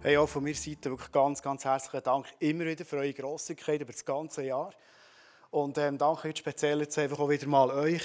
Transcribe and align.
Hey, 0.00 0.16
auch 0.16 0.28
von 0.28 0.44
meiner 0.44 0.54
Seite 0.54 0.90
wirklich 0.90 1.10
ganz, 1.10 1.42
ganz 1.42 1.64
herzlichen 1.64 2.04
Dank 2.04 2.26
immer 2.38 2.64
wieder 2.66 2.84
für 2.84 2.98
eure 2.98 3.12
Grossigkeit 3.12 3.80
über 3.80 3.90
das 3.90 4.04
ganze 4.04 4.44
Jahr. 4.44 4.72
Und 5.50 5.76
ähm, 5.76 5.98
danke 5.98 6.28
jetzt 6.28 6.38
speziell 6.38 6.78
jetzt 6.82 6.96
einfach 6.98 7.18
auch 7.18 7.28
wieder 7.28 7.48
mal 7.48 7.68
euch, 7.72 8.04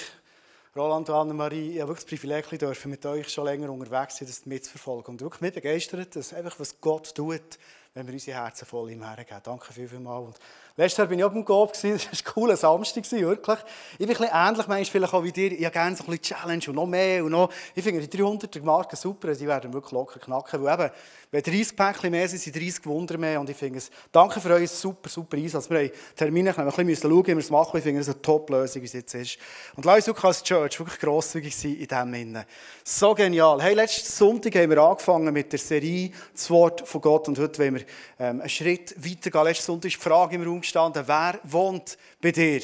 Roland 0.74 1.08
und 1.08 1.14
Annemarie. 1.14 1.74
Ich 1.74 1.80
habe 1.80 1.90
wirklich 1.90 2.04
das 2.04 2.20
Privileg 2.20 2.58
dürfen 2.58 2.90
mit 2.90 3.06
euch 3.06 3.28
schon 3.28 3.44
länger 3.44 3.70
unterwegs 3.70 4.16
sein, 4.16 4.26
das 4.26 4.44
mitzuverfolgen. 4.44 5.14
Und 5.14 5.20
wirklich 5.20 5.40
mich 5.40 5.54
begeistert, 5.54 6.16
dass 6.16 6.34
einfach 6.34 6.58
was 6.58 6.80
Gott 6.80 7.14
tut, 7.14 7.60
wenn 7.94 8.08
wir 8.08 8.12
unsere 8.12 8.38
Herzen 8.38 8.66
voll 8.66 8.90
ihm 8.90 9.04
hergeben. 9.04 9.40
Danke 9.44 9.72
viel, 9.72 9.88
viel 9.88 10.00
mal. 10.00 10.18
Und 10.18 10.36
letztes 10.76 10.98
Jahr 10.98 11.08
war 11.08 11.16
ich 11.16 11.24
auch 11.24 11.32
beim 11.32 11.44
Coop, 11.44 11.72
das 11.72 11.84
war 11.84 11.90
ein 11.92 12.24
cooler 12.24 12.56
Samstag, 12.56 13.10
wirklich. 13.10 13.58
Ich 13.92 13.98
bin 13.98 14.08
ein 14.08 14.16
bisschen 14.16 14.28
ähnlich, 14.32 14.66
manchmal 14.66 14.84
vielleicht 14.84 15.14
auch 15.14 15.24
wie 15.24 15.32
dir. 15.32 15.52
Ich 15.52 15.64
habe 15.64 15.72
gerne 15.72 15.96
so 15.96 16.04
ein 16.04 16.10
bisschen 16.10 16.36
Challenge 16.36 16.64
und 16.68 16.74
noch 16.74 16.86
mehr 16.86 17.24
und 17.24 17.32
noch. 17.32 17.50
Ich 17.74 17.84
finde 17.84 18.06
die 18.06 18.18
300er 18.18 18.62
Marken 18.62 18.96
super, 18.96 19.34
sie 19.34 19.46
werden 19.46 19.72
wirklich 19.72 19.92
locker 19.92 20.20
knacken, 20.20 20.62
weil 20.62 20.74
eben, 20.74 20.90
wenn 21.30 21.42
30 21.42 21.76
Päckchen 21.76 22.10
mehr 22.10 22.28
sind, 22.28 22.40
sind 22.40 22.54
30 22.54 22.86
Wunder 22.86 23.18
mehr. 23.18 23.40
Und 23.40 23.50
ich 23.50 23.56
finde 23.56 23.78
es, 23.78 23.90
danke 24.12 24.40
für 24.40 24.50
euren 24.50 24.66
super, 24.66 25.08
super 25.08 25.36
Einsatz. 25.36 25.68
Wir 25.68 25.78
haben 25.80 25.90
Termine, 26.14 26.56
ein 26.56 26.86
bisschen 26.86 27.10
schauen, 27.10 27.26
wie 27.26 27.28
wir 27.28 27.38
es 27.38 27.50
machen. 27.50 27.76
Ich 27.76 27.82
finde 27.82 28.00
es 28.00 28.08
eine 28.08 28.22
Top-Lösung, 28.22 28.82
wie 28.82 28.86
es 28.86 28.92
jetzt 28.92 29.14
ist. 29.14 29.38
Und 29.74 29.84
lass 29.84 29.96
uns 29.96 30.06
wirklich 30.06 30.24
als 30.24 30.42
Church 30.44 30.78
wirklich 30.78 31.00
grosszügig 31.00 31.56
sein 31.56 31.72
in 31.72 31.88
diesem 31.88 32.14
Innen. 32.14 32.44
So 32.84 33.14
genial. 33.14 33.60
Hey, 33.60 33.74
letzten 33.74 34.12
Sonntag 34.12 34.54
haben 34.54 34.70
wir 34.70 34.78
angefangen 34.78 35.32
mit 35.32 35.50
der 35.50 35.58
Serie 35.58 36.12
Das 36.32 36.48
Wort 36.50 36.86
von 36.86 37.00
Gott. 37.00 37.26
Und 37.26 37.38
heute 37.38 37.58
wollen 37.58 37.74
wir 37.74 37.84
ähm, 38.18 38.40
einen 38.40 38.48
Schritt 38.48 38.94
weitergehen. 38.96 39.44
Letzten 39.44 39.64
Sonntag 39.64 39.88
ist 39.88 39.96
die 39.96 40.08
Frage 40.08 40.36
im 40.36 40.44
Raum 40.44 40.62
gestanden, 40.64 41.04
wer 41.06 41.38
wohnt 41.44 41.96
bei 42.20 42.32
dir? 42.32 42.60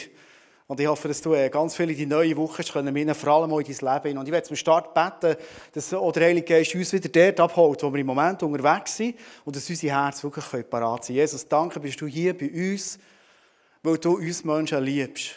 Und 0.70 0.78
ich 0.78 0.86
hoffe, 0.86 1.09
dass 1.09 1.20
du 1.20 1.34
äh, 1.34 1.48
ganz 1.48 1.74
viele 1.74 1.95
die 1.95 2.06
neue 2.06 2.36
Woche 2.36 2.62
können 2.62 2.95
mitnehmen, 2.95 3.16
vor 3.16 3.32
allem 3.32 3.52
auch 3.52 3.59
in 3.59 3.66
dein 3.76 3.95
Leben. 3.95 4.18
Und 4.18 4.26
ich 4.26 4.32
werde 4.32 4.46
zum 4.46 4.56
Start 4.56 4.95
beten, 4.95 5.36
dass 5.73 5.88
der 5.88 6.00
Heilige 6.00 6.46
Geist 6.46 6.76
uns 6.76 6.92
wieder 6.92 7.09
dort 7.09 7.40
abholt, 7.40 7.82
wo 7.82 7.92
wir 7.92 8.00
im 8.00 8.06
Moment 8.06 8.40
unterwegs 8.45 8.96
sind 8.96 9.16
und 9.45 9.56
dass 9.56 9.68
unser 9.68 9.88
Herz 9.88 10.23
wirklich 10.23 10.70
parat 10.70 11.04
sein 11.04 11.16
Jesus, 11.16 11.48
danke, 11.48 11.80
bist 11.80 12.01
du 12.01 12.06
hier 12.06 12.38
bei 12.38 12.48
uns, 12.51 13.01
weil 13.82 13.98
du 13.98 14.16
uns 14.16 14.45
Menschen 14.45 14.80
liebst. 14.84 15.32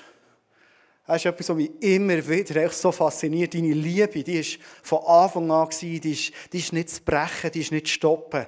Das 1.08 1.18
ist 1.18 1.26
etwas, 1.26 1.50
was 1.50 1.58
mich 1.58 1.72
immer 1.82 2.28
wieder 2.28 2.70
so 2.70 2.92
fasziniert. 2.92 3.56
Deine 3.56 3.74
Liebe, 3.74 4.24
die 4.24 4.40
ist 4.40 4.60
von 4.84 5.00
Anfang 5.00 5.50
an, 5.50 5.70
die 5.82 6.12
ist, 6.12 6.32
die 6.54 6.60
ist 6.60 6.74
nicht 6.74 6.92
zu 6.92 7.02
brechen, 7.02 7.52
die 7.52 7.62
ist 7.62 7.72
nicht 7.72 7.88
zu 7.88 7.94
stoppen. 7.94 8.46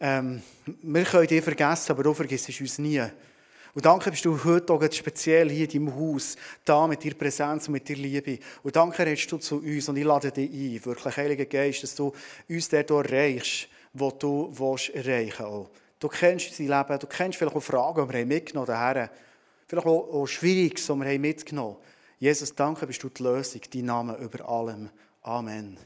Ähm, 0.00 0.42
wir 0.82 1.04
können 1.04 1.26
dich 1.26 1.42
vergessen, 1.42 1.92
aber 1.92 2.02
du 2.02 2.14
vergisst 2.14 2.48
uns 2.60 2.78
nie. 2.78 3.02
Und 3.74 3.84
danke 3.84 4.10
bist 4.10 4.24
du 4.24 4.42
heute 4.44 4.72
auch 4.72 4.82
speziell 4.92 5.50
hier 5.50 5.72
in 5.72 5.86
deinem 5.86 5.94
Haus, 5.94 6.36
da 6.64 6.86
mit 6.86 7.04
deiner 7.04 7.14
Präsenz 7.14 7.68
und 7.68 7.74
mit 7.74 7.88
deiner 7.88 8.00
Liebe. 8.00 8.38
Und 8.62 8.74
danke 8.74 9.04
redest 9.04 9.30
du 9.30 9.38
zu 9.38 9.58
uns 9.58 9.88
und 9.88 9.96
ich 9.96 10.04
lade 10.04 10.32
dich 10.32 10.50
ein, 10.50 10.84
wirklich, 10.84 11.16
Heiliger 11.16 11.44
Geist, 11.44 11.82
dass 11.82 11.94
du 11.94 12.12
uns 12.48 12.68
dort 12.68 12.90
erreichst, 12.90 13.68
wo 13.92 14.10
du 14.10 14.48
willst 14.50 14.90
erreichen 14.90 15.46
willst. 15.48 15.70
Du 16.00 16.08
kennst 16.08 16.58
unser 16.58 16.78
Leben, 16.78 16.98
du 16.98 17.06
kennst 17.06 17.38
vielleicht 17.38 17.56
auch 17.56 17.62
Fragen, 17.62 18.08
die 18.08 18.14
wir 18.14 18.26
mitgenommen 18.26 18.68
haben. 18.68 19.10
Vielleicht 19.66 19.86
auch, 19.86 20.12
auch 20.12 20.26
Schwieriges, 20.26 20.86
die 20.86 20.92
wir 20.92 21.18
mitgenommen 21.18 21.74
haben. 21.74 21.82
Jesus, 22.18 22.54
danke 22.54 22.86
bist 22.86 23.02
du 23.02 23.08
die 23.08 23.22
Lösung, 23.22 23.60
dein 23.72 23.84
Name 23.84 24.16
über 24.16 24.48
allem. 24.48 24.90
Amen. 25.22 25.78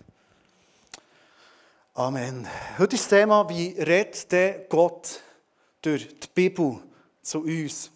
Amen. 1.95 2.49
Heute 2.79 2.97
ist 2.97 3.03
das 3.13 3.21
Thema, 3.21 3.47
wie 3.51 3.77
redet 3.79 4.27
Gott 4.71 5.21
durch 5.83 6.09
die 6.09 6.29
Bibel 6.35 6.79
zu 7.21 7.41
uns. 7.41 7.91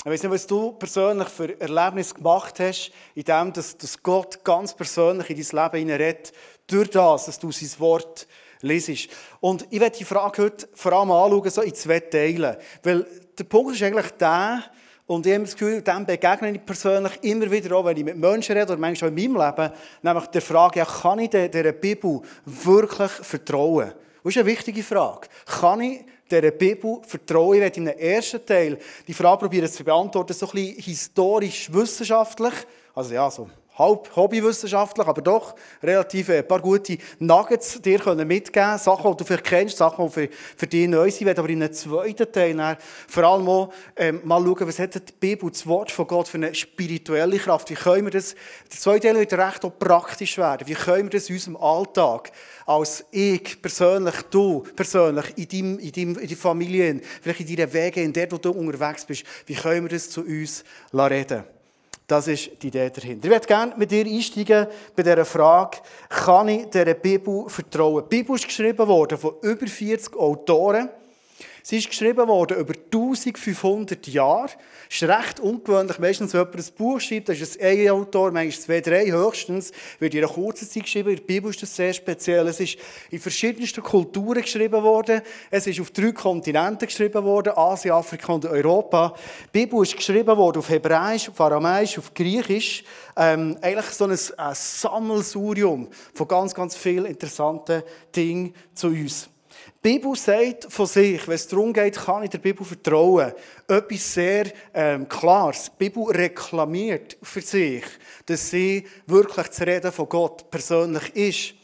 Ich 0.00 0.10
weiß 0.10 0.24
nicht, 0.24 0.32
was 0.32 0.44
du 0.44 0.72
persönlich 0.72 1.28
für 1.28 1.60
Erlebnis 1.60 2.12
gemacht 2.12 2.58
hast, 2.58 2.90
in 3.14 3.22
dem, 3.22 3.52
dass, 3.52 3.78
dass 3.78 4.02
Gott 4.02 4.42
ganz 4.42 4.74
persönlich 4.74 5.30
in 5.30 5.36
dein 5.36 5.62
Leben 5.62 5.78
hineinredet, 5.78 6.32
durch 6.66 6.90
das, 6.90 7.26
dass 7.26 7.38
du 7.38 7.52
sein 7.52 7.70
Wort 7.78 8.26
lesest. 8.60 9.08
Und 9.38 9.68
ich 9.70 9.78
werde 9.78 9.98
die 9.98 10.04
Frage 10.04 10.42
heute 10.42 10.68
vor 10.74 10.92
allem 10.92 11.12
anschauen, 11.12 11.50
so 11.50 11.62
in 11.62 11.76
zwei 11.76 12.00
Teilen. 12.00 12.56
Weil 12.82 13.06
der 13.38 13.44
Punkt 13.44 13.76
ist 13.76 13.84
eigentlich 13.84 14.10
der, 14.18 14.64
und 15.06 15.26
ich 15.26 15.34
habe 15.34 15.44
das 15.44 15.52
Gefühl, 15.56 15.82
dem 15.82 16.06
begegne 16.06 16.52
ich 16.52 16.64
persönlich 16.64 17.12
immer 17.22 17.50
wieder 17.50 17.76
auch, 17.76 17.84
wenn 17.84 17.96
ich 17.96 18.04
mit 18.04 18.16
Menschen 18.16 18.56
rede 18.56 18.72
oder 18.72 18.80
manchmal 18.80 19.10
auch 19.10 19.16
in 19.16 19.32
meinem 19.32 19.56
Leben, 19.56 19.72
nämlich 20.02 20.26
der 20.26 20.42
Frage, 20.42 20.78
ja, 20.78 20.84
kann 20.84 21.18
ich 21.18 21.30
dieser 21.30 21.72
Bibel 21.72 22.20
wirklich 22.44 23.10
vertrauen? 23.10 23.92
Das 24.22 24.30
ist 24.30 24.38
eine 24.38 24.46
wichtige 24.46 24.82
Frage. 24.82 25.28
Kann 25.44 25.80
ich 25.80 26.04
dieser 26.30 26.50
Bibel 26.52 27.00
vertrauen? 27.04 27.54
Ich 27.54 27.60
werde 27.60 27.80
einem 27.80 27.98
ersten 27.98 28.46
Teil 28.46 28.78
die 29.06 29.14
Frage 29.14 29.40
probieren 29.40 29.68
zu 29.68 29.82
beantworten, 29.82 30.32
so 30.32 30.46
ein 30.46 30.52
bisschen 30.52 30.76
historisch-wissenschaftlich. 30.76 32.54
Also 32.94 33.14
ja, 33.14 33.30
so 33.30 33.48
halb 33.78 34.14
hobbywissenschaftlich, 34.14 35.06
aber 35.06 35.22
doch 35.22 35.54
relativ 35.82 36.28
ein 36.28 36.46
paar 36.46 36.60
gute 36.60 36.98
Nuggets 37.18 37.80
dir 37.80 37.98
können 37.98 38.28
mitgeben 38.28 38.78
Sachen, 38.78 39.10
die 39.12 39.16
du 39.16 39.24
vielleicht 39.24 39.44
kennst, 39.44 39.78
Sachen, 39.78 40.06
die 40.06 40.12
für, 40.12 40.28
für 40.56 40.66
dich 40.66 40.88
neu 40.88 41.10
sind. 41.10 41.38
Aber 41.38 41.48
in 41.48 41.62
einem 41.62 41.72
zweiten 41.72 42.30
Teil 42.30 42.76
vor 43.08 43.24
allem 43.24 43.48
auch, 43.48 43.72
ähm, 43.96 44.20
mal 44.24 44.42
schauen, 44.42 44.68
was 44.68 44.78
hat 44.78 44.94
die 44.94 45.12
Bibel, 45.18 45.50
das 45.50 45.66
Wort 45.66 45.90
von 45.90 46.06
Gott 46.06 46.28
für 46.28 46.38
eine 46.38 46.54
spirituelle 46.54 47.38
Kraft. 47.38 47.70
Wie 47.70 47.74
können 47.74 48.04
wir 48.04 48.10
das, 48.10 48.34
der 48.70 48.78
zweite 48.78 49.08
Teil 49.08 49.16
wird 49.18 49.32
recht 49.32 49.78
praktisch 49.78 50.38
werden. 50.38 50.68
Wie 50.68 50.74
können 50.74 51.04
wir 51.04 51.18
das 51.18 51.28
in 51.28 51.36
unserem 51.36 51.56
Alltag 51.56 52.32
als 52.66 53.04
ich 53.10 53.60
persönlich, 53.60 54.14
du 54.30 54.64
persönlich, 54.76 55.26
in, 55.36 55.48
deinem, 55.48 55.78
in, 55.78 55.92
deinem, 55.92 56.18
in 56.18 56.28
deiner 56.28 56.40
Familie, 56.40 57.00
vielleicht 57.20 57.40
in 57.40 57.56
deinen 57.56 57.72
Wegen, 57.72 58.04
in 58.04 58.12
der 58.12 58.30
wo 58.30 58.36
du 58.36 58.50
unterwegs 58.50 59.04
bist, 59.04 59.24
wie 59.46 59.54
können 59.54 59.84
wir 59.84 59.90
das 59.90 60.10
zu 60.10 60.22
uns 60.22 60.64
reden 60.92 61.44
das 62.12 62.28
ist 62.28 62.50
die 62.62 62.68
Idee 62.68 62.90
dahinter. 62.90 63.24
Ich 63.24 63.30
würde 63.30 63.46
gerne 63.46 63.74
mit 63.76 63.90
dir 63.90 64.04
einsteigen 64.04 64.66
bei 64.94 65.02
dieser 65.02 65.24
Frage, 65.24 65.78
kann 66.10 66.48
ich 66.48 66.66
dieser 66.66 66.92
Bibel 66.92 67.48
vertrauen? 67.48 68.04
Die 68.04 68.16
Bibel 68.18 68.36
ist 68.36 68.46
geschrieben 68.46 68.86
worden 68.86 69.16
von 69.16 69.36
über 69.40 69.66
40 69.66 70.14
Autoren. 70.16 70.90
Sie 71.64 71.78
ist 71.78 71.88
geschrieben 71.88 72.26
worden 72.26 72.58
über 72.58 72.74
1500 72.74 74.08
Jahre. 74.08 74.50
Das 74.88 75.00
ist 75.00 75.08
recht 75.08 75.40
ungewöhnlich. 75.40 75.98
Meistens, 76.00 76.34
wenn 76.34 76.40
jemand 76.40 76.56
ein 76.56 76.74
Buch 76.76 77.00
schreibt, 77.00 77.28
das 77.28 77.40
ist 77.40 77.60
ein 77.62 77.88
Autor, 77.90 78.32
manchmal 78.32 78.60
zwei, 78.60 78.80
drei 78.80 79.10
höchstens, 79.10 79.70
wird 80.00 80.14
in 80.14 80.24
einer 80.24 80.32
kurzen 80.32 80.68
Zeit 80.68 80.82
geschrieben. 80.82 81.10
In 81.10 81.16
der 81.16 81.22
Bibel 81.22 81.50
ist 81.50 81.62
das 81.62 81.74
sehr 81.76 81.92
speziell. 81.92 82.48
Es 82.48 82.58
ist 82.58 82.78
in 83.10 83.20
verschiedensten 83.20 83.82
Kulturen 83.82 84.42
geschrieben 84.42 84.82
worden. 84.82 85.22
Es 85.50 85.68
ist 85.68 85.80
auf 85.80 85.92
drei 85.92 86.10
Kontinenten 86.10 86.88
geschrieben 86.88 87.22
worden, 87.22 87.52
Asien, 87.56 87.94
Afrika 87.94 88.32
und 88.32 88.44
Europa. 88.44 89.14
Die 89.54 89.60
Bibel 89.60 89.82
ist 89.82 89.96
geschrieben 89.96 90.36
worden 90.36 90.58
auf 90.58 90.68
Hebräisch, 90.68 91.28
auf 91.28 91.40
Aramäisch, 91.40 91.96
auf 91.96 92.12
Griechisch. 92.12 92.82
Ähm, 93.16 93.56
eigentlich 93.60 93.86
so 93.86 94.04
ein, 94.04 94.10
ein 94.10 94.54
Sammelsurium 94.54 95.88
von 96.12 96.26
ganz, 96.26 96.54
ganz 96.54 96.76
vielen 96.76 97.06
interessanten 97.06 97.82
Dingen 98.14 98.52
zu 98.74 98.88
uns. 98.88 99.31
Die 99.84 99.94
Bibel 99.94 100.14
sagt 100.14 100.72
von 100.72 100.86
sich, 100.86 101.26
wenn 101.26 101.34
es 101.34 101.48
darum 101.48 101.72
geht, 101.72 101.96
kann 101.96 102.22
ich 102.22 102.30
der 102.30 102.38
Bibel 102.38 102.64
vertrauen, 102.64 103.32
etwas 103.66 104.14
sehr 104.14 104.44
ähm, 104.72 105.08
Klares. 105.08 105.72
Die 105.72 105.88
Bibel 105.88 106.04
reklamiert 106.04 107.16
für 107.20 107.40
sich, 107.40 107.82
dass 108.26 108.50
sie 108.50 108.86
wirklich 109.08 109.50
zu 109.50 109.66
reden 109.66 109.90
von 109.90 110.08
Gott 110.08 110.48
persönlich 110.52 111.16
ist. 111.16 111.54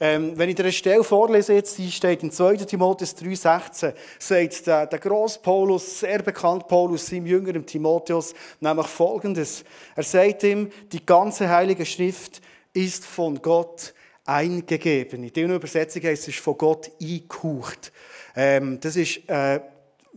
Ähm, 0.00 0.36
wenn 0.36 0.48
ich 0.48 0.56
dir 0.56 0.64
eine 0.64 0.72
Stelle 0.72 1.04
vorlese, 1.04 1.62
die 1.62 1.92
steht 1.92 2.24
in 2.24 2.32
2. 2.32 2.56
Timotheus 2.56 3.16
3,16, 3.16 3.94
sagt 4.18 4.66
der, 4.66 4.86
der 4.88 4.98
grosse 4.98 5.38
Paulus, 5.38 6.00
sehr 6.00 6.22
bekannt 6.22 6.66
Paulus, 6.66 7.06
seinem 7.06 7.26
jüngeren 7.26 7.64
Timotheus, 7.64 8.34
nämlich 8.58 8.88
folgendes. 8.88 9.62
Er 9.94 10.02
sagt 10.02 10.42
ihm, 10.42 10.72
die 10.90 11.06
ganze 11.06 11.48
Heilige 11.48 11.86
Schrift 11.86 12.40
ist 12.72 13.06
von 13.06 13.40
Gott 13.40 13.94
eingegeben. 14.24 15.22
In 15.24 15.32
dieser 15.32 15.54
Übersetzung 15.54 16.02
heißt 16.02 16.28
es 16.28 16.36
von 16.36 16.56
Gott 16.56 16.90
eingehaucht. 17.00 17.92
Ähm, 18.34 18.80
das 18.80 18.96
ist, 18.96 19.28
äh, 19.28 19.60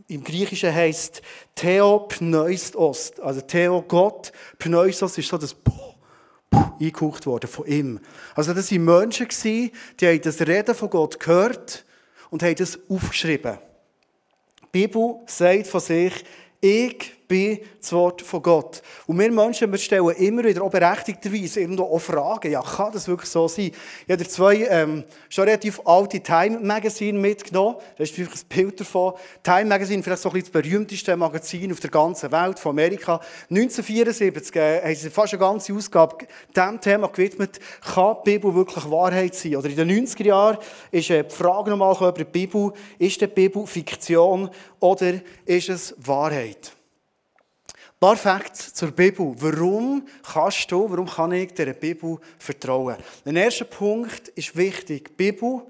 im 0.08 0.24
Griechischen 0.24 0.74
heißt 0.74 1.22
Theopneustos, 1.56 3.20
also 3.20 3.42
Theo 3.42 3.82
Gott, 3.82 4.32
Pneustos 4.60 5.18
ist 5.18 5.28
so 5.28 5.38
das 5.38 5.54
Puh, 5.54 5.74
Puh, 6.50 6.72
eingehaucht 6.80 7.26
worden 7.26 7.50
von 7.50 7.66
ihm. 7.66 8.00
Also 8.36 8.54
das 8.54 8.72
waren 8.72 8.86
Menschen, 8.86 9.28
die 9.44 9.72
haben 10.02 10.22
das 10.22 10.40
Reden 10.42 10.76
von 10.76 10.90
Gott 10.90 11.20
gehört 11.20 11.86
und 12.30 12.44
haben 12.44 12.56
das 12.56 12.80
aufgeschrieben. 12.90 13.58
Die 14.62 14.88
Bibel 14.88 15.16
sagt 15.26 15.68
von 15.68 15.82
sich, 15.82 16.14
ich 16.62 17.17
bin 17.28 17.60
das 17.80 17.92
Wort 17.92 18.22
von 18.22 18.42
Gott. 18.42 18.82
Und 19.06 19.20
wir 19.20 19.32
Menschen, 19.32 19.72
wir 19.72 19.78
stellen 19.78 20.10
immer 20.12 20.44
wieder, 20.44 20.64
auch 20.64 20.72
berechtigterweise, 20.72 21.62
irgendwo 21.62 21.84
auch 21.84 22.00
Fragen. 22.00 22.52
Ja, 22.52 22.62
kann 22.62 22.92
das 22.94 23.08
wirklich 23.08 23.30
so 23.30 23.48
sein? 23.48 23.72
Ich 24.06 24.12
habe 24.12 24.28
zwei 24.28 24.66
ähm, 24.70 25.04
schon 25.30 25.44
relativ 25.46 25.82
alte 25.86 26.22
Time 26.22 26.60
Magazine 26.60 27.20
mitgenommen. 27.20 27.76
Da 27.98 28.04
ist 28.04 28.14
vielleicht 28.14 28.34
ein 28.34 28.48
Bild 28.48 28.80
davon. 28.80 29.14
Time 29.44 29.66
Magazine, 29.66 30.02
vielleicht 30.02 30.22
so 30.22 30.30
ein 30.30 30.34
bisschen 30.34 30.54
das 30.54 30.62
berühmteste 30.62 31.18
Magazin 31.18 31.72
auf 31.72 31.80
der 31.80 31.90
ganzen 31.90 32.32
Welt, 32.32 32.60
von 32.60 32.72
Amerika. 32.72 33.20
1974 33.50 34.56
äh, 34.56 34.82
haben 34.82 34.96
sie 34.96 35.10
fast 35.10 35.34
eine 35.34 35.40
ganze 35.40 35.74
Ausgabe 35.74 36.26
diesem 36.56 36.80
Thema 36.80 37.08
gewidmet. 37.08 37.60
Kann 37.82 38.18
die 38.26 38.32
Bibel 38.32 38.56
wirklich 38.56 38.90
Wahrheit 38.90 39.36
sein? 39.36 39.58
Oder 39.58 39.70
in 39.70 39.76
den 39.76 40.06
90er 40.06 40.26
Jahren 40.26 40.58
ist 40.92 41.10
äh, 41.10 41.24
die 41.24 41.36
Frage 41.36 41.72
nochmal 41.72 41.96
über 41.96 42.12
die 42.12 42.24
Bibel, 42.24 42.72
ist 42.98 43.20
die 43.20 43.28
Bibel 43.28 43.68
Fiktion 43.68 44.50
oder 44.80 45.14
ist 45.46 45.70
es 45.70 45.96
Wahrheit? 45.98 46.77
Ein 48.00 48.10
paar 48.10 48.16
Facts 48.16 48.76
zur 48.76 48.92
Bibel. 48.92 49.34
Warum 49.40 50.08
kannst 50.22 50.72
du, 50.72 50.88
warum 50.88 51.08
kann 51.08 51.32
ich 51.32 51.52
der 51.56 51.74
Bibel 51.74 52.20
vertrauen? 52.38 52.96
Der 53.26 53.34
erste 53.34 53.66
Punkt 53.66 54.28
ist 54.36 54.56
wichtig. 54.56 55.08
Die 55.18 55.32
Bibel 55.32 55.64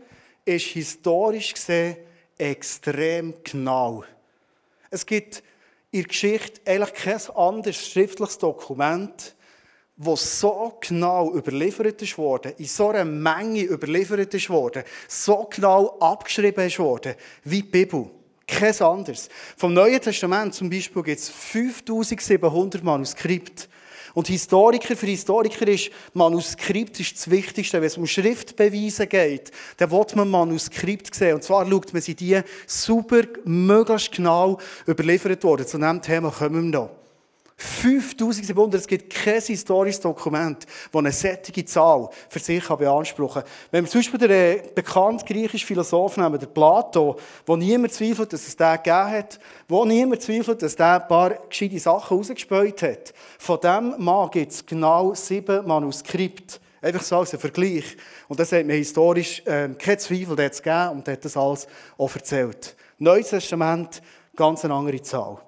ist 0.44 0.66
historisch 0.66 1.54
gesehen 1.54 1.96
extrem 2.38 3.34
genau. 3.46 4.04
Es 4.90 5.06
gibt 5.06 5.42
in 5.92 6.02
der 6.02 6.10
Geschichte 6.10 6.60
eigentlich 6.66 6.94
kein 6.96 7.30
anderes 7.34 7.88
schriftliches 7.88 8.38
Dokument, 8.38 9.34
das 9.96 10.42
so 10.42 10.78
genau 10.82 11.34
überliefert 11.34 12.02
ist 12.02 12.18
worden, 12.18 12.52
in 12.58 12.66
so 12.66 12.90
einer 12.90 13.06
Menge 13.06 13.64
überliefert 13.64 14.34
ist 14.34 14.50
worden, 14.50 14.84
so 15.08 15.48
genau 15.50 15.98
abgeschrieben 16.02 16.68
ist 16.68 16.78
worden, 16.78 17.16
wie 17.46 17.62
die 17.62 17.70
Bibel. 17.70 18.12
Kein 18.48 18.82
anderes. 18.82 19.30
Vom 19.58 19.74
Neuen 19.74 20.02
Testament 20.02 20.56
zum 20.56 20.70
Beispiel 20.70 21.04
gibt 21.04 21.20
es 21.20 21.30
5700 21.30 22.82
Manuskripte. 22.84 23.68
Und 24.14 24.30
Historiker, 24.30 24.96
für 24.96 25.06
Historiker 25.06 25.68
ist 25.68 25.92
Manuskript 26.14 27.00
ist 27.00 27.18
das 27.18 27.30
Wichtigste. 27.30 27.80
Wenn 27.80 27.86
es 27.88 27.98
um 27.98 28.08
Schriftbeweise 28.08 29.06
geht, 29.06 29.52
dann 29.78 29.92
will 29.92 30.06
man 30.16 30.30
Manuskript 30.32 31.14
sehen. 31.14 31.36
Und 31.36 31.44
zwar 31.44 31.70
schaut 31.70 31.94
man 31.94 32.02
sich 32.02 32.16
die 32.16 32.40
super, 32.66 33.22
möglichst 33.44 34.14
genau 34.14 34.60
überliefert 34.88 35.44
worden. 35.44 35.68
Zu 35.68 35.78
diesem 35.78 36.02
Thema 36.02 36.32
kommen 36.32 36.72
wir 36.72 36.80
noch. 36.80 37.07
5700, 37.60 38.82
es 38.82 38.88
gibt 38.88 39.12
kein 39.12 39.42
historisches 39.42 40.00
Dokument, 40.00 40.68
das 40.92 41.00
eine 41.00 41.12
sättige 41.12 41.66
Zahl 41.66 42.08
für 42.30 42.38
sich 42.38 42.64
beanspruchen 42.64 43.42
kann. 43.42 43.52
Wenn 43.72 43.84
wir 43.84 43.90
zum 43.90 44.00
Beispiel 44.00 44.20
den 44.20 44.32
äh, 44.32 44.62
bekannten 44.76 45.26
griechischen 45.26 45.66
Philosoph 45.66 46.18
nehmen, 46.18 46.38
den 46.38 46.54
Plato, 46.54 47.18
wo 47.48 47.56
niemand 47.56 47.94
zweifelt, 47.94 48.32
dass 48.32 48.48
es 48.48 48.56
den 48.56 48.76
gegeben 48.76 49.12
hat, 49.12 49.40
wo 49.68 49.86
niemand 49.86 50.22
zweifelt, 50.22 50.62
dass 50.62 50.76
der 50.76 51.02
ein 51.02 51.08
paar 51.08 51.32
gescheite 51.50 51.80
Sachen 51.80 52.18
rausgespäut 52.18 52.84
hat, 52.84 53.14
von 53.40 53.60
diesem 53.60 54.06
Mann 54.06 54.30
gibt 54.30 54.52
es 54.52 54.64
genau 54.64 55.16
sieben 55.16 55.66
Manuskripte. 55.66 56.60
Einfach 56.80 57.02
so 57.02 57.18
als 57.18 57.34
ein 57.34 57.40
Vergleich. 57.40 57.98
Und 58.28 58.40
das 58.40 58.52
hat 58.52 58.68
mir 58.68 58.76
historisch 58.76 59.42
äh, 59.46 59.70
kein 59.70 59.98
Zweifel, 59.98 60.36
gegeben 60.36 60.90
und 60.92 61.08
hat 61.08 61.26
das 61.26 61.36
alles 61.36 61.68
auch 61.98 62.14
erzählt. 62.14 62.76
Neues 63.00 63.30
Testament, 63.30 64.04
ganz 64.36 64.64
eine 64.64 64.76
andere 64.76 65.02
Zahl. 65.02 65.40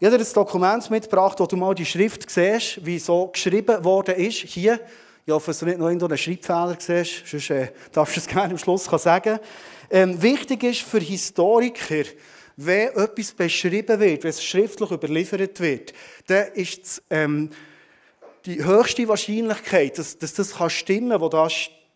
Ich 0.00 0.06
habe 0.06 0.16
dir 0.16 0.24
ein 0.24 0.32
Dokument 0.32 0.88
mitgebracht, 0.90 1.40
wo 1.40 1.46
du 1.46 1.56
mal 1.56 1.74
die 1.74 1.84
Schrift 1.84 2.30
siehst, 2.30 2.86
wie 2.86 3.00
so 3.00 3.26
geschrieben 3.26 3.82
worden 3.82 4.14
ist. 4.14 4.36
Hier, 4.36 4.78
ich 5.26 5.32
hoffe, 5.32 5.46
dass 5.50 5.58
du 5.58 5.66
nicht 5.66 5.78
noch 5.78 5.88
einen 5.88 6.16
Schreibfehler 6.16 6.76
siehst, 6.78 7.26
sonst 7.26 7.50
äh, 7.50 7.72
darfst 7.90 8.14
du 8.14 8.20
es 8.20 8.26
gerne 8.28 8.52
am 8.52 8.58
Schluss 8.58 8.84
sagen. 8.84 9.40
Ähm, 9.90 10.22
wichtig 10.22 10.62
ist 10.62 10.82
für 10.82 11.00
Historiker, 11.00 12.04
wenn 12.54 12.90
etwas 12.90 13.32
beschrieben 13.32 13.98
wird, 13.98 14.22
wenn 14.22 14.30
es 14.30 14.44
schriftlich 14.44 14.88
überliefert 14.92 15.58
wird, 15.58 15.92
dann 16.28 16.52
ist 16.52 16.84
es, 16.84 17.02
ähm, 17.10 17.50
die 18.46 18.64
höchste 18.64 19.08
Wahrscheinlichkeit, 19.08 19.98
dass, 19.98 20.16
dass 20.16 20.32
das 20.32 20.54
kann 20.54 20.70
stimmen 20.70 21.10
kann, 21.10 21.20
was 21.22 21.30
da 21.30 21.48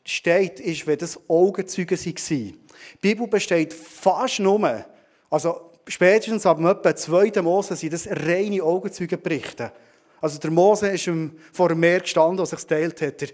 steht, 0.05 0.59
ist, 0.59 0.89
wenn 0.89 0.99
das 0.99 1.21
Augenzeugen 1.29 1.97
waren. 1.97 2.19
Die 2.29 2.59
Bibel 3.01 3.29
besteht 3.29 3.73
fast 3.73 4.41
nur, 4.41 4.85
also 5.31 5.72
spätestens 5.87 6.47
ab 6.47 6.61
etwa 6.61 6.95
2. 6.95 7.43
Mose 7.43 7.77
sind 7.77 7.93
das 7.93 8.09
reine 8.09 8.63
Augenzeugenberichte. 8.63 9.73
Also 10.21 10.39
der 10.39 10.51
Mose 10.51 10.89
ist 10.89 11.11
vor 11.53 11.69
dem 11.69 11.81
Meer 11.81 12.01
gestanden, 12.01 12.41
als 12.41 12.51
sich 12.51 12.61
geteilt 12.61 13.01
hat. 13.03 13.21
Der, 13.21 13.29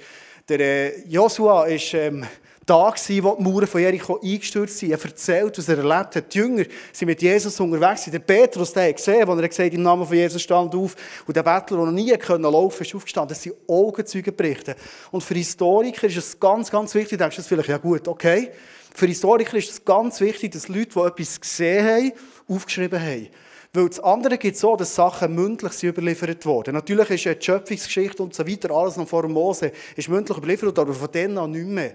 der 0.48 0.60
äh, 0.60 1.00
Joshua 1.06 1.66
ist 1.66 1.92
ähm, 1.92 2.24
da 2.68 2.90
gewesen, 2.90 3.24
wo 3.24 3.34
die 3.34 3.42
Mauern 3.42 3.66
von 3.66 3.80
Jericho 3.80 4.20
eingestürzt 4.22 4.78
sind. 4.78 4.92
Er 4.92 5.02
erzählt, 5.02 5.56
was 5.56 5.68
er 5.68 5.78
erlebt 5.78 6.16
hat. 6.16 6.34
Die 6.34 6.38
Jünger 6.38 6.64
sind 6.92 7.08
mit 7.08 7.20
Jesus 7.22 7.58
unterwegs. 7.60 8.04
Der 8.04 8.18
Petrus, 8.18 8.72
der 8.72 8.88
hat 8.88 8.96
gesehen, 8.96 9.28
als 9.28 9.40
er 9.40 9.48
gesagt 9.48 9.74
im 9.74 9.82
Namen 9.82 10.06
von 10.06 10.16
Jesus 10.16 10.42
stand 10.42 10.74
auf. 10.74 10.94
Und 11.26 11.36
der 11.36 11.42
Bettler, 11.42 11.78
der 11.78 11.86
noch 11.86 11.92
nie 11.92 12.10
laufen 12.10 12.82
ist 12.82 12.94
aufgestanden. 12.94 13.30
Das 13.30 13.42
sind 13.42 13.54
Augenzeugenberichte. 13.66 14.76
Und 15.10 15.22
für 15.22 15.34
Historiker 15.34 16.06
ist 16.06 16.16
es 16.16 16.38
ganz, 16.38 16.70
ganz 16.70 16.94
wichtig, 16.94 17.18
du 17.18 17.24
denkst 17.24 17.36
du 17.36 17.42
vielleicht, 17.42 17.68
ja 17.68 17.78
gut, 17.78 18.06
okay. 18.06 18.50
Für 18.98 19.06
Historiker 19.06 19.56
ist 19.56 19.70
es 19.70 19.84
ganz 19.84 20.20
wichtig, 20.20 20.50
dass 20.50 20.66
Leute, 20.66 20.90
die 20.92 20.98
etwas 20.98 21.40
gesehen 21.40 21.86
haben, 21.86 22.12
aufgeschrieben 22.48 23.00
haben. 23.00 23.28
Weil 23.72 23.88
das 23.88 24.00
andere 24.00 24.36
gibt 24.36 24.56
es 24.56 24.60
so, 24.60 24.74
dass 24.74 24.92
Sachen 24.92 25.36
mündlich 25.36 25.72
sind 25.74 25.90
überliefert 25.90 26.44
wurden. 26.44 26.74
Natürlich 26.74 27.08
ist 27.10 27.40
die 27.40 27.44
Schöpfungsgeschichte 27.44 28.20
und 28.20 28.34
so 28.34 28.44
weiter, 28.44 28.72
alles 28.72 28.96
noch 28.96 29.06
vor 29.06 29.28
Mose, 29.28 29.70
ist 29.94 30.08
mündlich 30.08 30.36
überliefert, 30.36 30.80
aber 30.80 30.92
von 30.92 31.12
denen 31.12 31.38
an 31.38 31.52
nicht 31.52 31.68
mehr. 31.68 31.92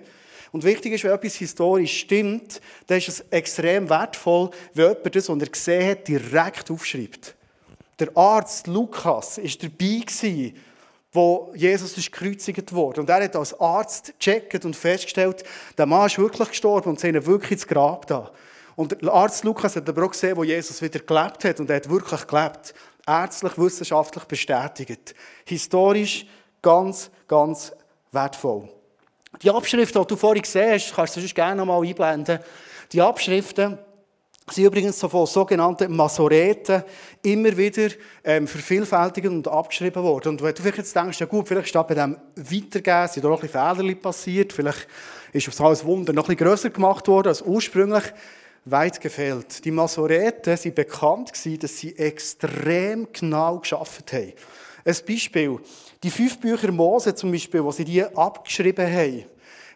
Und 0.53 0.63
wichtig 0.63 0.93
ist, 0.93 1.03
wenn 1.03 1.11
etwas 1.11 1.35
historisch 1.35 1.99
stimmt, 1.99 2.61
dann 2.87 2.99
ist 2.99 3.09
es 3.09 3.19
extrem 3.31 3.89
wertvoll, 3.89 4.51
wenn 4.73 4.87
jemand 4.87 5.13
das, 5.13 5.27
was 5.27 5.41
er 5.41 5.49
gesehen 5.49 5.89
hat, 5.89 6.07
direkt 6.07 6.71
aufschreibt. 6.71 7.35
Der 7.99 8.15
Arzt 8.15 8.67
Lukas 8.67 9.39
war 9.39 9.51
dabei, 9.59 10.53
wo 11.13 11.51
Jesus 11.55 11.95
ist 11.97 12.11
gekreuzigt 12.11 12.73
wurde. 12.73 13.01
Und 13.01 13.09
er 13.09 13.23
hat 13.23 13.35
als 13.35 13.59
Arzt 13.59 14.13
gecheckt 14.19 14.65
und 14.65 14.75
festgestellt, 14.75 15.43
der 15.77 15.85
Mann 15.85 16.07
ist 16.07 16.17
wirklich 16.17 16.49
gestorben 16.49 16.89
und 16.89 16.99
sie 16.99 17.07
haben 17.07 17.25
wirklich 17.25 17.51
ins 17.51 17.67
Grab 17.67 18.07
da. 18.07 18.31
Und 18.75 18.99
der 18.99 19.13
Arzt 19.13 19.43
Lukas 19.43 19.75
hat 19.75 19.87
aber 19.87 20.05
auch 20.05 20.11
gesehen, 20.11 20.35
wo 20.35 20.43
Jesus 20.43 20.81
wieder 20.81 20.99
gelebt 20.99 21.45
hat 21.45 21.59
und 21.59 21.69
er 21.69 21.75
hat 21.75 21.89
wirklich 21.89 22.25
gelebt. 22.25 22.73
Ärztlich, 23.05 23.57
wissenschaftlich 23.57 24.23
bestätigt. 24.23 25.13
Historisch 25.45 26.25
ganz, 26.61 27.11
ganz 27.27 27.71
wertvoll. 28.11 28.69
Die 29.41 29.51
Abschriften, 29.51 30.01
die 30.01 30.07
du 30.07 30.15
vorhin 30.15 30.41
gesehen 30.41 30.73
hast, 30.73 30.95
kannst 30.95 31.15
du 31.15 31.19
sonst 31.19 31.35
gerne 31.35 31.57
noch 31.57 31.65
mal 31.65 31.81
einblenden. 31.85 32.39
Die 32.91 33.01
Abschriften 33.01 33.77
sind 34.49 34.65
übrigens 34.65 34.99
so 34.99 35.07
von 35.07 35.25
sogenannten 35.25 35.95
Masoreten 35.95 36.83
immer 37.21 37.55
wieder 37.55 37.89
ähm, 38.23 38.47
vervielfältigt 38.47 39.27
und 39.27 39.47
abgeschrieben 39.47 40.03
worden. 40.03 40.29
Und 40.29 40.41
wenn 40.41 40.53
du 40.53 40.61
vielleicht 40.61 40.79
jetzt 40.79 40.95
denkst, 40.95 41.19
ja 41.19 41.25
gut, 41.25 41.47
vielleicht 41.47 41.73
da 41.73 41.83
bei 41.83 41.95
dem 41.95 42.17
Weitergehen, 42.35 43.07
sind 43.07 43.23
da 43.23 43.29
noch 43.29 43.41
ein 43.41 43.47
bisschen 43.47 43.75
Fehler 43.75 43.95
passiert, 43.95 44.51
vielleicht 44.51 44.87
ist 45.31 45.47
das 45.47 45.61
alles 45.61 45.85
Wunder 45.85 46.13
noch 46.13 46.27
ein 46.27 46.35
bisschen 46.35 46.47
grösser 46.47 46.69
gemacht 46.69 47.07
worden 47.07 47.29
als 47.29 47.41
ursprünglich, 47.41 48.03
weit 48.65 49.01
gefehlt. 49.01 49.65
Die 49.65 49.71
Masoreten 49.71 50.55
sind 50.57 50.75
bekannt 50.75 51.33
gewesen, 51.33 51.59
dass 51.59 51.77
sie 51.77 51.97
extrem 51.97 53.07
genau 53.11 53.59
geschafft 53.59 54.13
haben. 54.13 54.33
Ein 54.85 54.95
Beispiel. 55.07 55.59
Die 56.01 56.11
fünf 56.11 56.39
Bücher 56.39 56.71
Mose 56.71 57.15
zum 57.15 57.31
Beispiel, 57.31 57.63
wo 57.63 57.71
sie 57.71 57.85
die 57.85 58.03
abgeschrieben 58.03 58.85
haben, 58.85 59.25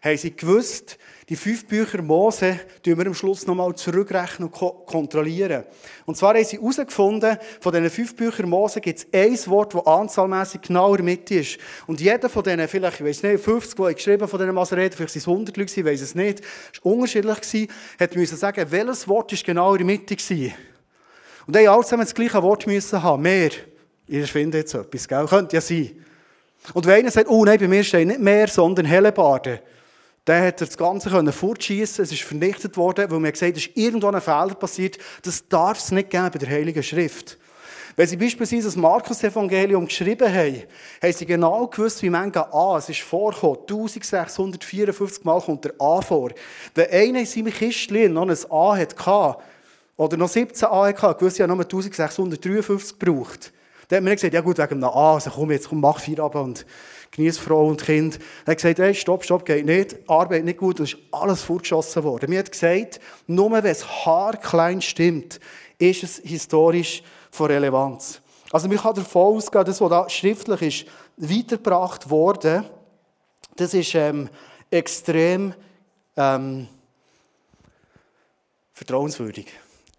haben 0.01 0.17
sie 0.17 0.35
gewusst, 0.35 0.97
die 1.29 1.35
fünf 1.35 1.67
Bücher 1.67 2.01
Mose 2.01 2.57
tun 2.81 2.97
wir 2.97 3.05
am 3.05 3.13
Schluss 3.13 3.45
nochmal 3.45 3.75
zurückrechnen 3.75 4.47
und 4.47 4.85
kontrollieren. 4.85 5.65
Und 6.05 6.15
zwar 6.15 6.35
haben 6.35 6.45
sie 6.45 6.57
herausgefunden, 6.57 7.37
von 7.59 7.73
diesen 7.73 7.89
fünf 7.89 8.15
Büchern 8.15 8.49
Mose 8.49 8.79
gibt 8.79 8.99
es 8.99 9.07
ein 9.11 9.51
Wort, 9.51 9.73
das 9.73 9.85
anzahlmässig 9.85 10.61
genau 10.61 10.91
in 10.91 10.97
der 10.97 11.03
Mitte 11.03 11.35
ist. 11.35 11.57
Und 11.85 11.99
jeder 11.99 12.29
von 12.29 12.43
denen, 12.43 12.65
vielleicht, 12.69 13.01
ich 13.01 13.05
weiß 13.05 13.23
nicht, 13.23 13.43
50, 13.43 13.75
die 13.75 13.95
geschrieben 13.95 14.25
von 14.25 14.39
diesen 14.39 14.55
Masoreten, 14.55 14.95
vielleicht 14.95 15.13
sind 15.13 15.21
es 15.21 15.27
100 15.27 15.57
Leute, 15.57 15.79
ich 15.79 15.85
weiß 15.85 16.01
es 16.01 16.15
nicht, 16.15 16.39
ist 16.39 16.85
unterschiedlich 16.85 17.41
gewesen, 17.41 17.67
hat 17.99 18.15
müssen 18.15 18.37
sagen, 18.37 18.65
welches 18.69 19.05
Wort 19.09 19.33
ist 19.33 19.43
genau 19.43 19.73
in 19.73 19.79
der 19.79 19.85
Mitte 19.85 20.15
gewesen. 20.15 20.53
Und 21.45 21.55
die 21.57 21.67
haben 21.67 21.75
alle 21.75 21.83
zusammen 21.83 22.03
das 22.03 22.15
gleiche 22.15 22.41
Wort 22.41 22.65
müssen 22.67 23.03
haben, 23.03 23.21
mehr. 23.21 23.51
Ihr 24.07 24.27
findet 24.27 24.61
jetzt 24.61 24.73
etwas, 24.75 25.05
gell? 25.05 25.25
Könnte 25.25 25.57
ja 25.57 25.61
sein. 25.61 25.91
Und 26.73 26.85
wenn 26.85 26.99
einer 26.99 27.11
sagt, 27.11 27.29
oh 27.29 27.43
nein, 27.43 27.59
bei 27.59 27.67
mir 27.67 27.83
steht 27.83 28.07
nicht 28.07 28.21
mehr, 28.21 28.47
sondern 28.47 28.85
Hellebarde, 28.85 29.61
dann 30.27 30.43
hat 30.43 30.59
er 30.59 30.67
das 30.67 30.77
Ganze 30.77 31.31
fortschießen 31.31 32.03
Es 32.03 32.11
ist 32.11 32.23
vernichtet 32.23 32.75
worden, 32.75 33.09
weil 33.09 33.19
man 33.19 33.31
gesagt 33.31 33.53
hat, 33.53 33.57
es 33.57 33.67
ist 33.67 33.77
irgendwo 33.77 34.07
ein 34.07 34.19
Fehler 34.19 34.55
passiert. 34.55 34.97
Das 35.21 35.47
darf 35.47 35.79
es 35.79 35.89
nicht 35.91 36.09
geben 36.09 36.29
bei 36.33 36.39
der 36.39 36.49
Heiligen 36.49 36.83
Schrift. 36.83 37.37
Wenn 37.95 38.07
sie 38.07 38.17
beispielsweise 38.17 38.65
das 38.65 38.75
Markus-Evangelium 38.75 39.85
geschrieben 39.85 40.27
haben, 40.27 40.63
haben 41.01 41.13
sie 41.13 41.25
genau 41.25 41.65
gewusst, 41.67 42.03
wie 42.03 42.09
manche 42.09 42.45
A, 42.53 42.77
es 42.77 42.89
ist 42.89 42.99
vorgekommen, 42.99 43.59
1654 43.61 45.23
Mal 45.23 45.39
kommt 45.39 45.63
der 45.63 45.73
A 45.79 46.01
vor. 46.01 46.31
Wenn 46.75 46.89
einer 46.91 47.19
in 47.19 47.25
seinem 47.25 47.53
Kistchen 47.53 48.11
noch 48.11 48.27
ein 48.27 48.51
A 48.51 48.75
hatte, 48.75 49.37
oder 49.95 50.17
noch 50.17 50.27
17 50.27 50.67
A 50.67 50.87
hatte, 50.87 51.15
gewusst, 51.17 51.37
ja 51.39 51.47
nur 51.47 51.57
1653 51.61 52.99
gebraucht. 52.99 53.53
Dann 53.87 53.97
hat 53.97 54.03
man 54.03 54.13
gesagt, 54.13 54.33
ja 54.33 54.41
gut, 54.41 54.57
wegen 54.57 54.73
einem 54.73 54.83
A, 54.83 55.13
also 55.13 55.29
komm 55.29 55.51
jetzt, 55.51 55.69
komm, 55.69 55.79
mach 55.79 56.01
vier 56.01 56.19
genieße 57.11 57.41
Frau 57.41 57.67
und 57.67 57.83
Kind. 57.83 58.19
Er 58.45 58.51
hat 58.51 58.57
gesagt, 58.57 58.79
hey, 58.79 58.93
stopp, 58.93 59.23
stopp, 59.23 59.45
geht 59.45 59.65
nicht, 59.65 59.97
Arbeit 60.07 60.45
nicht 60.45 60.59
gut, 60.59 60.79
es 60.79 60.93
ist 60.93 60.99
alles 61.11 61.41
vorgeschossen 61.41 62.03
worden. 62.03 62.29
Mir 62.29 62.39
hat 62.39 62.51
gesagt, 62.51 62.99
nur 63.27 63.51
wenn 63.51 63.65
es 63.65 64.05
haarklein 64.05 64.81
stimmt, 64.81 65.39
ist 65.77 66.03
es 66.03 66.17
historisch 66.17 67.03
von 67.31 67.47
Relevanz. 67.47 68.21
Also 68.51 68.67
man 68.67 68.77
kann 68.77 68.95
davon 68.95 69.37
ausgehen, 69.37 69.65
das, 69.65 69.81
was 69.81 69.89
da 69.89 70.09
schriftlich 70.09 70.61
ist, 70.61 70.85
weitergebracht 71.17 72.09
wurde, 72.09 72.63
das 73.55 73.73
ist 73.73 73.95
ähm, 73.95 74.29
extrem 74.69 75.53
ähm, 76.15 76.67
vertrauenswürdig. 78.73 79.47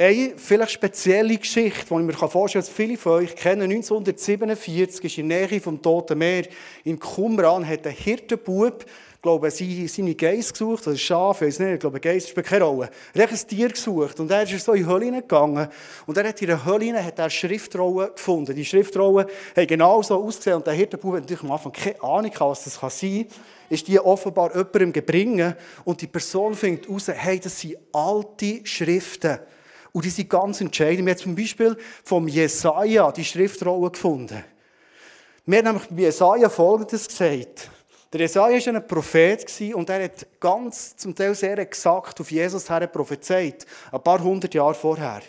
Eine 0.01 0.35
vielleicht 0.37 0.71
spezielle 0.71 1.37
Geschichte, 1.37 1.87
die 1.91 1.95
ich 1.95 2.01
mir 2.03 2.13
vorstellen 2.13 2.63
kann, 2.63 2.69
dass 2.69 2.69
viele 2.69 2.97
von 2.97 3.13
euch 3.15 3.35
kennen, 3.35 3.63
1947 3.63 5.05
ist 5.05 5.19
in 5.19 5.29
der 5.29 5.49
Nähe 5.49 5.61
vom 5.61 5.83
Toten 5.83 6.17
Meer 6.19 6.45
in 6.85 7.01
Qumran 7.01 7.67
hat 7.67 7.85
ein 7.85 7.93
Hirtenbub, 7.95 8.85
ich 8.85 9.23
glaube, 9.23 9.51
seine 9.51 10.15
Geiss 10.15 10.53
gesucht, 10.53 10.87
oder 10.87 10.97
Schaf, 10.97 11.43
ich 11.43 11.59
nicht, 11.59 11.73
ich 11.73 11.81
glaube, 11.81 11.99
Geiss 11.99 12.29
spielt 12.29 12.47
keine 12.47 12.63
Rolle. 12.63 12.91
Er 13.13 13.25
hat 13.25 13.33
ein 13.33 13.49
Tier 13.49 13.71
gesucht 13.71 14.21
und 14.21 14.31
er 14.31 14.45
ist 14.45 14.65
so 14.65 14.73
in 14.75 14.85
die 14.85 14.89
Hölle 14.89 15.11
gegangen 15.11 15.67
und 16.07 16.17
er 16.17 16.29
hat 16.29 16.41
in 16.41 16.47
der 16.47 16.65
Hölle 16.65 17.05
hat 17.05 17.19
er 17.19 17.29
Schriftrollen 17.29 18.11
gefunden. 18.15 18.55
Die 18.55 18.65
Schriftrollen 18.65 19.27
haben 19.57 19.67
genau 19.67 20.01
so 20.03 20.23
ausgesehen 20.23 20.59
und 20.59 20.67
der 20.69 20.75
Hirtenbub 20.75 21.15
hat 21.15 21.23
natürlich 21.23 21.43
am 21.43 21.51
Anfang 21.51 21.73
keine 21.73 22.01
Ahnung 22.05 22.33
was 22.39 22.63
das 22.63 22.79
kann 22.79 22.91
sein 22.91 23.27
kann 23.27 23.37
ist 23.69 23.89
die 23.89 23.99
offenbar 23.99 24.51
jemandem 24.55 24.93
gebringen 24.93 25.55
und 25.85 26.01
die 26.01 26.07
Person 26.07 26.55
findet 26.55 26.87
heraus, 26.87 27.09
hey, 27.09 27.41
das 27.41 27.61
sind 27.61 27.77
alte 27.93 28.61
Schriften. 28.65 29.41
Und 29.99 30.05
die 30.05 30.11
sind 30.11 30.31
ganz 30.31 30.61
entscheidend. 30.61 31.07
Wir 31.07 31.13
haben 31.13 31.19
zum 31.19 31.35
Beispiel 31.35 31.77
vom 32.05 32.29
Jesaja 32.29 33.11
die 33.11 33.25
Schriftrolle 33.25 33.91
gefunden. 33.91 34.45
Wir 35.45 35.59
haben 35.59 35.65
nämlich 35.65 35.89
bei 35.89 36.03
Jesaja 36.03 36.49
Folgendes 36.49 37.09
gesagt. 37.09 37.69
Der 38.13 38.21
Jesaja 38.21 38.65
war 38.65 38.75
ein 38.77 38.87
Prophet 38.87 39.45
und 39.75 39.91
er 39.91 40.05
hat 40.05 40.25
ganz, 40.39 40.97
zum 40.97 41.17
Teil 41.17 41.35
sehr 41.35 41.59
exakt 41.59 42.21
auf 42.21 42.31
Jesus 42.31 42.71
her 42.71 42.87
prophezeit. 42.87 43.67
Ein 43.91 44.01
paar 44.01 44.23
hundert 44.23 44.55
Jahre 44.55 44.75
vorher. 44.75 45.21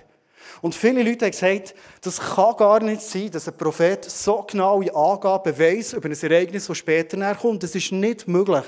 Und 0.62 0.76
viele 0.76 1.02
Leute 1.02 1.26
haben 1.26 1.32
gesagt, 1.32 1.74
das 2.02 2.20
kann 2.20 2.56
gar 2.56 2.80
nicht 2.80 3.02
sein, 3.02 3.32
dass 3.32 3.48
ein 3.48 3.58
Prophet 3.58 4.06
so 4.06 4.44
genaue 4.44 4.96
Angaben 4.96 5.58
weiss 5.58 5.94
über 5.94 6.10
ein 6.10 6.22
Ereignis, 6.22 6.68
das 6.68 6.78
später 6.78 7.34
kommt. 7.34 7.64
Das 7.64 7.74
ist 7.74 7.92
nicht 7.92 8.28
möglich. 8.28 8.66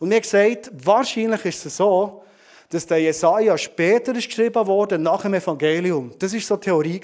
Und 0.00 0.12
haben 0.12 0.20
gesagt, 0.20 0.72
wahrscheinlich 0.72 1.44
ist 1.44 1.64
es 1.64 1.76
so, 1.76 2.24
dass 2.70 2.86
der 2.86 2.98
Jesaja 2.98 3.58
später 3.58 4.12
geschrieben 4.12 4.66
wurde, 4.66 4.98
nach 4.98 5.22
dem 5.22 5.34
Evangelium. 5.34 6.12
Das 6.18 6.32
war 6.32 6.40
so 6.40 6.56
die 6.56 6.64
Theorie. 6.64 7.00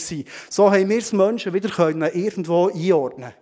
So 0.48 0.70
haben 0.70 0.88
wir 0.88 0.98
es 0.98 1.12
Menschen 1.12 1.52
wieder 1.52 1.68
können 1.68 2.08
irgendwo 2.14 2.68
einordnen 2.68 3.32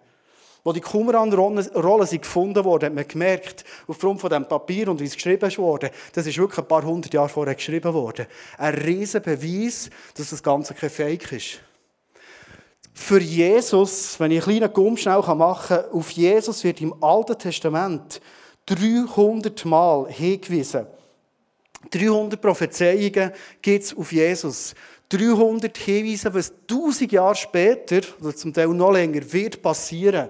Wo 0.64 0.72
die 0.72 0.80
Qumran-Rollen 0.80 1.68
gefunden 2.10 2.64
wurden, 2.64 2.86
hat 2.86 2.94
man 2.94 3.06
gemerkt, 3.06 3.64
aufgrund 3.86 4.22
von 4.22 4.30
dem 4.30 4.48
Papier 4.48 4.88
und 4.88 5.00
wie 5.00 5.04
es 5.04 5.14
geschrieben 5.14 5.54
wurde, 5.58 5.90
das 6.14 6.26
ist 6.26 6.38
wirklich 6.38 6.58
ein 6.58 6.66
paar 6.66 6.82
hundert 6.82 7.12
Jahre 7.12 7.28
vorher 7.28 7.54
geschrieben 7.54 7.92
worden. 7.92 8.26
Ein 8.56 8.74
riesen 8.74 9.20
Beweis, 9.20 9.90
dass 10.16 10.30
das 10.30 10.42
Ganze 10.42 10.72
kein 10.72 10.88
Fake 10.88 11.30
ist. 11.30 11.60
Für 12.94 13.20
Jesus, 13.20 14.18
wenn 14.18 14.30
ich 14.30 14.46
einen 14.46 14.60
kleinen 14.60 14.72
Gumm 14.72 14.96
schnell 14.96 15.20
machen 15.20 15.76
kann, 15.76 15.90
auf 15.92 16.10
Jesus 16.12 16.64
wird 16.64 16.80
im 16.80 16.94
Alten 17.02 17.36
Testament 17.36 18.20
300 18.66 19.62
Mal 19.66 20.06
hingewiesen. 20.08 20.86
300 21.90 22.40
Prophezeiungen 22.40 23.32
gibt 23.60 23.84
es 23.84 23.96
auf 23.96 24.12
Jesus. 24.12 24.74
300 25.08 25.76
Hinweise, 25.76 26.32
was 26.32 26.52
1000 26.68 27.12
Jahre 27.12 27.34
später, 27.36 28.00
oder 28.20 28.34
zum 28.34 28.52
Teil 28.52 28.68
noch 28.68 28.92
länger, 28.92 29.20
wird 29.32 29.62
passieren. 29.62 30.28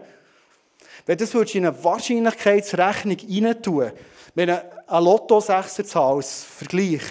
Wenn 1.06 1.18
das 1.18 1.34
in 1.34 1.66
eine 1.66 1.84
Wahrscheinlichkeitsrechnung 1.84 3.16
reintun, 3.16 3.92
wenn 4.34 4.50
eine 4.50 5.04
Lotto 5.04 5.40
6 5.40 5.74
Zahl 5.86 6.16
als 6.16 6.44
Vergleich, 6.44 7.02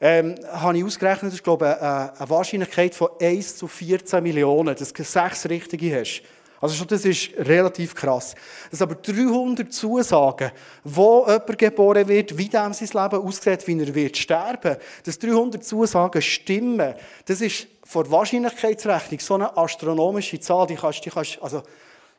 ähm, 0.00 0.34
habe 0.50 0.78
ich 0.78 0.84
ausgerechnet, 0.84 1.28
das 1.28 1.34
ist, 1.34 1.44
glaube 1.44 1.76
ich, 1.76 1.82
eine 1.82 2.30
Wahrscheinlichkeit 2.30 2.94
von 2.94 3.08
1 3.20 3.56
zu 3.56 3.68
14 3.68 4.22
Millionen, 4.22 4.74
dass 4.74 4.92
du 4.92 5.04
sechs 5.04 5.46
richtige 5.48 6.00
hast. 6.00 6.22
Also 6.60 6.74
schon, 6.74 6.88
das 6.88 7.06
ist 7.06 7.30
relativ 7.38 7.94
krass. 7.94 8.34
Das 8.70 8.82
aber 8.82 8.96
300 8.96 9.72
Zusagen, 9.72 10.52
wo 10.84 11.24
jemand 11.26 11.58
geboren 11.58 12.06
wird, 12.06 12.36
wie 12.36 12.50
dem 12.50 12.74
sein 12.74 12.88
Leben 13.02 13.26
aussieht, 13.26 13.66
wie 13.66 13.80
er 13.80 13.94
wird 13.94 14.16
sterben. 14.18 14.76
Dass 15.04 15.18
300 15.18 15.64
Zusagen 15.64 16.20
stimmen, 16.20 16.94
das 17.24 17.40
ist 17.40 17.66
vor 17.84 18.10
Wahrscheinlichkeitsrechnung 18.10 19.20
so 19.20 19.34
eine 19.34 19.56
astronomische 19.56 20.38
Zahl, 20.38 20.66
die 20.66 20.76
kannst, 20.76 21.04
die 21.04 21.10
kannst 21.10 21.42
also, 21.42 21.62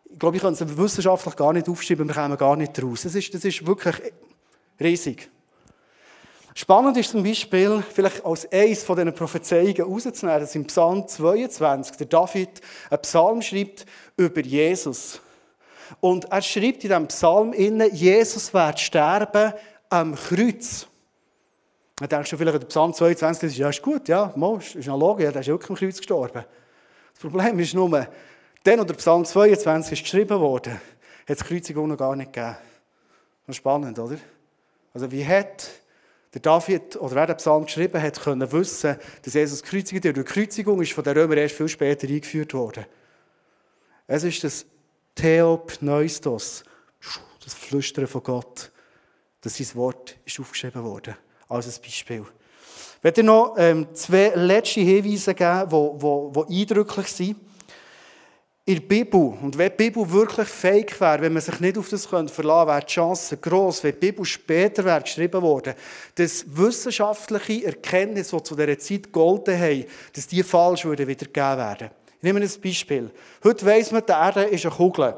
ich 0.05 0.19
glaube, 0.19 0.37
ich 0.37 0.41
kann 0.41 0.53
es 0.53 0.77
wissenschaftlich 0.77 1.35
gar 1.35 1.53
nicht 1.53 1.69
aufschreiben, 1.69 2.07
wir 2.07 2.15
kommen 2.15 2.37
gar 2.37 2.55
nicht 2.55 2.81
raus. 2.81 3.03
Das 3.03 3.13
ist, 3.13 3.33
das 3.33 3.45
ist 3.45 3.65
wirklich 3.65 3.95
riesig. 4.79 5.29
Spannend 6.53 6.97
ist 6.97 7.11
zum 7.11 7.23
Beispiel, 7.23 7.81
vielleicht 7.93 8.25
als 8.25 8.51
eines 8.51 8.83
von 8.83 8.97
diesen 8.97 9.13
Prophezeiungen 9.13 9.75
herauszunehmen, 9.75 10.41
dass 10.41 10.55
im 10.55 10.65
Psalm 10.65 11.07
22 11.07 11.95
der 11.95 12.07
David 12.07 12.61
einen 12.89 13.01
Psalm 13.01 13.41
schreibt 13.41 13.85
über 14.17 14.41
Jesus. 14.41 15.21
Und 16.01 16.25
er 16.25 16.41
schreibt 16.41 16.83
in 16.83 16.89
diesem 16.89 17.07
Psalm 17.07 17.53
innen, 17.53 17.93
Jesus 17.93 18.53
wird 18.53 18.79
sterben 18.79 19.53
am 19.89 20.15
Kreuz. 20.15 20.87
Da 21.95 22.07
denkst 22.07 22.31
du 22.31 22.37
vielleicht 22.37 22.61
den 22.61 22.67
Psalm 22.67 22.93
22, 22.93 23.41
das 23.41 23.51
ist, 23.51 23.57
ja, 23.57 23.69
ist 23.69 23.81
gut, 23.81 24.07
ja, 24.07 24.25
ist 24.25 24.75
eine 24.89 24.97
Logik, 24.97 25.25
ja, 25.25 25.31
der 25.31 25.41
ist 25.41 25.47
wirklich 25.47 25.69
am 25.69 25.75
Kreuz 25.75 25.97
gestorben. 25.97 26.43
Das 27.13 27.21
Problem 27.21 27.59
ist 27.59 27.73
nur, 27.73 28.07
dann, 28.63 28.79
als 28.79 28.87
der 28.87 28.95
Psalm 28.95 29.23
22 29.23 29.93
ist 29.93 30.03
geschrieben 30.03 30.39
wurde, 30.39 30.71
hat 30.71 30.81
es 31.27 31.43
Kreuzigung 31.43 31.87
noch 31.87 31.97
gar 31.97 32.15
nicht 32.15 32.33
gegeben. 32.33 32.57
Das 33.45 33.55
ist 33.55 33.57
spannend, 33.57 33.97
oder? 33.99 34.17
Also 34.93 35.11
wie 35.11 35.25
hat 35.25 35.69
der 36.33 36.41
David, 36.41 36.95
oder 36.95 37.15
wer 37.15 37.27
den 37.27 37.37
Psalm 37.37 37.65
geschrieben 37.65 38.01
hat, 38.01 38.21
können 38.21 38.51
wissen, 38.51 38.97
dass 39.21 39.33
Jesus 39.33 39.61
gekreuzigt 39.61 40.03
wird. 40.03 40.17
Die 40.17 40.23
Kreuzigung 40.23 40.81
ist 40.81 40.93
von 40.93 41.03
den 41.03 41.17
Römern 41.17 41.37
erst 41.37 41.55
viel 41.55 41.67
später 41.67 42.07
eingeführt 42.07 42.53
worden. 42.53 42.85
Es 44.07 44.23
ist 44.23 44.43
das 44.43 44.65
Theopneustos, 45.15 46.63
das 47.43 47.53
Flüstern 47.53 48.07
von 48.07 48.23
Gott, 48.23 48.71
dass 49.41 49.57
sein 49.57 49.75
Wort 49.75 50.17
ist 50.25 50.39
aufgeschrieben 50.39 50.83
wurde, 50.83 51.17
als 51.49 51.67
ein 51.67 51.81
Beispiel. 51.81 52.25
Ich 52.97 53.03
werde 53.03 53.23
noch 53.23 53.55
ähm, 53.57 53.87
zwei 53.93 54.31
letzte 54.35 54.81
Hinweise 54.81 55.33
geben, 55.33 55.99
die 55.99 56.61
eindrücklich 56.61 57.07
sind 57.07 57.37
in 58.63 58.75
der 58.75 58.81
Bibel, 58.81 59.19
und 59.41 59.57
wenn 59.57 59.71
die 59.71 59.75
Bibel 59.75 60.11
wirklich 60.11 60.47
fake 60.47 61.01
wäre, 61.01 61.21
wenn 61.21 61.33
man 61.33 61.41
sich 61.41 61.59
nicht 61.59 61.77
auf 61.79 61.89
das 61.89 62.05
verlassen 62.05 62.35
könnte, 62.35 62.67
wäre 62.67 62.81
die 62.81 62.93
Chance 62.93 63.37
gross, 63.37 63.83
wenn 63.83 63.93
die 63.93 63.97
Bibel 63.97 64.23
später 64.23 64.85
wäre 64.85 65.01
geschrieben 65.01 65.41
worden, 65.41 65.73
dass 66.13 66.45
wissenschaftliche 66.47 67.65
Erkenntnisse, 67.65 68.37
die 68.37 68.43
zu 68.43 68.55
dieser 68.55 68.77
Zeit 68.77 69.11
golden 69.11 69.59
haben, 69.59 69.85
dass 70.13 70.27
die 70.27 70.43
falsch 70.43 70.85
würden 70.85 71.07
wiedergegeben 71.07 71.57
werden. 71.57 71.89
Ich 72.17 72.23
nehme 72.23 72.39
ein 72.39 72.49
Beispiel. 72.63 73.09
Heute 73.43 73.65
weiss 73.65 73.91
man, 73.91 74.03
die 74.05 74.11
Erde 74.11 74.43
ist 74.43 74.63
eine 74.63 74.75
Kugel. 74.75 75.15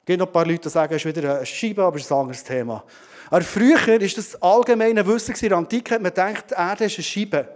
Es 0.00 0.06
gibt 0.06 0.18
noch 0.18 0.26
ein 0.26 0.32
paar 0.32 0.46
Leute, 0.46 0.60
die 0.60 0.68
sagen, 0.68 0.94
es 0.94 1.02
ist 1.02 1.16
wieder 1.16 1.36
eine 1.36 1.46
Scheibe, 1.46 1.82
aber 1.82 1.96
es 1.96 2.02
ist 2.02 2.12
ein 2.12 2.18
anderes 2.18 2.44
Thema. 2.44 2.84
Aber 3.30 3.40
früher 3.42 3.78
war 3.86 3.98
das 3.98 4.42
allgemeine 4.42 5.06
Wissen 5.06 5.34
in 5.40 5.48
der 5.48 5.58
Antike, 5.58 5.94
man 5.94 6.04
gedacht, 6.04 6.50
die 6.50 6.54
Erde 6.54 6.84
ist 6.84 6.96
eine 6.96 7.04
Scheibe. 7.04 7.48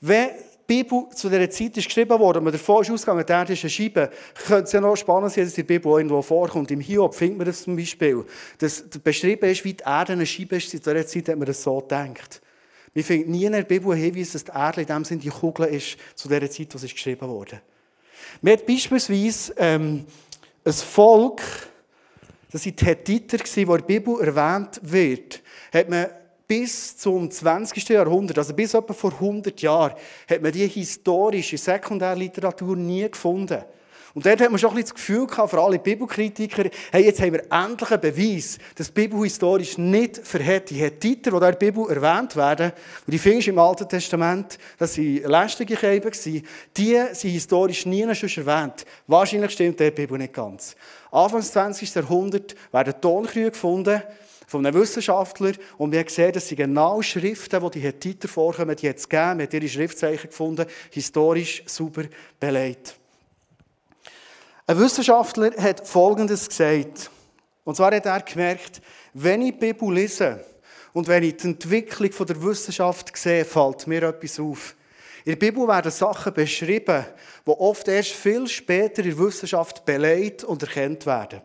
Wenn 0.00 0.28
die 0.68 0.82
Bibel 0.82 1.08
zu 1.14 1.28
dieser 1.28 1.48
Zeit 1.50 1.76
ist 1.76 1.86
geschrieben 1.86 2.18
worden, 2.18 2.42
man 2.42 2.52
davon 2.52 2.82
ist 2.82 2.90
ausgegangen, 2.90 3.24
der 3.24 3.36
Erde 3.36 3.52
ist 3.52 3.62
eine 3.62 3.70
Scheibe, 3.70 4.10
könnte 4.46 4.64
es 4.64 4.72
ja 4.72 4.80
noch 4.80 4.96
spannend 4.96 5.32
sein, 5.32 5.44
dass 5.44 5.54
die 5.54 5.62
Bibel 5.62 5.92
irgendwo 5.92 6.20
vorkommt. 6.22 6.70
Im 6.70 6.80
Hiob 6.80 7.14
findet 7.14 7.38
man 7.38 7.46
das 7.46 7.62
zum 7.62 7.76
Beispiel. 7.76 8.24
Dass 8.58 8.82
beschrieben 8.82 9.48
ist, 9.48 9.64
wie 9.64 9.74
die 9.74 9.84
Erde 9.84 10.12
eine 10.12 10.26
Scheibe 10.26 10.56
ist, 10.56 10.70
zu 10.70 10.78
dieser 10.78 11.06
Zeit 11.06 11.28
hat 11.28 11.36
man 11.36 11.46
das 11.46 11.62
so 11.62 11.78
gedacht. 11.80 12.40
Wir 12.94 13.04
finden 13.04 13.30
nie 13.30 13.44
in 13.44 13.52
der 13.52 13.62
Bibel 13.62 13.92
einen 13.92 14.02
Hinweis, 14.02 14.32
dass 14.32 14.44
die 14.44 14.52
Erde 14.52 14.80
in 14.80 14.86
dem 14.86 15.04
Sinne 15.04 15.20
die 15.20 15.28
Kugel 15.28 15.66
ist, 15.66 15.98
zu 16.14 16.28
dieser 16.28 16.50
Zeit, 16.50 16.68
wo 16.72 16.78
es 16.78 16.92
geschrieben 16.92 17.28
wurde. 17.28 17.60
Wir 18.40 18.52
haben 18.54 18.62
beispielsweise 18.66 19.54
ähm, 19.58 20.06
ein 20.64 20.72
Volk, 20.72 21.42
das 22.50 22.62
sind 22.62 22.80
die 22.80 22.86
Hethiter, 22.86 23.38
das 23.38 23.56
in 23.56 23.68
der 23.68 23.78
Bibel 23.78 24.20
erwähnt 24.20 24.80
wird, 24.82 25.42
hat 25.72 25.88
man 25.88 26.06
bis 26.46 26.96
zum 26.96 27.30
20. 27.30 27.88
Jahrhundert, 27.88 28.38
also 28.38 28.54
bis 28.54 28.74
etwa 28.74 28.92
vor 28.92 29.12
100 29.12 29.60
Jahren, 29.60 29.94
hat 30.28 30.42
man 30.42 30.52
die 30.52 30.66
historische 30.66 31.58
Sekundärliteratur 31.58 32.76
nie 32.76 33.10
gefunden. 33.10 33.64
Und 34.16 34.24
dort 34.24 34.40
hat 34.40 34.50
man 34.50 34.58
schon 34.58 34.70
ein 34.70 34.76
bisschen 34.76 34.94
das 34.94 34.94
Gefühl 34.94 35.26
gehabt, 35.26 35.50
für 35.50 35.60
alle 35.60 35.78
Bibelkritiker, 35.78 36.70
hey, 36.90 37.04
jetzt 37.04 37.20
haben 37.20 37.34
wir 37.34 37.52
endlich 37.52 37.90
einen 37.90 38.00
Beweis, 38.00 38.56
dass 38.74 38.86
die 38.86 38.92
Bibel 38.94 39.22
historisch 39.22 39.76
nicht 39.76 40.16
verhält. 40.16 40.70
Die 40.70 40.76
Hethiter, 40.76 41.32
die 41.32 41.36
in 41.36 41.42
der 41.42 41.52
Bibel 41.52 41.90
erwähnt 41.90 42.34
werden, 42.34 42.72
und 43.06 43.12
die 43.12 43.18
findest 43.18 43.48
im 43.48 43.58
Alten 43.58 43.86
Testament, 43.86 44.56
das 44.78 44.96
waren 44.96 45.22
lästige 45.22 45.76
Käben, 45.76 46.10
die 46.78 47.02
sind 47.12 47.30
historisch 47.30 47.84
nie 47.84 48.14
schon 48.14 48.46
erwähnt. 48.46 48.86
Wahrscheinlich 49.06 49.50
stimmt 49.50 49.80
der 49.80 49.90
Bibel 49.90 50.16
nicht 50.16 50.32
ganz. 50.32 50.76
Anfang 51.10 51.40
des 51.40 51.52
20. 51.52 51.94
Jahrhunderts 51.94 52.54
werden 52.72 52.94
Tonkrüge 52.98 53.50
gefunden, 53.50 54.02
von 54.46 54.64
einem 54.64 54.80
Wissenschaftler 54.80 55.52
und 55.76 55.90
wir 55.90 55.98
haben 55.98 56.06
gesehen, 56.06 56.32
dass 56.32 56.48
sie 56.48 56.56
genau 56.56 57.02
Schriften, 57.02 57.60
die 57.60 57.70
die 57.70 57.80
Hethiter 57.80 58.28
vorkommen, 58.28 58.76
die 58.76 58.86
jetzt 58.86 59.10
gegeben, 59.10 59.42
hat 59.42 59.52
ihre 59.52 59.68
Schriftzeichen 59.68 60.30
gefunden, 60.30 60.66
historisch 60.90 61.64
super 61.66 62.04
belegt. 62.38 62.96
Ein 64.68 64.78
Wissenschaftler 64.78 65.52
hat 65.58 65.86
Folgendes 65.86 66.48
gesagt. 66.48 67.10
Und 67.64 67.76
zwar 67.76 67.94
hat 67.94 68.06
er 68.06 68.20
gemerkt, 68.20 68.80
wenn 69.14 69.42
ich 69.42 69.52
die 69.52 69.58
Bibel 69.58 69.92
lese 69.92 70.44
und 70.92 71.08
wenn 71.08 71.24
ich 71.24 71.36
die 71.36 71.48
Entwicklung 71.48 72.26
der 72.26 72.42
Wissenschaft 72.42 73.16
sehe, 73.16 73.44
fällt 73.44 73.86
mir 73.86 74.04
etwas 74.04 74.38
auf. 74.38 74.76
In 75.24 75.32
der 75.32 75.36
Bibel 75.36 75.66
werden 75.66 75.90
Sachen 75.90 76.32
beschrieben, 76.32 77.04
die 77.44 77.50
oft 77.50 77.88
erst 77.88 78.12
viel 78.12 78.46
später 78.46 79.02
in 79.02 79.10
der 79.10 79.18
Wissenschaft 79.18 79.84
belegt 79.84 80.44
und 80.44 80.62
erkannt 80.62 81.04
werden. 81.04 81.42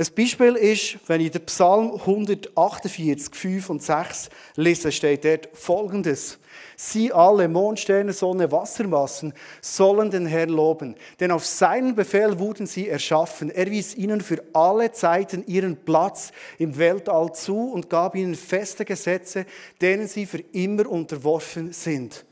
Ein 0.00 0.06
Beispiel 0.16 0.56
ist, 0.56 0.96
wenn 1.08 1.20
ich 1.20 1.30
den 1.30 1.44
Psalm 1.44 1.92
148, 1.92 3.34
5 3.34 3.68
und 3.68 3.82
6 3.82 4.30
lese, 4.56 4.92
steht 4.92 5.26
dort 5.26 5.50
folgendes. 5.52 6.38
Sie 6.74 7.12
alle, 7.12 7.46
Mond, 7.48 7.78
Sterne, 7.78 8.14
Sonne, 8.14 8.50
Wassermassen, 8.50 9.34
sollen 9.60 10.10
den 10.10 10.24
Herrn 10.24 10.48
loben. 10.48 10.94
Denn 11.20 11.30
auf 11.30 11.44
seinen 11.44 11.94
Befehl 11.94 12.38
wurden 12.38 12.66
sie 12.66 12.88
erschaffen. 12.88 13.50
Er 13.50 13.70
wies 13.70 13.94
ihnen 13.94 14.22
für 14.22 14.42
alle 14.54 14.90
Zeiten 14.90 15.44
ihren 15.46 15.76
Platz 15.76 16.32
im 16.56 16.78
Weltall 16.78 17.34
zu 17.34 17.70
und 17.70 17.90
gab 17.90 18.16
ihnen 18.16 18.36
feste 18.36 18.86
Gesetze, 18.86 19.44
denen 19.82 20.08
sie 20.08 20.24
für 20.24 20.42
immer 20.52 20.88
unterworfen 20.88 21.74
sind. 21.74 22.24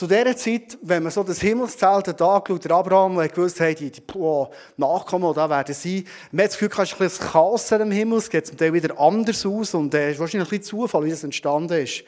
Zu 0.00 0.06
dieser 0.06 0.34
Zeit, 0.34 0.78
wenn 0.80 1.02
man 1.02 1.12
so 1.12 1.22
das 1.22 1.42
Himmelszelt 1.42 2.22
angeschaut, 2.22 2.64
der 2.64 2.70
Abraham 2.70 3.18
hat 3.18 3.34
gewusst, 3.34 3.60
hey, 3.60 3.74
die, 3.74 3.90
die 3.90 4.02
oh, 4.14 4.48
Nachkommen, 4.78 5.34
da 5.34 5.50
werden 5.50 5.74
sie, 5.74 6.06
man 6.32 6.44
hat 6.44 6.52
das 6.52 6.58
Gefühl, 6.58 6.70
es 6.72 6.90
ist 6.90 6.94
ein 6.94 6.98
bisschen 7.06 7.28
Chaos 7.28 7.70
im 7.70 7.90
Himmel, 7.90 8.16
es 8.16 8.30
geht 8.30 8.46
zum 8.46 8.56
Teil 8.56 8.72
wieder 8.72 8.98
anders 8.98 9.44
aus 9.44 9.74
und 9.74 9.92
es 9.92 10.00
äh, 10.00 10.12
ist 10.12 10.18
wahrscheinlich 10.18 10.48
ein 10.50 10.58
bisschen 10.58 10.78
Zufall, 10.78 11.04
wie 11.04 11.10
das 11.10 11.22
entstanden 11.22 11.82
ist. 11.82 12.02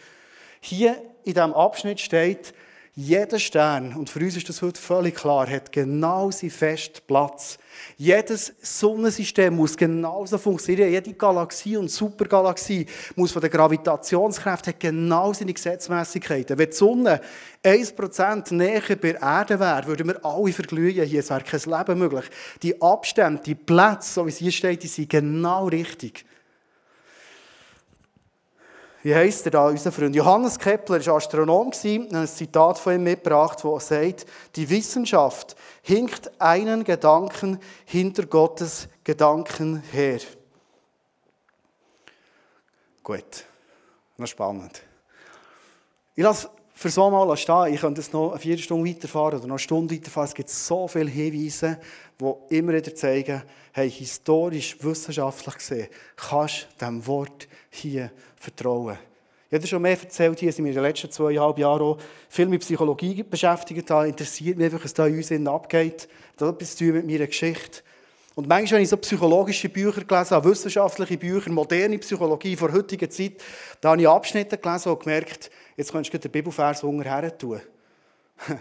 Hier 0.63 1.03
in 1.25 1.35
diesem 1.35 1.53
Abschnitt 1.53 2.01
steht, 2.01 2.55
jeder 2.95 3.39
Stern, 3.39 3.95
und 3.95 4.11
für 4.11 4.19
uns 4.21 4.37
ist 4.37 4.51
das 4.51 4.61
heute 4.61 4.79
völlig 4.79 5.15
klar, 5.15 5.49
hat 5.49 5.73
genau 5.73 6.31
seinen 6.31 6.51
festen 6.51 7.01
Platz. 7.07 7.57
Jedes 7.97 8.53
Sonnensystem 8.61 9.57
muss 9.57 9.79
genauso 9.79 10.37
funktionieren. 10.37 10.93
Jede 10.93 11.15
Galaxie 11.15 11.79
und 11.79 11.91
Supergalaxie 11.91 12.85
muss 13.17 13.33
von 13.33 13.41
der 13.41 13.49
Gravitationskraft 13.49 14.67
hat 14.67 14.79
genau 14.79 15.33
seine 15.33 15.55
Gesetzmäßigkeiten. 15.55 16.59
Wenn 16.59 16.69
die 16.69 16.77
Sonne 16.77 17.23
1% 17.65 18.53
näher 18.53 18.83
bei 18.89 19.13
der 19.13 19.23
Erde 19.23 19.59
wäre, 19.59 19.87
würden 19.87 20.09
wir 20.09 20.23
alle 20.23 20.53
verglühen. 20.53 21.07
Hier 21.07 21.31
wäre 21.31 21.41
kein 21.41 21.61
Leben 21.61 21.99
möglich. 21.99 22.27
Die 22.63 22.83
Abstände, 22.83 23.41
die 23.43 23.55
Plätze, 23.55 24.13
so 24.13 24.27
wie 24.27 24.31
es 24.31 24.37
hier 24.37 24.53
steht, 24.53 24.83
die 24.83 24.89
sind 24.89 25.09
genau 25.09 25.67
richtig 25.69 26.27
wie 29.03 29.15
heisst 29.15 29.45
er 29.47 29.51
da, 29.51 29.69
unser 29.69 29.91
Freund? 29.91 30.15
Johannes 30.15 30.59
Kepler 30.59 31.05
war 31.05 31.17
Astronom, 31.17 31.73
ein 31.85 32.27
Zitat 32.29 32.79
von 32.79 32.95
ihm 32.95 33.03
mitgebracht, 33.03 33.65
wo 33.65 33.75
er 33.75 33.81
sagt, 33.81 34.27
die 34.55 34.69
Wissenschaft 34.69 35.57
hinkt 35.83 36.31
einen 36.41 36.85
Gedanken 36.85 37.59
hinter 37.85 38.27
Gottes 38.27 38.89
Gedanken 39.03 39.83
her. 39.91 40.21
Gut, 43.03 43.45
noch 44.17 44.29
spannend. 44.29 44.83
Ich 46.15 46.23
lasse 46.23 46.49
für 46.75 46.91
so 46.91 47.11
mal 47.11 47.37
stehen. 47.37 47.75
Ich 47.75 47.81
könnte 47.81 48.01
jetzt 48.01 48.13
noch 48.13 48.31
eine 48.31 48.41
Viertelstunde 48.41 48.89
weiterfahren 48.89 49.39
oder 49.39 49.47
noch 49.47 49.55
eine 49.55 49.59
Stunde 49.59 49.95
weiterfahren. 49.95 50.29
Es 50.29 50.35
gibt 50.35 50.51
so 50.51 50.89
viele 50.89 51.11
Hinweise, 51.11 51.79
die 52.21 52.57
immer 52.57 52.73
wieder 52.73 52.95
zeigen, 52.95 53.43
hey, 53.73 53.91
historisch, 53.91 54.77
wissenschaftlich 54.83 55.55
gesehen, 55.57 55.89
kannst 56.17 56.69
du 56.71 56.79
diesem 56.79 57.07
Wort 57.07 57.49
hier 57.71 58.11
vertrauen. 58.37 58.99
Ich 59.51 59.57
habe 59.57 59.67
schon 59.67 59.83
mehr 59.83 60.01
erzählt, 60.01 60.41
hier 60.41 60.51
sind 60.51 60.65
wir 60.65 60.71
in 60.71 60.77
den 60.77 60.85
letzten 60.85 61.11
zweieinhalb 61.11 61.59
Jahren 61.59 61.83
auch 61.83 61.99
viel 62.31 62.47
mit 62.47 62.63
Psychologie 62.63 63.23
beschäftigt. 63.23 63.91
Da 63.91 64.07
interessiert 64.07 64.57
mich 64.57 64.65
einfach, 64.65 64.83
was 64.83 64.95
da 64.95 65.07
in 65.07 65.17
uns 65.17 65.31
abgeht. 65.31 66.09
Das 66.37 66.49
hat 66.49 66.55
etwas 66.55 66.75
zu 66.75 66.87
tun 66.87 66.95
mit 66.95 67.07
meiner 67.07 67.27
Geschichte. 67.27 67.83
Und 68.35 68.49
manchmal, 68.49 68.79
wenn 68.79 68.85
ich 68.85 68.89
so 68.89 68.97
psychologische 68.97 69.69
Bücher 69.69 70.05
gelesen 70.05 70.31
habe, 70.31 70.49
wissenschaftliche 70.49 71.19
Bücher, 71.19 71.51
moderne 71.51 71.99
Psychologie 71.99 72.57
vor 72.57 72.73
heutiger 72.73 73.11
Zeit, 73.11 73.43
da 73.81 73.91
habe 73.91 74.01
ich 74.01 74.09
Abschnitte 74.09 74.57
gelesen 74.57 74.91
und 74.91 75.01
gemerkt, 75.01 75.51
jetzt 75.77 75.93
kannst 75.93 76.13
du 76.13 76.19
den 76.19 76.31
Bibelvers 76.31 76.83
unter 76.83 77.39
tun. 77.39 77.61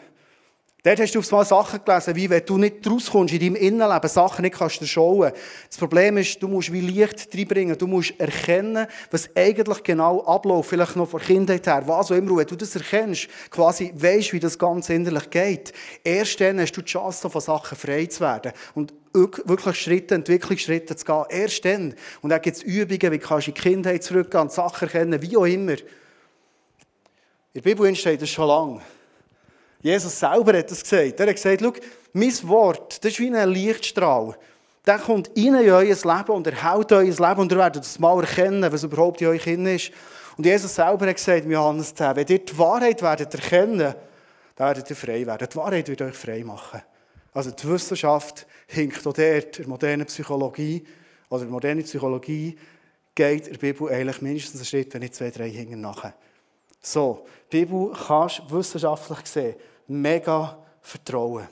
Dort 0.84 1.00
hast 1.00 1.14
du 1.14 1.20
aufs 1.20 1.30
Mal 1.30 1.46
Sachen 1.46 1.86
gelesen, 1.86 2.16
wie 2.16 2.28
wenn 2.28 2.44
du 2.44 2.58
nicht 2.58 2.88
rauskommst 2.90 3.36
in 3.36 3.40
deinem 3.40 3.56
Innenleben, 3.56 4.10
Sachen 4.10 4.42
nicht 4.42 4.58
kannst 4.58 4.84
schauen. 4.88 5.32
Das 5.70 5.78
Problem 5.78 6.18
ist, 6.18 6.42
du 6.42 6.48
musst 6.48 6.74
wie 6.74 6.82
Licht 6.82 7.30
reinbringen, 7.32 7.78
du 7.78 7.86
musst 7.86 8.20
erkennen, 8.20 8.88
was 9.12 9.30
eigentlich 9.36 9.84
genau 9.84 10.26
abläuft, 10.26 10.72
vielleicht 10.72 10.96
noch 10.96 11.08
von 11.08 11.22
Kindheit 11.22 11.68
her, 11.68 11.84
was 11.86 12.12
auch 12.12 12.16
immer. 12.16 12.36
Wenn 12.38 12.48
du 12.48 12.56
das 12.56 12.76
erkennst, 12.76 13.28
quasi 13.52 13.94
weißt, 13.96 14.34
wie 14.34 14.40
das 14.40 14.58
ganz 14.58 14.90
innerlich 14.90 15.30
geht, 15.30 15.72
erst 16.04 16.42
dann 16.42 16.60
hast 16.60 16.72
du 16.72 16.82
die 16.82 16.90
Chance, 16.90 17.30
von 17.30 17.42
Sachen 17.42 17.78
frei 17.78 18.08
zu 18.08 18.22
werden. 18.22 18.52
Und 18.74 18.92
wirklich 19.14 19.82
Schritte, 19.82 20.16
Entwicklungsschritte 20.16 20.96
zu 20.96 21.06
gehen. 21.06 21.24
Erst 21.30 21.66
dann. 21.66 21.96
Und 22.22 22.30
dann 22.30 22.42
gibt 22.42 22.58
es 22.58 22.64
Übungen, 22.64 23.12
wie 23.12 23.20
kannst 23.20 23.48
du 23.48 23.52
in 23.52 23.56
die 23.56 23.62
Kindheit 23.62 24.04
zurückgehen, 24.04 24.50
Sachen 24.50 24.88
erkennen, 24.88 25.22
wie 25.22 25.38
auch 25.38 25.46
immer. 25.46 25.74
In 25.74 25.80
der 27.56 27.62
Bibel 27.62 27.94
steht 27.96 28.22
das 28.22 28.30
schon 28.30 28.48
lange. 28.48 28.82
Jesus 29.82 30.20
selber 30.20 30.58
hat 30.58 30.72
das 30.72 30.84
gesagt. 30.84 31.20
Er 31.20 31.28
hat 31.28 31.36
gesagt, 31.36 31.62
schau, 31.62 31.74
mein 32.14 32.48
Wort, 32.48 33.04
das 33.04 33.12
ist 33.12 33.20
wie 33.20 33.36
ein 33.36 33.50
Lichtstrahl. 33.50 34.38
Der 34.86 35.00
kommt 35.00 35.30
in 35.38 35.56
euer 35.56 35.82
Leben 35.82 36.32
und 36.32 36.48
er 36.48 36.64
hält 36.64 36.92
euer 36.92 37.04
Leben 37.04 37.40
und 37.40 37.52
ihr 37.52 37.58
werdet 37.58 37.84
das 37.84 38.00
mal 38.00 38.20
erkennen, 38.22 38.72
was 38.72 38.84
überhaupt 38.84 39.22
in 39.22 39.28
euch 39.28 39.44
drin 39.44 39.66
ist. 39.66 39.92
Und 40.38 40.46
Jesus 40.46 40.74
selber 40.74 41.08
hat 41.08 41.16
gesagt, 41.16 41.46
Johannes 41.46 41.94
10, 41.94 42.16
wenn 42.16 42.28
ihr 42.28 42.40
die 42.40 42.58
Wahrheit 42.58 43.02
werdet 43.02 43.34
erkennen, 43.34 43.94
dann 44.56 44.68
werdet 44.68 44.90
ihr 44.90 44.96
frei 44.96 45.26
werden. 45.26 45.48
Die 45.52 45.56
Wahrheit 45.58 45.88
wird 45.88 46.02
euch 46.02 46.16
frei 46.16 46.44
machen. 46.44 46.82
Also 47.34 47.52
die 47.52 47.68
Wissenschaft 47.68 48.46
hinkt 48.68 49.06
auch 49.08 49.14
dort, 49.14 49.58
in 49.58 49.64
der 49.64 49.68
modernen 49.68 50.06
Psychologie, 50.06 50.86
oder 51.30 51.42
in 51.42 51.48
der 51.48 51.54
modernen 51.54 51.84
Psychologie 51.84 52.58
geht 53.16 53.48
der 53.48 53.58
Bibel 53.58 53.90
eigentlich 53.90 54.22
mindestens 54.22 54.62
einen 54.62 54.66
Schritt, 54.66 54.94
wenn 54.94 55.02
nicht 55.02 55.16
zwei, 55.16 55.30
drei 55.30 55.50
hinten 55.50 55.82
nachher. 55.82 56.14
So, 56.82 57.26
die 57.52 57.66
Bibel 57.66 57.92
kannst 58.08 58.40
du 58.40 58.52
wissenschaftlich 58.58 59.20
sehen 59.26 59.56
mega 59.88 60.58
vertrauen. 60.82 61.48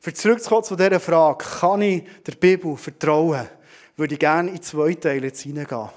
Für 0.00 0.12
zurückzukommen 0.12 0.64
zu 0.64 0.76
dieser 0.76 1.00
Frage, 1.00 1.44
kann 1.44 1.82
ich 1.82 2.04
der 2.26 2.32
Bibel 2.32 2.76
vertrauen, 2.76 3.48
würde 3.96 4.14
ich 4.14 4.20
gerne 4.20 4.50
in 4.50 4.62
zwei 4.62 4.94
Teile 4.94 5.28
hineingehen. 5.28 5.88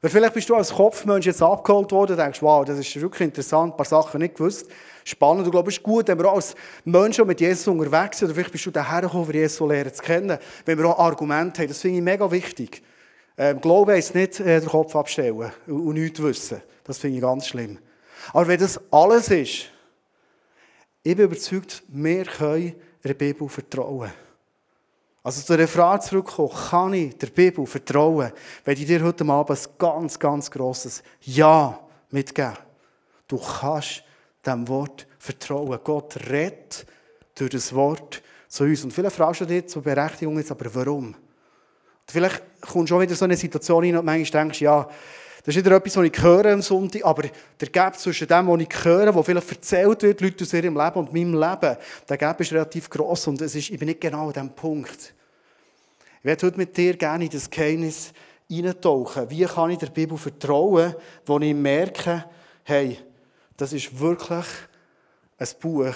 Weil 0.00 0.10
vielleicht 0.10 0.34
bist 0.34 0.48
du 0.48 0.54
als 0.54 0.72
Kopfmensch 0.72 1.26
jetzt 1.26 1.42
abgeholt 1.42 1.90
worden 1.90 2.12
und 2.12 2.18
denkst, 2.18 2.40
wow, 2.40 2.64
das 2.64 2.78
ist 2.78 3.00
wirklich 3.00 3.22
interessant, 3.22 3.74
ein 3.74 3.76
paar 3.76 3.86
Sachen 3.86 4.20
nicht 4.20 4.36
gewusst. 4.36 4.70
Spannend, 5.04 5.46
du 5.46 5.50
glaubst, 5.50 5.72
es 5.72 5.78
ist 5.78 5.82
gut, 5.82 6.06
wenn 6.06 6.18
wir 6.18 6.30
als 6.30 6.54
Menschen 6.84 7.26
mit 7.26 7.40
Jesus 7.40 7.66
unterwegs 7.66 8.18
sind, 8.18 8.26
oder 8.26 8.34
vielleicht 8.34 8.52
bist 8.52 8.66
du 8.66 8.70
daher 8.70 9.00
gekommen, 9.00 9.24
um 9.24 9.32
Jesus 9.32 9.68
lernen 9.68 9.92
zu 9.92 10.02
kennen, 10.02 10.38
wenn 10.64 10.78
wir 10.78 10.86
auch 10.86 10.98
Argumente 10.98 11.62
haben. 11.62 11.68
Das 11.68 11.80
finde 11.80 11.98
ich 11.98 12.02
mega 12.04 12.30
wichtig. 12.30 12.82
Ähm, 13.36 13.60
Glaube 13.60 13.92
heisst 13.92 14.14
nicht 14.14 14.38
äh, 14.38 14.60
den 14.60 14.68
Kopf 14.68 14.94
abstellen 14.94 15.50
und, 15.66 15.86
und 15.86 15.94
nichts 15.94 16.22
wissen. 16.22 16.62
Das 16.84 16.98
finde 16.98 17.16
ich 17.16 17.22
ganz 17.22 17.48
schlimm. 17.48 17.78
Aber 18.32 18.46
wenn 18.46 18.60
das 18.60 18.80
alles 18.92 19.30
ist, 19.30 19.66
ich 21.02 21.16
bin 21.16 21.24
überzeugt, 21.24 21.82
wir 21.88 22.24
können 22.24 22.74
der 23.02 23.14
Bibel 23.14 23.48
vertrauen. 23.48 24.10
Also 25.28 25.42
zu 25.42 25.58
der 25.58 25.68
Frage 25.68 26.04
zurückkommen, 26.04 26.50
kann 26.70 26.94
ich 26.94 27.18
der 27.18 27.26
Bibel 27.26 27.66
vertrauen, 27.66 28.32
wenn 28.64 28.78
ich 28.78 28.86
dir 28.86 29.04
heute 29.04 29.26
Abend 29.26 29.58
ein 29.58 29.66
ganz, 29.76 30.18
ganz 30.18 30.50
grosses 30.50 31.02
Ja 31.20 31.78
mitgeben. 32.10 32.56
Du 33.26 33.38
kannst 33.38 34.04
dem 34.46 34.66
Wort 34.68 35.06
vertrauen. 35.18 35.78
Gott 35.84 36.16
redet 36.30 36.86
durch 37.34 37.50
das 37.50 37.74
Wort 37.74 38.22
zu 38.48 38.64
uns. 38.64 38.82
Und 38.84 38.94
viele 38.94 39.10
fragst 39.10 39.42
du 39.42 39.44
dich 39.44 39.68
zur 39.68 39.82
Berechtigung 39.82 40.38
jetzt, 40.38 40.50
aber 40.50 40.74
warum? 40.74 41.08
Und 41.08 41.16
vielleicht 42.06 42.42
kommst 42.62 42.88
du 42.90 42.94
schon 42.94 43.02
wieder 43.02 43.14
so 43.14 43.26
eine 43.26 43.36
Situation 43.36 43.84
hin 43.84 43.98
und 43.98 44.06
manchmal 44.06 44.44
denkst, 44.44 44.62
ja, 44.62 44.88
das 45.44 45.54
ist 45.54 45.62
wieder 45.62 45.76
etwas, 45.76 45.94
was 45.94 46.04
ich 46.06 46.22
höre 46.22 46.46
am 46.46 46.62
Sonntag, 46.62 47.04
aber 47.04 47.24
der 47.60 47.68
Gap 47.68 47.98
zwischen 47.98 48.28
dem, 48.28 48.48
was 48.48 48.60
ich 48.62 48.82
höre, 48.84 49.14
was 49.14 49.26
vielleicht 49.26 49.50
erzählt 49.50 50.02
wird, 50.02 50.22
Leute 50.22 50.44
aus 50.44 50.54
ihrem 50.54 50.74
Leben 50.74 50.98
und 50.98 51.12
meinem 51.12 51.34
Leben, 51.34 51.76
der 52.08 52.16
Gap 52.16 52.40
ist 52.40 52.52
relativ 52.52 52.88
gross 52.88 53.26
und 53.26 53.42
es 53.42 53.54
ist, 53.54 53.68
ich 53.68 53.78
bin 53.78 53.88
nicht 53.88 54.00
genau 54.00 54.28
an 54.28 54.32
diesem 54.32 54.54
Punkt. 54.54 55.17
Ich 56.18 56.24
werde 56.24 56.46
heute 56.46 56.58
mit 56.58 56.76
dir 56.76 56.96
gerne 56.96 57.24
in 57.24 57.30
das 57.30 57.48
Geheimnis 57.48 58.12
eintauchen. 58.50 59.30
Wie 59.30 59.44
kann 59.44 59.70
ich 59.70 59.78
der 59.78 59.88
Bibel 59.88 60.18
vertrauen, 60.18 60.94
wo 61.26 61.38
ich 61.38 61.54
merke, 61.54 62.24
hey, 62.64 62.98
das 63.56 63.72
ist 63.72 63.98
wirklich 63.98 64.46
ein 65.38 65.48
Buch, 65.60 65.94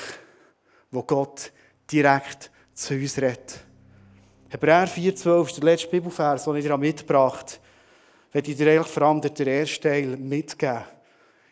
wo 0.90 1.02
Gott 1.02 1.52
direkt 1.90 2.50
zu 2.74 2.94
uns 2.94 3.16
redet. 3.16 3.60
Hebräer 4.48 4.86
4,12 4.86 5.46
ist 5.46 5.56
der 5.56 5.64
letzte 5.64 5.88
Bibelvers, 5.88 6.44
den 6.44 6.56
ich 6.56 6.64
dir 6.64 6.76
mitgebracht 6.76 7.52
habe 7.52 7.72
werde 8.32 8.50
ich 8.50 8.56
dir 8.56 8.70
eigentlich 8.70 8.86
vor 8.86 9.02
allem 9.02 9.20
den 9.20 9.46
ersten 9.46 9.82
Teil 9.82 10.16
mitgeben. 10.16 10.84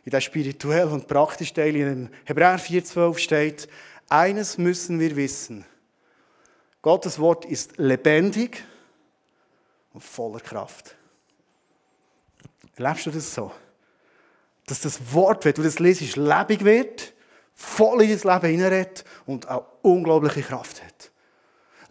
In 0.05 0.11
der 0.11 0.21
spirituellen 0.21 0.93
und 0.93 1.07
praktischen 1.07 1.55
Teil 1.55 1.77
in 1.77 2.09
Hebräer 2.25 2.59
4,12 2.59 3.19
steht, 3.19 3.69
eines 4.09 4.57
müssen 4.57 4.99
wir 4.99 5.15
wissen. 5.15 5.65
Gottes 6.83 7.19
Wort 7.19 7.45
ist 7.45 7.77
lebendig 7.77 8.65
und 9.93 10.03
voller 10.03 10.41
Kraft. 10.41 10.97
Erlebst 12.77 13.07
du 13.07 13.11
das 13.11 13.35
so? 13.35 13.53
Dass 14.67 14.81
das 14.81 15.13
Wort, 15.13 15.45
wenn 15.45 15.53
du 15.55 15.63
das 15.63 15.79
liest, 15.79 16.17
lebendig 16.17 16.65
wird, 16.65 17.13
voll 17.55 18.03
in 18.03 18.13
das 18.13 18.25
Leben 18.25 18.47
hineinredet 18.47 19.05
und 19.27 19.49
auch 19.49 19.67
unglaubliche 19.83 20.43
Kraft 20.43 20.83
hat. 20.83 21.10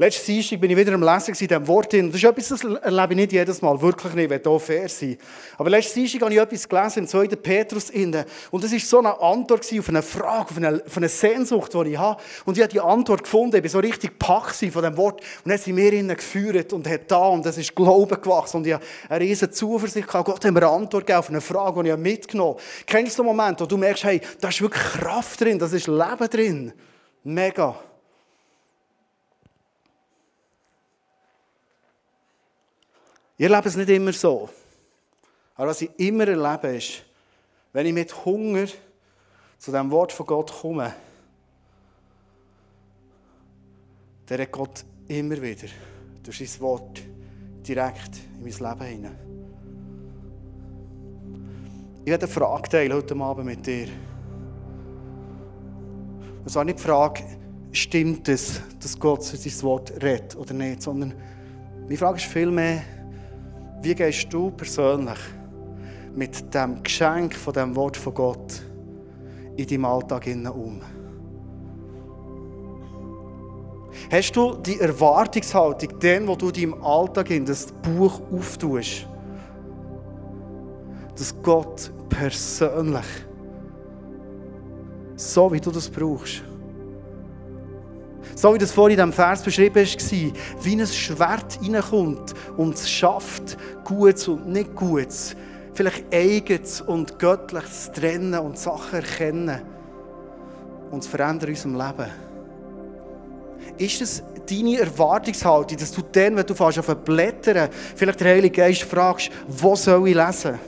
Letztes 0.01 0.27
Dienstag 0.27 0.61
bin 0.61 0.71
ich 0.71 0.77
wieder 0.77 0.93
am 0.93 1.03
Lesen 1.03 1.31
in 1.31 1.47
diesem 1.49 1.67
Wort. 1.67 1.93
Und 1.93 2.11
das 2.13 2.15
ist 2.15 2.23
etwas, 2.23 2.47
das 2.47 2.63
erlebe 2.63 3.11
ich 3.11 3.17
nicht 3.17 3.33
jedes 3.33 3.61
Mal, 3.61 3.81
wirklich 3.81 4.13
nicht, 4.13 4.29
wenn 4.29 4.41
hier 4.41 4.59
fair 4.61 4.87
sein. 4.87 5.17
Aber 5.57 5.69
letztes 5.69 5.93
Dienstag 5.93 6.21
habe 6.21 6.33
ich 6.33 6.39
etwas 6.39 6.69
gelesen 6.69 6.99
im 6.99 7.07
2. 7.07 7.27
Petrus. 7.35 7.89
Innen. 7.89 8.23
Und 8.49 8.63
das 8.63 8.71
war 8.71 8.79
so 8.79 8.99
eine 8.99 9.19
Antwort 9.19 9.69
auf 9.77 9.89
eine 9.89 10.01
Frage, 10.01 10.51
auf 10.51 10.55
eine, 10.55 10.81
auf 10.85 10.95
eine 10.95 11.09
Sehnsucht, 11.09 11.73
die 11.73 11.89
ich 11.89 11.97
habe. 11.97 12.21
Und 12.45 12.55
ich 12.55 12.63
habe 12.63 12.71
die 12.71 12.79
Antwort 12.79 13.23
gefunden, 13.23 13.57
ich 13.57 13.63
war 13.63 13.69
so 13.69 13.79
richtig 13.79 14.17
pack 14.17 14.55
von 14.55 14.69
diesem 14.69 14.95
Wort. 14.95 15.21
Und 15.43 15.51
hat 15.51 15.59
sie 15.59 15.73
mir 15.73 15.91
innen 15.91 16.15
geführt 16.15 16.71
und 16.71 16.87
hat 16.87 17.11
da, 17.11 17.27
und 17.27 17.45
das 17.45 17.57
ist 17.57 17.75
Glauben 17.75 18.21
gewachsen. 18.21 18.55
Und 18.55 18.67
ich 18.67 18.73
habe 18.75 18.83
eine 19.09 19.19
riesige 19.19 19.51
Zuversicht 19.51 20.07
gehabt. 20.07 20.27
Gott 20.27 20.45
hat 20.45 20.53
mir 20.53 20.61
eine 20.61 20.69
Antwort 20.69 21.07
gegeben 21.07 21.19
auf 21.19 21.29
eine 21.29 21.41
Frage, 21.41 21.83
die 21.83 21.89
ich 21.89 21.97
mitgenommen 21.97 22.53
habe. 22.53 22.63
Kennst 22.85 23.19
du 23.19 23.23
den 23.23 23.35
Moment, 23.35 23.59
wo 23.59 23.65
du 23.65 23.75
merkst, 23.75 24.05
hey, 24.05 24.21
da 24.39 24.47
ist 24.47 24.61
wirklich 24.61 24.81
Kraft 24.81 25.41
drin, 25.41 25.59
das 25.59 25.73
ist 25.73 25.87
Leben 25.87 26.29
drin? 26.31 26.73
Mega. 27.25 27.75
Ich 33.39 33.45
erlebe 33.45 33.69
es 33.69 33.77
nicht 33.77 33.89
immer 33.89 34.11
so. 34.11 34.49
Aber 35.55 35.67
was 35.67 35.81
ich 35.81 35.89
immer 35.97 36.27
erlebe, 36.27 36.75
ist, 36.75 37.05
wenn 37.71 37.85
ich 37.85 37.93
mit 37.93 38.25
Hunger 38.25 38.65
zu 39.57 39.71
dem 39.71 39.89
Wort 39.91 40.11
von 40.11 40.25
Gott 40.25 40.51
komme, 40.51 40.93
dann 44.25 44.41
hat 44.41 44.51
Gott 44.51 44.83
immer 45.07 45.41
wieder 45.41 45.69
durch 46.21 46.37
sein 46.37 46.61
Wort 46.61 47.01
direkt 47.65 48.17
in 48.37 48.41
mein 48.41 48.51
Leben 48.51 48.85
hinein. 48.85 49.17
Ich 52.03 52.11
werde 52.11 52.25
eine 52.25 52.33
Frage 52.33 52.69
teilen 52.69 52.93
heute 52.93 53.15
Abend 53.15 53.45
mit 53.45 53.65
dir. 53.65 53.87
Und 56.43 56.49
zwar 56.49 56.65
nicht 56.65 56.79
die 56.79 56.83
Frage, 56.83 57.23
stimmt 57.71 58.27
es, 58.27 58.61
dass 58.81 58.99
Gott 58.99 59.23
sein 59.23 59.61
Wort 59.61 59.93
redet 60.03 60.35
oder 60.35 60.53
nicht, 60.53 60.81
sondern 60.81 61.13
meine 61.83 61.97
Frage 61.97 62.17
ist 62.17 62.25
vielmehr, 62.25 62.98
wie 63.81 63.95
gehst 63.95 64.27
du 64.31 64.51
persönlich 64.51 65.19
mit 66.15 66.53
dem 66.53 66.83
Geschenk 66.83 67.35
von 67.35 67.53
dem 67.53 67.75
Wort 67.75 67.95
von 67.95 68.13
Gott 68.13 68.61
in 69.55 69.67
deinem 69.67 69.85
Alltag 69.85 70.27
um? 70.27 70.81
Hast 74.11 74.35
du 74.35 74.55
die 74.55 74.79
Erwartungshaltung, 74.79 75.99
den, 75.99 76.27
wo 76.27 76.35
du 76.35 76.51
deinem 76.51 76.73
Alltag 76.83 77.29
in 77.31 77.45
das 77.45 77.67
Buch 77.71 78.21
auftust, 78.31 79.07
dass 81.17 81.35
Gott 81.41 81.91
persönlich, 82.09 83.05
so 85.15 85.51
wie 85.51 85.59
du 85.59 85.71
das 85.71 85.89
brauchst, 85.89 86.43
so 88.35 88.53
wie 88.53 88.57
das 88.57 88.71
vorhin 88.71 88.97
in 88.97 89.05
diesem 89.05 89.13
Vers 89.13 89.41
beschrieben 89.41 89.75
war, 89.75 90.63
wie 90.63 90.75
ein 90.75 90.87
Schwert 90.87 91.59
reinkommt 91.61 92.33
und 92.57 92.75
es 92.75 92.89
schafft, 92.89 93.57
Gutes 93.83 94.27
und 94.27 94.47
nicht 94.47 94.75
Gutes, 94.75 95.35
vielleicht 95.73 96.13
Eigenes 96.13 96.81
und 96.81 97.19
Göttliches 97.19 97.85
zu 97.85 98.01
trennen 98.01 98.39
und 98.39 98.57
Sachen 98.57 98.99
erkennen 98.99 99.61
und 100.91 101.03
zu 101.03 101.09
verändern 101.09 101.49
in 101.49 101.55
unserem 101.55 101.75
Leben. 101.75 102.09
Ist 103.77 104.01
es 104.01 104.23
deine 104.49 104.79
Erwartungshaltung, 104.79 105.77
dass 105.77 105.91
du 105.91 106.01
dann, 106.11 106.35
wenn 106.35 106.45
du 106.45 106.53
fährst 106.53 106.79
auf 106.79 106.95
Blättern, 106.97 107.69
vielleicht 107.95 108.19
der 108.19 108.33
Heilige 108.33 108.61
Geist 108.61 108.83
fragst, 108.83 109.29
wo 109.47 109.75
soll 109.75 110.09
ich 110.09 110.15
lesen? 110.15 110.59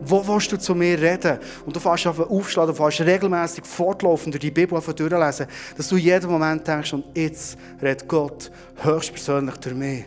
Wo 0.00 0.26
willst 0.26 0.52
du 0.52 0.58
zu 0.58 0.74
mir 0.74 1.00
reden? 1.00 1.38
Und 1.66 1.74
du 1.74 1.80
fährst 1.80 2.06
auf 2.06 2.20
aufschlagen, 2.20 2.74
du 2.74 2.76
fährst 2.76 3.00
regelmäßig 3.00 3.64
fortlaufend 3.64 4.34
durch 4.34 4.40
die 4.40 4.50
Bibel 4.50 4.80
durchlesen, 4.80 5.46
dass 5.76 5.88
du 5.88 5.96
jeden 5.96 6.30
Moment 6.30 6.66
denkst, 6.66 6.92
und 6.92 7.04
jetzt 7.16 7.58
redet 7.82 8.06
Gott 8.08 8.50
höchstpersönlich 8.76 9.56
durch 9.56 9.74
mich. 9.74 10.04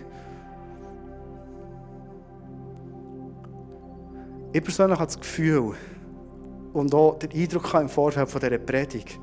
Ich 4.53 4.63
persönlich 4.63 4.99
habe 4.99 5.07
das 5.07 5.19
Gefühl 5.19 5.75
und 6.73 6.93
auch 6.93 7.17
den 7.19 7.31
Eindruck 7.31 7.73
im 7.73 7.89
Vorfeld 7.89 8.29
von 8.29 8.41
dieser 8.41 8.57
Predigt, 8.57 9.19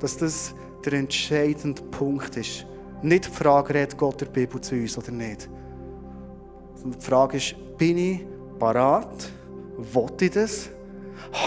dass 0.00 0.16
das 0.16 0.54
der 0.84 0.94
entscheidende 0.94 1.82
Punkt 1.82 2.36
ist. 2.36 2.66
Nicht 3.02 3.26
die 3.26 3.30
Frage, 3.30 3.74
redet 3.74 3.96
Gott 3.96 4.20
der 4.20 4.26
Bibel 4.26 4.60
zu 4.60 4.74
uns 4.74 4.98
oder 4.98 5.10
nicht. 5.10 5.48
Sondern 6.74 7.00
die 7.00 7.06
Frage 7.06 7.36
ist, 7.36 7.54
bin 7.78 7.96
ich 7.96 8.26
parat? 8.58 9.30
Wollte 9.78 10.24
ich 10.24 10.32
das? 10.32 10.70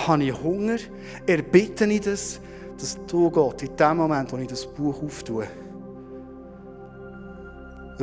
Habe 0.08 0.24
ich 0.24 0.42
Hunger? 0.42 0.78
Erbitte 1.28 1.86
ich 1.86 2.00
das, 2.00 2.40
dass 2.80 2.98
du 3.06 3.30
Gott 3.30 3.62
in 3.62 3.76
dem 3.76 3.98
Moment, 3.98 4.32
wo 4.32 4.38
ich 4.38 4.48
das 4.48 4.66
Buch 4.66 5.04
auftue, 5.04 5.48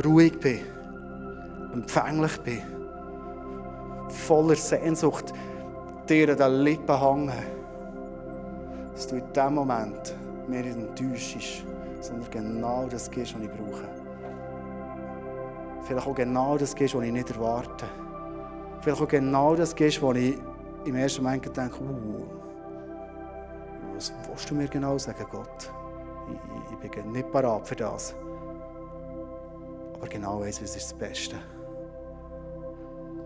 ruhig 0.05 0.39
bin, 0.39 0.59
empfänglich 1.73 2.37
bin, 2.41 2.61
voller 4.09 4.55
Sehnsucht 4.55 5.33
dir 6.07 6.29
an 6.29 6.37
den 6.37 6.61
Lippen 6.61 6.99
hängen, 6.99 7.33
dass 8.93 9.07
du 9.07 9.15
in 9.15 9.33
dem 9.33 9.53
Moment 9.55 10.15
mir 10.47 10.61
nicht 10.61 10.77
enttäuschst, 10.77 11.65
sondern 12.01 12.29
genau 12.29 12.87
das 12.87 13.09
gibst, 13.09 13.33
was 13.33 13.41
ich 13.41 13.49
brauche. 13.49 13.89
Vielleicht 15.85 16.07
auch 16.07 16.15
genau 16.15 16.55
das 16.55 16.75
gibst, 16.75 16.93
was 16.93 17.03
ich 17.03 17.11
nicht 17.11 17.31
erwarte. 17.31 17.87
Vielleicht 18.81 19.01
auch 19.01 19.07
genau 19.07 19.55
das 19.55 19.75
gibst, 19.75 20.01
wo 20.01 20.13
ich 20.13 20.37
im 20.85 20.95
ersten 20.95 21.23
Moment 21.23 21.45
denke, 21.55 21.81
uh, 21.81 22.25
was 23.95 24.13
willst 24.27 24.49
du 24.49 24.55
mir 24.55 24.67
genau 24.67 24.97
sagen, 24.97 25.25
Gott? 25.29 25.71
Ich, 26.31 26.85
ich 26.85 26.91
bin 26.91 27.11
nicht 27.11 27.31
parat 27.31 27.67
für 27.67 27.75
das. 27.75 28.15
Aber 29.95 30.07
genau 30.07 30.39
weiss, 30.39 30.61
was 30.61 30.75
ist 30.75 30.91
das 30.91 30.93
Beste. 30.93 31.35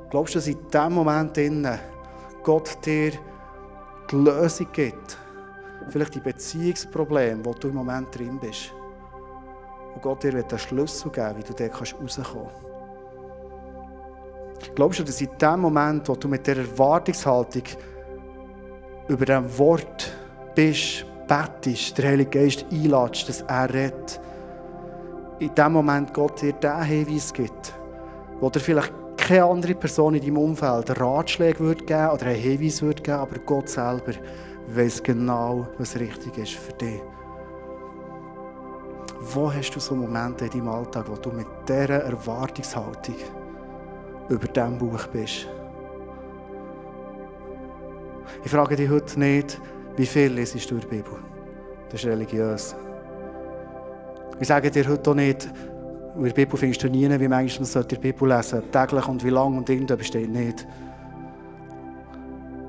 Glaubst 0.09 0.33
du, 0.33 0.39
dass 0.39 0.47
in 0.47 0.67
diesem 0.67 0.93
Moment 0.93 1.37
innen 1.37 1.79
Gott 2.43 2.77
dir 2.85 3.11
die 4.09 4.15
Lösung 4.15 4.67
gibt? 4.73 5.17
Vielleicht 5.89 6.15
die 6.15 6.19
Beziehungsprobleme, 6.19 7.45
wo 7.45 7.53
du 7.53 7.67
im 7.67 7.75
Moment 7.75 8.17
drin 8.17 8.39
bist. 8.39 8.73
Und 9.93 10.01
Gott 10.01 10.23
dir 10.23 10.41
den 10.41 10.59
Schlüssel 10.59 11.11
geben, 11.11 11.37
wie 11.37 11.43
du 11.43 11.53
dort 11.53 11.79
rauskommen 11.79 12.07
kannst. 12.07 12.72
Glaubst 14.76 14.99
du, 14.99 15.04
dass 15.04 15.21
in 15.21 15.30
dem 15.39 15.60
Moment, 15.60 16.08
wo 16.08 16.15
du 16.15 16.28
mit 16.28 16.45
der 16.47 16.58
Erwartungshaltung 16.58 17.63
über 19.08 19.26
dem 19.26 19.58
Wort 19.58 20.12
bist, 20.56 21.06
bettest, 21.28 21.97
der 21.97 22.10
Heilige 22.12 22.39
Geist 22.41 22.65
einladest, 22.71 23.30
dass 23.30 23.41
er 23.41 23.73
redet, 23.73 24.19
in 25.39 25.54
dem 25.54 25.71
Moment 25.71 26.13
Gott 26.13 26.41
dir 26.41 26.54
den 26.54 26.84
Hinweis 26.84 27.34
gibt, 27.34 27.73
wo 28.39 28.49
dir 28.49 28.60
vielleicht 28.60 28.93
keine 29.17 29.45
andere 29.45 29.76
Person 29.76 30.15
in 30.15 30.21
deinem 30.21 30.38
Umfeld 30.38 30.99
Ratschläge 30.99 31.60
würde 31.60 31.86
geben 31.86 32.10
oder 32.10 32.26
einen 32.26 32.39
Hinweis 32.39 32.82
würde 32.82 33.02
geben, 33.02 33.17
aber 33.17 33.39
Gott 33.39 33.69
selber 33.69 34.13
weiß 34.67 35.04
genau, 35.04 35.67
was 35.78 35.99
richtig 35.99 36.38
ist 36.38 36.54
für 36.54 36.73
dich. 36.73 37.02
Wo 39.34 39.52
hast 39.52 39.71
du 39.71 39.80
so 39.80 39.95
Momente 39.95 40.45
in 40.45 40.52
deinem 40.52 40.67
Alltag, 40.67 41.06
wo 41.10 41.15
du 41.15 41.32
mit 41.32 41.47
dieser 41.67 42.04
Erwartungshaltung 42.04 43.15
über 44.29 44.47
diesem 44.47 44.77
Buch 44.77 45.05
bist. 45.07 45.47
Ich 48.43 48.51
frage 48.51 48.75
dich 48.75 48.89
heute 48.89 49.19
nicht, 49.19 49.59
wie 49.95 50.05
viel 50.05 50.31
lesest 50.31 50.69
du 50.69 50.75
in 50.75 50.81
der 50.81 50.88
Bibel? 50.88 51.13
Das 51.89 52.03
ist 52.03 52.09
religiös. 52.09 52.75
Ich 54.39 54.47
sage 54.47 54.71
dir 54.71 54.88
heute 54.88 55.12
auch 55.12 55.15
nicht, 55.15 55.49
in 56.15 56.23
der 56.23 56.31
Bibel 56.31 56.57
findest 56.57 56.83
du 56.83 56.89
nie, 56.89 57.09
wie 57.19 57.27
manchmal 57.27 57.69
man 57.73 57.88
die 57.88 57.95
Bibel 57.95 58.27
lesen 58.27 58.62
sollte. 58.62 58.71
Täglich 58.71 59.07
und 59.07 59.23
wie 59.23 59.29
lang 59.29 59.57
und 59.57 59.69
irgendetwas 59.69 60.07
steht 60.07 60.29
nicht. 60.29 60.67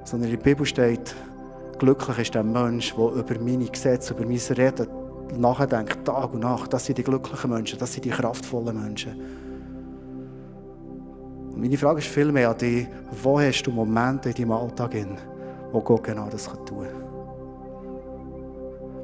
Sondern 0.04 0.30
in 0.30 0.36
der 0.36 0.42
Bibel 0.42 0.66
steht, 0.66 1.14
glücklich 1.78 2.18
ist 2.18 2.34
der 2.34 2.42
Mensch, 2.42 2.94
der 2.94 3.12
über 3.12 3.38
meine 3.40 3.66
Gesetze, 3.66 4.14
über 4.14 4.26
mein 4.26 4.38
Reden 4.38 4.86
nachdenkt, 5.38 6.04
Tag 6.04 6.32
und 6.32 6.40
Nacht. 6.40 6.72
Das 6.72 6.84
sind 6.84 6.98
die 6.98 7.04
glücklichen 7.04 7.50
Menschen, 7.50 7.78
das 7.78 7.92
sind 7.92 8.04
die 8.04 8.10
kraftvollen 8.10 8.80
Menschen. 8.80 9.20
Meine 11.64 11.79
Frage 11.79 12.00
ist 12.00 12.09
vielmehr 12.09 12.50
an 12.50 12.59
dich, 12.59 12.87
wo 13.22 13.40
hast 13.40 13.62
du 13.62 13.70
Momente 13.70 14.29
in 14.29 14.35
deinem 14.35 14.53
Alltag, 14.53 14.96
in, 14.96 15.16
wo 15.72 15.81
Gott 15.81 16.05
genau 16.05 16.29
das 16.29 16.44
tun 16.44 16.85
kann? 16.85 17.03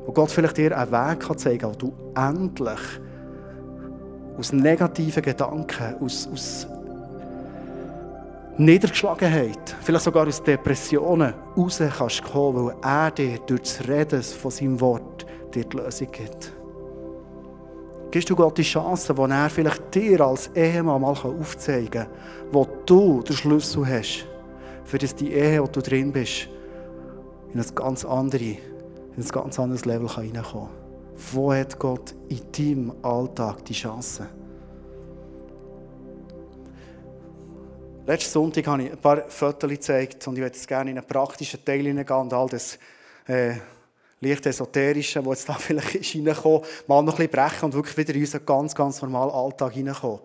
Wo 0.04 0.12
Gott 0.12 0.30
vielleicht 0.30 0.58
dir 0.58 0.76
einen 0.76 0.92
Weg 0.92 1.20
kann 1.20 1.38
zeigen 1.38 1.60
kann, 1.60 1.72
wo 1.72 1.76
du 1.78 1.92
endlich 2.14 2.80
aus 4.36 4.52
negativen 4.52 5.22
Gedanken, 5.22 5.94
aus, 6.02 6.28
aus 6.30 6.66
Niedergeschlagenheit, 8.58 9.74
vielleicht 9.80 10.04
sogar 10.04 10.26
aus 10.26 10.42
Depressionen 10.42 11.32
raus 11.56 11.80
kannst 11.96 12.22
kommen, 12.24 12.66
weil 12.66 12.74
er 12.82 13.10
dir 13.10 13.38
durch 13.38 13.62
das 13.62 13.88
Reden 13.88 14.22
von 14.22 14.50
seinem 14.50 14.78
Wort 14.82 15.24
dir 15.54 15.64
die 15.64 15.76
Lösung 15.78 16.10
gibt. 16.12 16.59
Gibst 18.10 18.28
du 18.28 18.34
Gott 18.34 18.58
die 18.58 18.62
Chance, 18.62 19.14
die 19.14 19.30
er 19.30 19.50
vielleicht 19.50 19.94
dir 19.94 20.20
als 20.20 20.48
Ehemann 20.48 21.00
mal 21.00 21.10
aufzeigen 21.10 21.90
kann, 21.90 22.08
wo 22.50 22.66
du 22.84 23.22
den 23.22 23.36
Schlüssel 23.36 23.86
hast, 23.86 24.26
für 24.84 24.98
das 24.98 25.14
die 25.14 25.32
Ehe, 25.32 25.58
in 25.58 25.64
der 25.64 25.72
du 25.72 25.80
drin 25.80 26.12
bist, 26.12 26.48
in 27.54 27.60
ein 27.60 27.74
ganz 27.74 28.04
anderes, 28.04 28.42
in 28.42 29.22
ein 29.22 29.28
ganz 29.28 29.60
anderes 29.60 29.84
Level 29.84 30.08
hineinkommen 30.08 30.68
kann. 30.68 31.32
Wo 31.32 31.52
hat 31.52 31.78
Gott 31.78 32.14
in 32.28 32.40
deinem 32.50 32.92
Alltag 33.02 33.64
die 33.66 33.74
Chance? 33.74 34.26
Letzten 38.06 38.32
Sonntag 38.32 38.66
habe 38.66 38.82
ich 38.82 38.90
ein 38.90 38.98
paar 38.98 39.18
Fotos 39.28 39.70
gezeigt 39.70 40.26
und 40.26 40.34
ich 40.34 40.40
würde 40.40 40.56
es 40.56 40.66
gerne 40.66 40.90
in 40.90 40.98
einen 40.98 41.06
praktischen 41.06 41.64
Teil 41.64 41.82
hineingehen 41.82 42.20
und 42.20 42.32
all 42.32 42.48
das... 42.48 42.76
Äh, 43.28 43.52
leicht 44.20 44.46
esoterische, 44.46 45.22
das 45.22 45.38
jetzt 45.38 45.48
da 45.48 45.54
vielleicht 45.58 45.94
ist, 45.94 46.14
reinkommen, 46.14 46.62
mal 46.86 47.02
noch 47.02 47.18
ein 47.18 47.28
bisschen 47.28 47.30
brechen 47.30 47.64
und 47.66 47.74
wirklich 47.74 47.96
wieder 47.96 48.14
in 48.14 48.20
unseren 48.20 48.46
ganz, 48.46 48.74
ganz 48.74 49.02
normalen 49.02 49.30
Alltag 49.30 49.72
hineinkommen. 49.72 50.20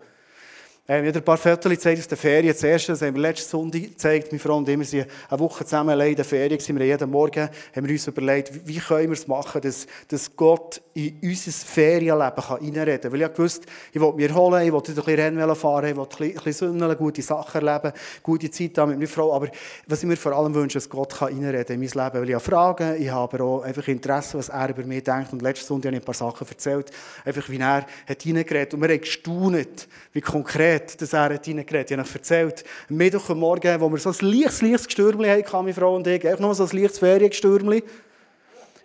Ähm, 0.88 1.04
ich 1.04 1.08
habe 1.08 1.18
ein 1.18 1.24
paar 1.24 1.36
Fotos 1.36 1.68
gezeigt 1.68 1.98
aus 1.98 2.06
der 2.06 2.16
Ferien. 2.16 2.52
Das 2.52 2.62
erste, 2.62 2.92
das 2.92 3.02
haben 3.02 3.14
wir 3.14 3.22
letzten 3.22 3.50
Sonntag 3.50 3.82
gezeigt, 3.82 4.30
meine 4.30 4.38
Frau 4.38 4.56
und 4.56 4.68
ich, 4.68 4.78
wir 4.78 4.84
sind 4.84 5.06
eine 5.28 5.40
Woche 5.40 5.64
zusammen 5.64 5.90
allein 5.90 6.10
in 6.10 6.16
der 6.16 6.24
Ferien, 6.24 6.60
wir 6.78 6.86
jeden 6.86 7.10
Morgen, 7.10 7.48
haben 7.74 7.86
wir 7.86 7.92
uns 7.92 8.06
überlegt, 8.06 8.52
wie 8.68 8.78
können 8.78 9.08
wir 9.08 9.14
es 9.14 9.26
machen, 9.26 9.60
dass, 9.62 9.88
dass 10.06 10.36
Gott 10.36 10.80
in 10.94 11.18
unser 11.22 11.50
Ferienleben 11.50 12.16
reinreden 12.16 13.00
kann. 13.00 13.12
Weil 13.12 13.22
ich 13.22 13.38
wusste, 13.38 13.66
ich 13.92 14.00
wollte 14.00 14.16
mich 14.16 14.30
erholen, 14.30 14.64
ich 14.64 14.72
wollte 14.72 14.92
ein 14.92 14.94
bisschen 14.94 15.14
Rennen 15.14 15.56
fahren, 15.56 15.86
ich 15.86 15.96
wollte 15.96 16.22
ein 16.22 16.32
bisschen 16.34 16.52
Sünden, 16.52 16.96
gute 16.96 17.22
Sachen 17.22 17.66
erleben, 17.66 17.92
gute 18.22 18.50
Zeit 18.52 18.78
haben 18.78 18.90
mit 18.90 18.98
meiner 18.98 19.08
Frau. 19.08 19.34
Aber 19.34 19.48
was 19.88 20.02
ich 20.02 20.08
mir 20.08 20.16
vor 20.16 20.32
allem 20.32 20.54
wünsche, 20.54 20.78
dass 20.78 20.88
Gott 20.88 21.20
reinreden 21.20 21.64
kann 21.66 21.74
in 21.74 21.80
mein 21.80 22.04
Leben. 22.04 22.20
Weil 22.20 22.28
ich 22.28 22.34
habe 22.34 22.44
Fragen, 22.44 23.02
ich 23.02 23.10
habe 23.10 23.42
auch 23.42 23.62
einfach 23.62 23.88
Interesse, 23.88 24.38
was 24.38 24.50
er 24.50 24.68
über 24.68 24.84
mich 24.84 25.02
denkt. 25.02 25.32
Und 25.32 25.42
letzten 25.42 25.66
Sonntag 25.66 25.88
habe 25.88 25.96
ich 25.96 26.02
ein 26.02 26.06
paar 26.06 26.14
Sachen 26.14 26.46
erzählt, 26.46 26.92
einfach 27.24 27.48
wie 27.48 27.58
er 27.58 27.84
hat 28.06 28.24
reingeredet. 28.24 28.74
Und 28.74 28.82
wir 28.82 28.88
haben 28.88 29.00
gestaunt, 29.00 29.88
wie 30.12 30.20
konkret 30.20 30.75
geredet, 30.78 31.00
dass 31.00 31.12
er 31.12 31.40
hineingeredet 31.42 31.90
Ich 31.90 31.98
habe 31.98 32.08
erzählt, 32.14 32.64
am 32.88 32.96
Mittwochmorgen, 32.96 33.80
wo 33.80 33.90
wir 33.90 33.98
so 33.98 34.10
ein 34.10 34.16
leichtes, 34.20 34.62
leichtes 34.62 34.86
Gestürmli 34.86 35.28
hatten, 35.28 35.46
meine 35.52 35.74
Frau 35.74 35.96
und 35.96 36.06
ich, 36.06 36.26
einfach 36.26 36.40
nur 36.40 36.54
so 36.54 36.64
ein 36.64 36.70
leichtes 36.76 36.98
Feriengestürmli, 36.98 37.82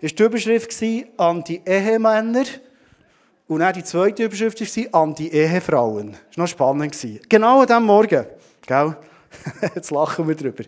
war 0.02 0.10
die 0.10 0.24
Überschrift 0.24 0.84
an 1.18 1.44
die 1.44 1.62
Ehemänner 1.66 2.46
und 3.48 3.60
dann 3.60 3.74
die 3.74 3.84
zweite 3.84 4.24
Überschrift 4.24 4.62
war 4.94 5.14
die 5.14 5.32
Ehefrauen. 5.32 6.12
Das 6.12 6.38
war 6.38 6.44
noch 6.44 6.48
spannend. 6.48 7.30
Genau 7.30 7.62
an 7.62 7.68
diesem 7.68 7.84
Morgen. 7.84 8.26
Gell? 8.66 8.96
Jetzt 9.76 9.92
lachen 9.92 10.28
wir 10.28 10.36
drüber. 10.36 10.64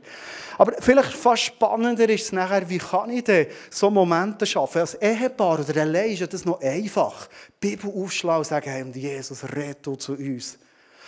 Aber 0.57 0.73
vielleicht 0.79 1.13
fast 1.13 1.43
spannender 1.43 2.07
ist 2.09 2.25
es 2.25 2.31
nachher, 2.31 2.67
wie 2.69 2.77
kann 2.77 3.09
ich 3.09 3.23
denn 3.23 3.47
so 3.69 3.89
Momente 3.89 4.45
schaffen? 4.45 4.81
Als 4.81 4.95
Ehepaar 4.95 5.59
oder 5.59 5.81
allein 5.81 6.11
ist 6.11 6.33
das 6.33 6.45
noch 6.45 6.61
einfach. 6.61 7.27
Die 7.61 7.69
Bibel 7.69 7.91
aufschlagen 7.91 8.39
und 8.39 8.47
sagen, 8.47 8.69
hey, 8.69 8.85
Jesus, 8.93 9.43
red 9.55 9.79
zu 9.97 10.13
uns. 10.13 10.57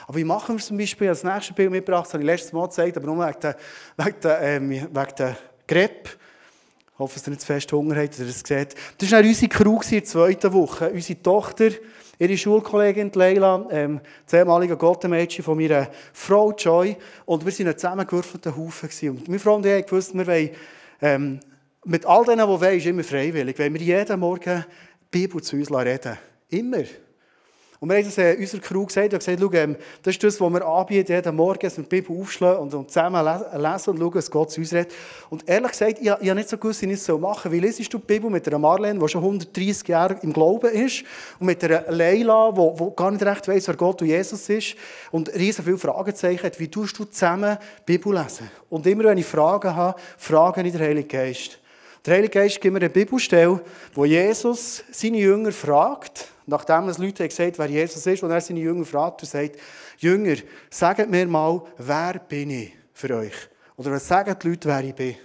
Aber 0.08 0.18
wie 0.18 0.24
machen 0.24 0.56
wir 0.56 0.60
es 0.60 0.68
zum 0.68 0.78
Beispiel? 0.78 1.10
Als 1.10 1.24
nächstes 1.24 1.56
Bild 1.56 1.72
mitgebracht, 1.72 2.06
das 2.06 2.13
habe 2.13 2.24
ich 2.24 2.28
letztes 2.28 2.54
Mal 2.54 2.65
gezeigt, 2.68 2.98
aber 2.98 3.08
nur 3.08 3.26
wegen 3.26 3.39
der, 3.39 3.56
wegen 3.98 4.20
der, 4.22 4.41
ähm, 4.41 4.70
wegen 4.70 5.15
der 5.18 5.38
Grippe. 5.68 6.12
Ich 6.94 7.00
hoffe, 7.00 7.15
dass 7.15 7.28
ihr 7.28 7.32
nicht 7.32 7.41
zu 7.41 7.48
fest 7.48 7.72
Hunger 7.74 7.96
habt, 7.96 8.13
dass 8.13 8.20
ihr 8.20 8.28
das 8.28 8.39
seht. 8.39 8.76
Das 9.00 9.12
war 9.12 9.20
unsere 9.20 9.50
Crew 9.50 9.82
in 9.82 9.89
der 9.89 10.04
zweiten 10.06 10.54
Woche. 10.54 10.89
Unsere 10.91 11.22
Tochter, 11.22 11.70
ihre 12.20 12.38
Schulkollegin 12.38 13.12
Leila, 13.13 13.68
ähm, 13.70 14.00
das 14.26 14.34
ehemalige 14.34 14.78
Gottemädchen 14.78 15.44
von 15.44 15.58
meiner 15.58 15.89
Frau 16.13 16.54
Joy. 16.54 16.96
Und 17.26 17.46
wir 17.46 17.52
waren 17.52 17.68
ein 17.68 17.78
zusammengewürfelter 17.78 18.56
Haufen. 18.56 19.10
Und 19.10 19.28
meine 19.28 19.39
Frau 19.39 19.56
und 19.56 19.65
ich 19.65 19.74
haben 19.74 19.86
gewusst, 19.86 20.13
wir 20.13 20.28
wollen, 20.28 20.50
ähm, 21.02 21.39
mit 21.84 22.06
all 22.06 22.24
denen, 22.24 22.39
die 22.39 22.48
wollen, 22.48 22.78
ist 22.78 22.86
immer 22.86 23.04
freiwillig, 23.04 23.60
wollen 23.60 23.74
wir 23.74 23.82
jeden 23.82 24.20
Morgen 24.20 24.65
die 25.13 25.20
Bibel 25.20 25.41
zu 25.41 25.56
uns 25.56 25.72
reden. 25.72 26.18
Immer. 26.50 26.84
Und 27.80 27.90
wir 27.90 27.98
haben 27.98 28.06
das 28.06 28.18
in 28.18 28.38
unserer 28.40 28.62
Crew 28.62 28.86
gesagt, 28.86 29.14
und 29.14 29.20
gesagt, 29.20 29.40
schau, 29.40 29.52
ähm, 29.52 29.76
das 30.02 30.14
ist 30.14 30.24
das, 30.24 30.40
was 30.40 30.54
wir 30.54 30.66
anbieten, 30.66 31.12
jeden 31.12 31.36
Morgen, 31.36 31.60
dass 31.60 31.78
wir 31.78 31.84
die 31.84 32.02
Bibel 32.02 32.20
aufschlagen 32.20 32.62
und, 32.62 32.74
und 32.74 32.90
zusammen 32.90 33.24
lesen 33.26 33.90
und 33.90 34.00
schauen, 34.00 34.16
was 34.16 34.32
Gott 34.32 34.52
zu 34.52 34.62
uns 34.62 34.74
redet. 34.74 34.94
Und 35.30 35.48
ehrlich 35.48 35.72
gesagt, 35.72 36.00
ich, 36.00 36.06
ich 36.06 36.10
habe 36.10 36.36
nicht 36.36 36.50
so 36.50 36.58
gewusst, 36.58 36.82
wie 36.82 36.86
ich 36.86 36.94
es 36.94 37.08
machen 37.08 37.42
soll. 37.44 37.52
Wie 37.52 37.60
lesest 37.60 37.94
du 37.94 37.98
die 37.98 38.06
Bibel 38.06 38.30
mit 38.30 38.48
einer 38.48 38.60
Marlene, 38.60 39.00
die 39.00 39.08
schon 39.10 39.24
130 39.24 39.88
Jahre 39.88 40.18
im 40.22 40.32
Glauben 40.32 40.72
ist, 40.72 41.04
und 41.40 41.48
mit 41.48 41.64
einer 41.64 41.84
Leila, 41.92 42.52
die, 42.52 42.96
gar 42.96 43.12
nicht 43.12 43.26
recht 43.26 43.48
weiss, 43.48 43.68
wer 43.68 43.76
Gott 43.76 44.02
und 44.02 44.08
Jesus 44.08 44.48
ist, 44.48 44.76
und 45.12 45.34
riesen 45.34 45.66
viele 45.66 45.78
Fragezeichen 45.78 46.44
hat, 46.44 46.60
wie 46.60 46.70
tust 46.70 46.98
du 46.98 47.06
zusammen 47.06 47.58
die 47.88 47.98
Bibel 47.98 48.14
lesen? 48.14 48.50
Und 48.70 48.88
immer, 48.88 49.04
wenn 49.06 49.18
ich 49.18 49.26
Fragen 49.26 49.76
habe, 49.76 50.00
frage 50.18 50.62
ich 50.62 50.72
den 50.72 50.82
Heiligen 50.82 51.08
Geist. 51.08 51.60
Der 52.06 52.14
Heilige 52.14 52.40
Geist 52.40 52.62
gibt 52.62 52.72
mir 52.72 52.80
eine 52.80 52.90
Bibelstelle, 52.90 53.60
wo 53.96 54.06
Jesus 54.06 54.84
seine 54.92 55.18
Jünger 55.18 55.52
fragt, 55.52 56.28
nachdem 56.45 56.89
es 56.89 56.97
Leute 56.97 57.27
gesagt 57.27 57.58
haben, 57.60 57.69
wer 57.69 57.81
Jesus 57.81 58.05
ist, 58.05 58.23
und 58.23 58.31
er 58.31 58.41
seine 58.41 58.60
Jünger 58.60 58.86
fragt 58.86 59.21
und 59.21 59.29
sagt, 59.29 59.58
Jünger, 59.97 60.36
sagt 60.69 61.10
mir 61.10 61.27
mal, 61.27 61.62
wer 61.77 62.19
bin 62.19 62.49
ich 62.49 62.73
für 62.93 63.15
euch? 63.15 63.34
Oder 63.77 63.91
was 63.91 64.08
sagen 64.08 64.36
die 64.41 64.47
Leute, 64.49 64.69
wer 64.69 64.84
ich 64.84 64.95
bin? 64.95 65.15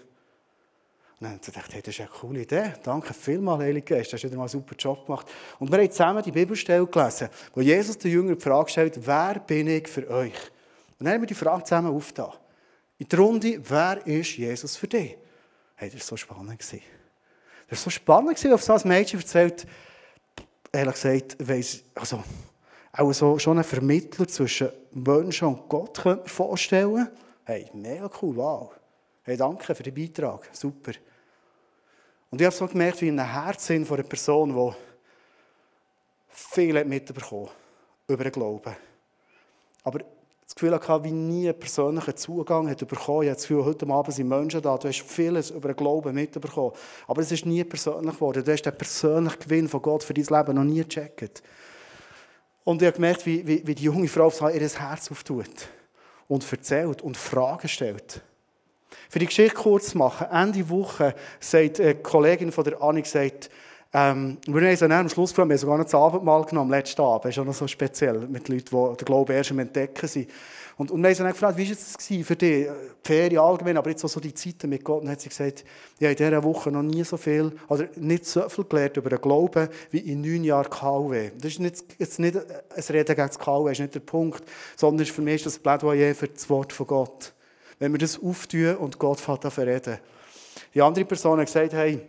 Und 1.20 1.28
dann 1.28 1.38
dachte 1.38 1.68
ich, 1.68 1.74
hey, 1.74 1.82
das 1.82 1.94
ist 1.94 2.00
eine 2.00 2.08
coole 2.08 2.40
Idee. 2.40 2.72
Danke 2.82 3.12
vielmals, 3.12 3.62
Heilige 3.62 3.94
Geist. 3.94 4.10
Du 4.10 4.16
hast 4.16 4.24
wieder 4.24 4.36
mal 4.36 4.44
einen 4.44 4.48
super 4.48 4.74
Job 4.74 5.04
gemacht. 5.04 5.26
Und 5.58 5.70
wir 5.70 5.78
haben 5.78 5.90
zusammen 5.90 6.22
die 6.22 6.32
Bibelstelle 6.32 6.86
gelesen, 6.86 7.28
wo 7.54 7.60
Jesus 7.60 7.98
den 7.98 8.10
Jüngern 8.10 8.36
die 8.36 8.42
Frage 8.42 8.70
stellt, 8.70 9.06
wer 9.06 9.38
bin 9.38 9.68
ich 9.68 9.86
für 9.86 10.08
euch? 10.08 10.32
Und 10.98 11.04
dann 11.04 11.14
haben 11.14 11.20
wir 11.20 11.26
die 11.26 11.34
Frage 11.34 11.64
zusammen 11.64 11.94
aufgetan. 11.94 12.32
In 12.96 13.06
der 13.06 13.18
Runde, 13.18 13.60
wer 13.68 14.06
ist 14.06 14.36
Jesus 14.38 14.76
für 14.76 14.88
dich? 14.88 15.18
Hey, 15.74 15.90
das 15.90 16.00
war 16.00 16.06
so 16.08 16.16
spannend. 16.16 16.58
Das 16.58 16.72
war 16.72 17.76
so 17.76 17.90
spannend, 17.90 18.52
auf 18.52 18.62
so 18.62 18.72
ein 18.72 18.80
Mädchen 18.84 19.20
erzählt, 19.20 19.66
ehrlich 20.72 20.94
gesagt, 20.94 21.36
weiss, 21.48 21.84
also, 21.94 22.22
auch 22.92 23.12
so, 23.12 23.38
schon 23.38 23.58
ein 23.58 23.64
Vermittler 23.64 24.26
zwischen 24.26 24.70
Menschen 24.92 25.48
und 25.48 25.68
Gott 25.68 26.02
könnte 26.02 26.22
man 26.22 26.28
vorstellen. 26.28 27.08
Hey, 27.44 27.70
mega 27.72 28.10
cool, 28.20 28.36
wow. 28.36 28.72
Hey, 29.22 29.36
danke 29.36 29.74
für 29.74 29.82
den 29.82 29.94
Beitrag, 29.94 30.48
super. 30.52 30.92
Und 32.30 32.40
ich 32.40 32.46
habe 32.46 32.54
so 32.54 32.66
gemerkt, 32.66 33.00
wie 33.02 33.08
in 33.08 33.18
einem 33.18 33.30
Herzen 33.30 33.84
von 33.84 33.98
einer 33.98 34.08
Person, 34.08 34.54
die 34.54 34.76
viel 36.28 36.84
mitbekommen 36.84 37.48
über 38.06 38.24
den 38.24 38.32
Glauben. 38.32 38.76
Aber 39.82 40.00
das 40.50 40.56
Gefühl 40.56 40.74
hatte, 40.74 41.04
wie 41.04 41.12
nie 41.12 41.48
einen 41.48 41.58
persönlichen 41.58 42.16
Zugang 42.16 42.68
hat 42.68 42.78
bekommen. 42.78 43.22
Ich 43.22 43.28
habe 43.28 43.36
das 43.36 43.42
Gefühl, 43.42 43.64
heute 43.64 43.86
Abend 43.86 44.12
sind 44.12 44.28
Menschen 44.28 44.60
da, 44.60 44.76
du 44.76 44.88
hast 44.88 45.02
vieles 45.02 45.50
über 45.50 45.68
den 45.68 45.76
Glauben 45.76 46.12
mitbekommen. 46.12 46.72
Aber 47.06 47.22
es 47.22 47.30
ist 47.30 47.46
nie 47.46 47.62
persönlich 47.62 48.16
geworden. 48.16 48.42
Du 48.42 48.50
hast 48.50 48.62
den 48.62 48.76
persönlichen 48.76 49.38
Gewinn 49.38 49.68
von 49.68 49.80
Gott 49.80 50.02
für 50.02 50.12
dein 50.12 50.24
Leben 50.24 50.56
noch 50.56 50.64
nie 50.64 50.82
gecheckt. 50.82 51.44
Und 52.64 52.82
ich 52.82 52.86
habe 52.86 52.96
gemerkt, 52.96 53.26
wie, 53.26 53.46
wie, 53.46 53.64
wie 53.64 53.76
die 53.76 53.84
junge 53.84 54.08
Frau 54.08 54.28
ihr 54.48 54.68
Herz 54.68 55.10
auftut 55.12 55.68
und 56.26 56.52
erzählt 56.52 57.00
und 57.00 57.16
Fragen 57.16 57.68
stellt. 57.68 58.20
Für 59.08 59.20
die 59.20 59.26
Geschichte 59.26 59.54
kurz 59.54 59.90
zu 59.90 59.98
machen, 59.98 60.26
Ende 60.32 60.68
Woche 60.68 61.14
sagt 61.38 61.80
eine 61.80 61.94
Kollegin 61.94 62.50
von 62.50 62.64
der 62.64 62.82
Anni, 62.82 63.02
gesagt, 63.02 63.50
ähm, 63.92 64.38
wir 64.46 64.62
haben 64.62 64.76
so 64.76 64.86
am 64.86 65.08
Schluss 65.08 65.30
gefragt, 65.30 65.48
wir 65.48 65.54
haben 65.54 65.58
sogar 65.58 65.78
noch 65.78 65.84
das 65.84 65.94
Abendmahl 65.94 66.44
genommen, 66.44 66.70
letzten 66.70 67.02
Abend. 67.02 67.24
Das 67.24 67.30
ist 67.32 67.38
auch 67.40 67.44
noch 67.44 67.54
so 67.54 67.66
speziell, 67.66 68.18
mit 68.28 68.48
Leuten, 68.48 68.66
die 68.70 68.96
den 68.96 69.04
Glauben 69.04 69.32
erst 69.32 69.50
am 69.50 69.58
Entdecken 69.58 70.06
sind. 70.06 70.30
Und, 70.76 70.92
und 70.92 71.02
wir 71.02 71.10
haben 71.10 71.18
dann 71.18 71.32
gefragt, 71.32 71.58
wie 71.58 71.66
war 71.66 71.72
es 71.72 72.26
für 72.26 72.36
dich? 72.36 72.66
Die 72.66 72.70
Ferien 73.02 73.40
allgemein, 73.40 73.76
aber 73.76 73.90
jetzt 73.90 74.04
auch 74.04 74.08
so 74.08 74.20
die 74.20 74.32
Zeiten 74.32 74.70
mit 74.70 74.84
Gott. 74.84 75.00
Und 75.00 75.06
dann 75.06 75.12
hat 75.12 75.20
sie 75.20 75.28
gesagt, 75.28 75.64
ich 75.98 76.06
habe 76.06 76.12
in 76.12 76.16
dieser 76.16 76.42
Woche 76.44 76.70
noch 76.70 76.82
nie 76.82 77.02
so 77.02 77.16
viel, 77.16 77.52
oder 77.68 77.88
nicht 77.96 78.26
so 78.26 78.48
viel 78.48 78.64
gelernt 78.64 78.96
über 78.96 79.10
den 79.10 79.20
Glauben, 79.20 79.68
wie 79.90 79.98
in 79.98 80.20
neun 80.20 80.44
Jahren 80.44 80.70
KW. 80.70 81.32
Das 81.36 81.52
ist 81.52 81.60
nicht, 81.60 81.84
jetzt 81.98 82.20
nicht 82.20 82.36
ein 82.36 82.84
Reden 82.90 83.16
gegen 83.16 83.28
das 83.28 83.38
KW, 83.38 83.72
ist 83.72 83.80
nicht 83.80 83.94
der 83.94 84.00
Punkt, 84.00 84.44
sondern 84.76 85.06
für 85.06 85.20
mich 85.20 85.34
ist 85.34 85.46
das 85.46 85.58
Plädoyer 85.58 86.14
für 86.14 86.28
das 86.28 86.48
Wort 86.48 86.72
von 86.72 86.86
Gott. 86.86 87.34
Wenn 87.80 87.92
wir 87.92 87.98
das 87.98 88.22
auftun 88.22 88.76
und 88.76 88.98
Gott 88.98 89.20
fängt 89.20 89.44
an 89.44 89.52
reden. 89.52 89.98
Die 90.74 90.80
andere 90.80 91.04
Person 91.04 91.40
hat 91.40 91.46
gesagt, 91.46 91.72
hey, 91.72 92.00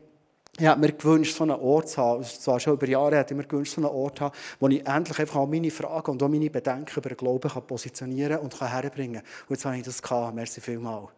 ich 0.60 0.68
habe 0.68 0.82
mir 0.82 0.92
gewünscht, 0.92 1.36
so 1.36 1.44
einen 1.44 1.60
Ort 1.60 1.90
zu 1.90 2.02
haben. 2.02 2.24
Zwar 2.24 2.60
schon 2.60 2.74
über 2.74 2.88
Jahre 2.88 3.18
hätte 3.18 3.34
ich 3.34 3.38
mir 3.38 3.48
gewünscht, 3.48 3.74
so 3.74 3.82
einen 3.82 3.90
Ort 3.90 4.18
zu 4.18 4.26
haben, 4.26 4.36
wo 4.60 4.68
ich 4.68 4.86
endlich 4.86 5.20
einfach 5.20 5.38
auch 5.38 5.48
meine 5.48 5.72
Fragen 5.72 6.12
und 6.12 6.22
auch 6.22 6.28
meine 6.28 6.50
Bedenken 6.50 7.00
über 7.00 7.10
den 7.10 7.18
Glauben 7.18 7.50
kann 7.50 7.66
positionieren 7.66 8.40
und 8.40 8.58
kann 8.58 8.70
herbringen 8.70 9.22
kann. 9.22 9.32
Und 9.48 9.56
jetzt 9.56 9.66
habe 9.66 9.78
ich 9.78 9.84
das 9.84 10.02
gehabt. 10.02 10.36
Merci 10.36 10.60
vielmals. 10.60 11.10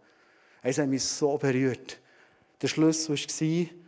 Es 0.62 0.78
hat 0.78 0.88
mich 0.88 1.04
so 1.04 1.38
berührt. 1.38 2.00
Der 2.62 2.68
Schlüssel 2.68 3.16
war, 3.18 3.83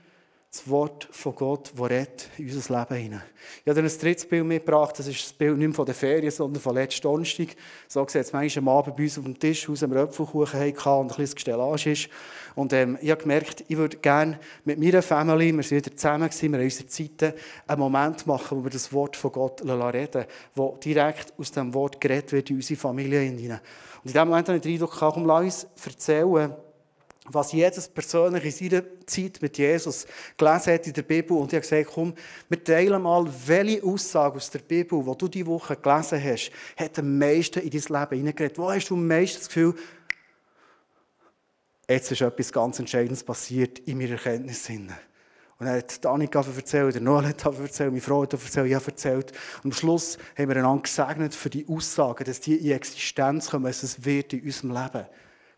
das 0.56 0.70
Wort 0.70 1.08
von 1.12 1.36
Gott, 1.36 1.74
das 1.76 2.08
in 2.38 2.46
unser 2.50 2.80
Leben 2.80 2.96
hinein. 2.96 3.22
Ich 3.64 3.70
habe 3.70 3.82
dir 3.82 3.88
ein 3.88 4.00
drittes 4.00 4.26
Bild 4.26 4.46
mitgebracht. 4.46 4.98
Das 4.98 5.06
ist 5.08 5.24
das 5.24 5.34
Bild 5.34 5.58
nicht 5.58 5.68
mehr 5.68 5.76
von 5.76 5.86
der 5.86 5.96
Ferien, 5.96 6.32
sondern 6.32 6.62
von 6.62 6.74
letzten 6.76 7.02
Donnerstag. 7.02 7.50
So 7.90 8.08
sieht 8.08 8.22
es 8.22 8.32
manchmal 8.32 8.64
am 8.64 8.70
Abend 8.70 8.96
bei 8.96 9.04
uns 9.04 9.18
auf 9.18 9.26
dem 9.26 9.38
Tisch 9.38 9.70
aus, 9.70 9.82
dem 9.82 9.92
Röpfelkuchen 9.92 10.60
hatten 10.60 10.80
und 10.80 11.12
ein 11.12 11.18
bisschen 11.18 11.36
Gestellage 11.36 11.92
ist. 11.92 12.10
Und 12.56 12.72
ähm, 12.72 12.98
ich 13.02 13.12
habe 13.12 13.22
gemerkt, 13.22 13.66
ich 13.68 13.76
würde 13.76 13.98
gerne 13.98 14.40
mit 14.64 14.80
meiner 14.80 15.02
Familie, 15.02 15.54
wir 15.54 15.64
sind 15.64 15.86
wieder 15.86 15.96
zusammen 15.96 16.30
gewesen, 16.30 16.52
wir 16.52 16.60
haben 16.60 16.66
unsere 16.66 16.88
Zeiten, 16.88 17.34
einen 17.68 17.80
Moment 17.80 18.26
machen, 18.26 18.58
wo 18.58 18.64
wir 18.64 18.72
das 18.72 18.94
Wort 18.94 19.18
von 19.18 19.32
Gott 19.34 19.62
reden 19.62 20.26
wo 20.54 20.78
direkt 20.82 21.34
aus 21.38 21.52
dem 21.52 21.74
Wort 21.74 22.00
geredet 22.00 22.32
wird 22.32 22.50
in 22.50 22.56
unsere 22.56 22.80
Familie 22.80 23.20
hinein. 23.20 23.60
Und 24.04 24.12
in 24.12 24.14
diesem 24.14 24.28
Moment 24.28 24.48
habe 24.48 24.58
ich 24.58 24.64
den 24.64 24.74
Eindruck, 24.74 24.96
komm, 24.98 25.26
lass 25.26 25.44
uns 25.44 25.68
erzählen, 25.86 26.56
was 27.28 27.52
jedes 27.52 27.88
persönlich 27.88 28.46
in 28.46 28.70
seiner 28.70 28.84
Zeit 29.06 29.42
mit 29.42 29.58
Jesus 29.58 30.06
gelesen 30.38 30.74
hat 30.74 30.88
in 30.88 30.94
der 30.94 31.02
Bibel. 31.02 31.38
Und 31.38 31.52
ich 31.52 31.56
habe 31.56 31.62
gesagt, 31.62 31.90
komm, 31.94 32.14
wir 32.50 32.64
teilen 32.64 33.02
mal, 33.02 33.26
welche 33.48 33.84
Aussage 33.84 34.36
aus 34.36 34.50
der 34.52 34.60
Bibel, 34.60 35.04
die 35.04 35.18
du 35.18 35.28
diese 35.28 35.48
Woche 35.48 35.76
gelesen 35.76 36.24
hast, 36.24 36.52
hat 36.78 37.00
am 37.00 37.18
meisten 37.18 37.60
in 37.60 37.70
dein 37.70 38.02
Leben 38.02 38.18
hineingeredet. 38.18 38.58
Wo 38.58 38.70
hast 38.70 38.90
du 38.90 38.96
am 38.96 39.08
meisten 39.08 39.40
das 39.40 39.48
Gefühl, 39.48 39.74
jetzt 41.90 42.12
ist 42.12 42.22
etwas 42.22 42.52
ganz 42.52 42.80
Entscheidendes 42.80 43.24
passiert 43.24 43.80
in 43.80 43.98
meiner 43.98 44.12
Erkenntnis. 44.12 44.70
Und 45.58 45.68
er 45.68 45.78
hat 45.78 46.06
Annika 46.06 46.44
erzählt, 46.56 46.94
der 46.94 47.02
Noel 47.02 47.28
hat 47.28 47.44
erzählt, 47.46 47.90
meine 47.90 48.02
Frau 48.02 48.24
hat 48.24 48.34
erzählt, 48.34 48.68
ich 48.68 48.76
habe 48.76 48.86
erzählt. 48.86 49.32
Und 49.64 49.66
am 49.66 49.72
Schluss 49.72 50.18
haben 50.38 50.50
wir 50.50 50.58
einander 50.58 50.84
gesegnet 50.84 51.34
für 51.34 51.50
die 51.50 51.66
Aussagen, 51.68 52.26
dass 52.26 52.42
die 52.42 52.56
in 52.56 52.72
Existenz 52.72 53.50
kommen, 53.50 53.66
dass 53.66 53.82
es 53.82 54.04
wird 54.04 54.34
in 54.34 54.44
unserem 54.44 54.72
Leben. 54.72 55.06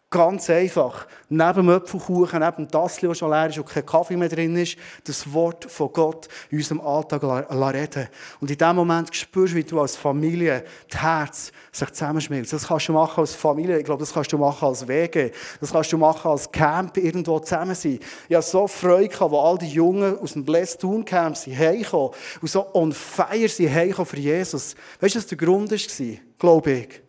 Ganz 0.09 0.49
einfach. 0.49 1.05
Neben 1.27 1.53
dem 1.53 1.69
Apfelkuchen, 1.69 2.39
neben 2.39 2.55
dem 2.55 2.71
Tassel, 2.71 3.09
das 3.09 3.17
schon 3.17 3.29
leer 3.29 3.49
ist 3.49 3.57
und 3.57 3.67
kein 3.67 3.85
Kaffee 3.85 4.15
mehr 4.15 4.29
drin 4.29 4.55
ist, 4.55 4.77
das 5.03 5.33
Wort 5.33 5.69
von 5.69 5.91
Gott 5.91 6.29
in 6.49 6.59
unserem 6.59 6.79
Alltag 6.79 7.23
reden. 7.23 8.07
Und 8.39 8.49
in 8.49 8.57
dem 8.57 8.75
Moment 8.77 9.13
spürst 9.13 9.51
du, 9.51 9.57
wie 9.57 9.65
du 9.65 9.81
als 9.81 9.97
Familie 9.97 10.63
das 10.89 11.01
Herz 11.01 11.51
sich 11.73 11.89
zusammenschmilzt. 11.89 12.53
Das 12.53 12.69
kannst 12.69 12.87
du 12.87 12.93
machen 12.93 13.19
als 13.19 13.35
Familie. 13.35 13.79
Ich 13.79 13.83
glaube, 13.83 13.99
das 13.99 14.13
kannst 14.13 14.31
du 14.31 14.37
machen 14.37 14.65
als 14.65 14.87
Wege. 14.87 15.33
Das 15.59 15.73
kannst 15.73 15.91
du 15.91 15.97
machen 15.97 16.31
als 16.31 16.49
Camp 16.49 16.95
irgendwo 16.95 17.39
zusammen 17.39 17.75
sein. 17.75 17.99
Ich 18.29 18.33
habe 18.33 18.45
so 18.45 18.65
Freude 18.65 19.09
gehabt, 19.09 19.31
wo 19.31 19.41
all 19.41 19.57
die 19.57 19.67
Jungen 19.67 20.17
aus 20.19 20.31
dem 20.31 20.45
Blessed 20.45 20.79
Town 20.79 21.03
Camp 21.03 21.35
sind 21.35 21.57
heimgekommen 21.57 22.11
und 22.41 22.49
so 22.49 22.65
on 22.73 22.93
fire 22.93 23.49
sind 23.49 23.73
heimgekommen 23.73 24.07
für 24.07 24.19
Jesus. 24.19 24.73
Weißt 25.01 25.15
du, 25.15 25.19
was 25.19 25.27
der 25.27 25.37
Grund 25.37 25.69
war? 25.69 26.17
Glaube 26.39 26.71
ich. 26.71 27.06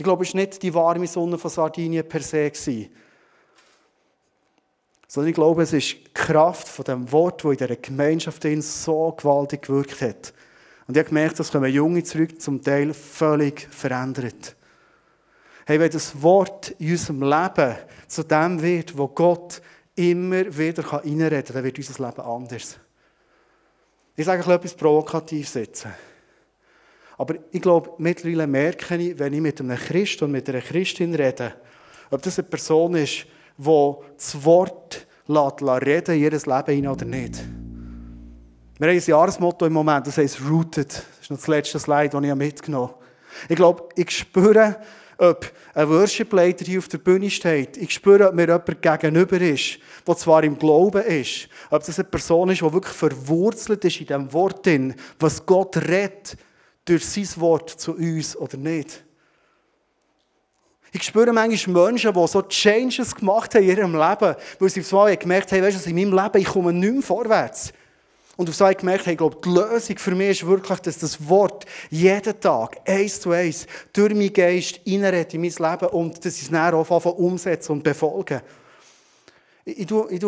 Ich 0.00 0.04
glaube, 0.04 0.24
es 0.24 0.32
war 0.32 0.40
nicht 0.40 0.62
die 0.62 0.72
warme 0.72 1.06
Sonne 1.06 1.36
von 1.36 1.50
Sardinien 1.50 2.08
per 2.08 2.22
se. 2.22 2.50
Sondern 5.06 5.28
ich 5.28 5.34
glaube, 5.34 5.62
es 5.62 5.74
ist 5.74 5.92
die 5.92 6.04
Kraft 6.14 6.66
von 6.66 6.86
dem 6.86 7.12
Wort, 7.12 7.44
das 7.44 7.50
in 7.50 7.58
dieser 7.58 7.76
Gemeinschaft 7.76 8.46
so 8.62 9.12
gewaltig 9.12 9.60
gewirkt 9.60 10.00
hat. 10.00 10.32
Und 10.86 10.96
ich 10.96 11.00
habe 11.00 11.10
gemerkt, 11.10 11.38
dass 11.38 11.52
kommen 11.52 11.70
Junge 11.70 12.02
zurück, 12.02 12.40
zum 12.40 12.62
Teil 12.62 12.94
völlig 12.94 13.68
verändert. 13.70 14.56
Hey, 15.66 15.78
wenn 15.78 15.90
das 15.90 16.22
Wort 16.22 16.70
in 16.78 16.92
unserem 16.92 17.22
Leben 17.22 17.76
zu 18.08 18.22
dem 18.22 18.62
wird, 18.62 18.96
wo 18.96 19.06
Gott 19.06 19.60
immer 19.96 20.46
wieder 20.56 20.82
reinreden 20.82 21.44
kann, 21.44 21.54
dann 21.54 21.64
wird 21.64 21.76
unser 21.76 22.06
Leben 22.06 22.22
anders. 22.22 22.78
Ich 24.16 24.24
sage 24.24 24.50
etwas 24.50 24.74
provokativ 24.74 25.46
setzen. 25.46 25.92
Aber 27.20 27.34
ich 27.52 27.60
glaube, 27.60 27.90
mittlerweile 27.98 28.46
merke 28.46 28.96
ich, 28.96 29.18
wenn 29.18 29.34
ich 29.34 29.42
mit 29.42 29.60
einem 29.60 29.76
Christ 29.76 30.22
und 30.22 30.30
mit 30.30 30.48
einer 30.48 30.62
Christin 30.62 31.14
rede, 31.14 31.52
ob 32.10 32.22
das 32.22 32.38
eine 32.38 32.48
Person 32.48 32.94
ist, 32.94 33.26
die 33.58 33.92
das 34.16 34.42
Wort 34.42 35.06
lässt, 35.26 35.62
reden 35.62 36.14
in 36.14 36.22
ihr 36.22 36.30
Leben 36.30 36.46
hinein 36.46 36.88
oder 36.88 37.04
nicht. 37.04 37.44
Wir 38.78 38.88
haben 38.88 38.96
ein 38.96 39.02
Jahresmotto 39.04 39.66
im 39.66 39.74
Moment, 39.74 40.06
das 40.06 40.16
heißt 40.16 40.40
Rooted. 40.48 40.88
Das 40.88 41.04
ist 41.20 41.30
noch 41.30 41.36
das 41.36 41.46
letzte 41.46 41.78
Slide, 41.78 42.08
das 42.08 42.24
ich 42.24 42.34
mitgenommen 42.34 42.88
habe. 42.88 43.04
Ich 43.50 43.56
glaube, 43.56 43.86
ich 43.96 44.10
spüre, 44.12 44.76
ob 45.18 45.52
ein 45.74 45.90
Worship-Leiter 45.90 46.64
hier 46.64 46.78
auf 46.78 46.88
der 46.88 46.96
Bühne 46.96 47.28
steht. 47.28 47.76
Ich 47.76 47.90
spüre, 47.90 48.28
ob 48.28 48.34
mir 48.34 48.46
jemand 48.46 48.80
gegenüber 48.80 49.38
ist, 49.38 49.78
der 50.08 50.16
zwar 50.16 50.42
im 50.42 50.58
Glauben 50.58 51.02
ist, 51.02 51.50
ob 51.68 51.84
das 51.84 51.98
eine 51.98 52.08
Person 52.08 52.48
ist, 52.48 52.62
die 52.62 52.72
wirklich 52.72 52.96
verwurzelt 52.96 53.84
ist 53.84 54.00
in 54.00 54.06
dem 54.06 54.32
Wort, 54.32 54.66
was 55.18 55.44
Gott 55.44 55.76
redet 55.76 56.38
durch 56.90 57.06
sein 57.06 57.28
Wort 57.36 57.70
zu 57.70 57.94
uns 57.94 58.36
oder 58.36 58.56
nicht. 58.56 59.04
Ich 60.92 61.04
spüre 61.04 61.32
manchmal 61.32 61.84
Menschen, 61.84 62.12
die 62.12 62.26
so 62.26 62.42
Changes 62.42 63.14
gemacht 63.14 63.54
haben 63.54 63.62
in 63.62 63.68
ihrem 63.68 63.92
Leben, 63.92 64.34
weil 64.58 64.68
sie 64.68 64.80
auf 64.80 64.92
einmal 64.92 65.16
gemerkt 65.16 65.52
haben, 65.52 65.62
weißt 65.62 65.86
du, 65.86 65.90
in 65.90 65.94
meinem 65.94 66.12
Leben, 66.12 66.38
ich 66.38 66.48
komme 66.48 66.72
nicht 66.72 66.92
mehr 66.92 67.02
vorwärts. 67.02 67.72
Und 68.36 68.48
auf 68.48 68.60
einmal 68.60 68.74
gemerkt 68.74 69.06
haben, 69.06 69.12
ich 69.12 69.18
glaube, 69.18 69.36
die 69.44 69.50
Lösung 69.50 69.98
für 69.98 70.14
mich 70.16 70.30
ist 70.30 70.46
wirklich, 70.46 70.80
dass 70.80 70.98
das 70.98 71.28
Wort 71.28 71.64
jeden 71.90 72.40
Tag, 72.40 72.78
eins 72.84 73.20
zu 73.20 73.30
eins, 73.30 73.68
durch 73.92 74.14
meinen 74.14 74.32
Geist 74.32 74.80
reinredet 74.84 75.34
in 75.34 75.42
mein 75.42 75.50
Leben 75.50 75.88
und 75.92 76.24
dass 76.24 76.36
ich 76.38 76.42
es 76.42 76.50
dann 76.50 76.74
auch 76.74 77.04
umsetzen 77.04 77.72
und 77.72 77.84
befolgen. 77.84 78.40
Ich, 79.64 79.78
ich, 79.78 79.90
ich 79.92 80.20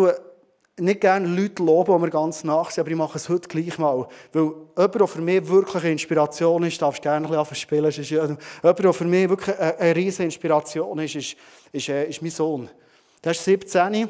nicht 0.82 1.00
gerne 1.00 1.26
Leute 1.28 1.62
loben, 1.62 1.94
die 1.94 2.00
mir 2.00 2.10
ganz 2.10 2.44
nach 2.44 2.70
sind, 2.70 2.82
aber 2.82 2.90
ich 2.90 2.96
mache 2.96 3.16
es 3.16 3.28
heute 3.28 3.48
gleich 3.48 3.78
mal. 3.78 4.06
Weil 4.32 4.42
jemand, 4.76 4.94
der 4.94 5.06
für 5.06 5.20
mich 5.20 5.48
wirklich 5.48 5.82
eine 5.82 5.92
Inspiration 5.92 6.62
ist, 6.64 6.82
darfst 6.82 7.04
du 7.04 7.08
gerne 7.08 7.26
ein 7.26 7.32
bisschen 7.32 7.56
spielen. 7.56 7.84
Ist, 7.84 8.10
jemand, 8.10 8.38
der 8.62 8.92
für 8.92 9.04
mich 9.04 9.28
wirklich 9.28 9.58
eine, 9.58 9.78
eine 9.78 9.96
riesige 9.96 10.24
Inspiration 10.24 10.98
ist, 10.98 11.14
ist, 11.14 11.36
ist, 11.72 11.88
äh, 11.88 12.08
ist 12.08 12.20
mein 12.22 12.30
Sohn. 12.30 12.68
Der 13.22 13.32
ist 13.32 13.44
17 13.44 14.08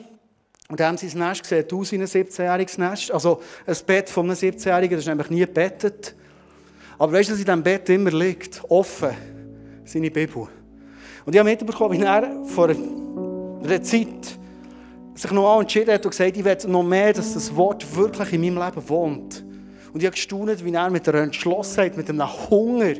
und 0.68 0.80
haben 0.80 0.96
sein 0.96 1.18
Nest 1.18 1.42
gesehen, 1.42 1.66
aus 1.70 1.92
wie 1.92 1.96
ein 1.96 2.06
17-jähriges 2.06 2.78
Nest. 2.80 3.10
Also 3.12 3.42
ein 3.66 3.76
Bett 3.86 4.08
von 4.08 4.26
einem 4.26 4.36
17-Jährigen, 4.36 4.96
das 4.96 5.04
ist 5.04 5.08
nämlich 5.08 5.30
nie 5.30 5.40
gebettet. 5.40 6.14
Aber 6.98 7.12
weißt 7.12 7.28
du, 7.28 7.32
dass 7.32 7.40
in 7.40 7.46
diesem 7.46 7.62
Bett 7.62 7.88
immer 7.88 8.10
liegt? 8.10 8.62
Offen. 8.68 9.10
Seine 9.84 10.10
Bibel. 10.10 10.48
Und 11.24 11.34
ich 11.34 11.38
habe 11.38 11.50
mitbekommen, 11.50 12.00
wie 12.00 12.04
er 12.04 12.44
vor 12.46 12.68
einer 12.68 13.82
Zeit 13.82 14.38
sich 15.14 15.30
noch 15.30 15.60
entschieden 15.60 15.92
hat 15.92 16.04
und 16.04 16.10
gesagt, 16.10 16.36
ich 16.36 16.44
will 16.44 16.56
noch 16.68 16.82
mehr, 16.82 17.12
dass 17.12 17.34
das 17.34 17.54
Wort 17.54 17.96
wirklich 17.96 18.32
in 18.32 18.40
meinem 18.40 18.64
Leben 18.64 18.88
wohnt. 18.88 19.44
Und 19.92 20.00
ich 20.00 20.06
habe 20.06 20.14
gestaunt, 20.14 20.64
wie 20.64 20.72
er 20.72 20.90
mit 20.90 21.06
der 21.06 21.14
Entschlossenheit, 21.14 21.96
mit 21.96 22.08
einem 22.08 22.26
Hunger, 22.48 22.94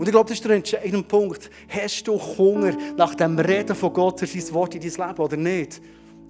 und 0.00 0.06
ich 0.06 0.12
glaube, 0.12 0.30
das 0.30 0.38
ist 0.38 0.44
der 0.46 0.52
entscheidende 0.52 1.02
Punkt. 1.02 1.50
Hast 1.68 2.08
du 2.08 2.18
Hunger 2.18 2.72
nach 2.96 3.14
dem 3.14 3.38
Reden 3.38 3.76
von 3.76 3.92
Gott 3.92 4.18
durch 4.18 4.32
sein 4.32 4.54
Wort 4.54 4.74
in 4.74 4.80
dein 4.80 5.08
Leben 5.08 5.22
oder 5.22 5.36
nicht? 5.36 5.82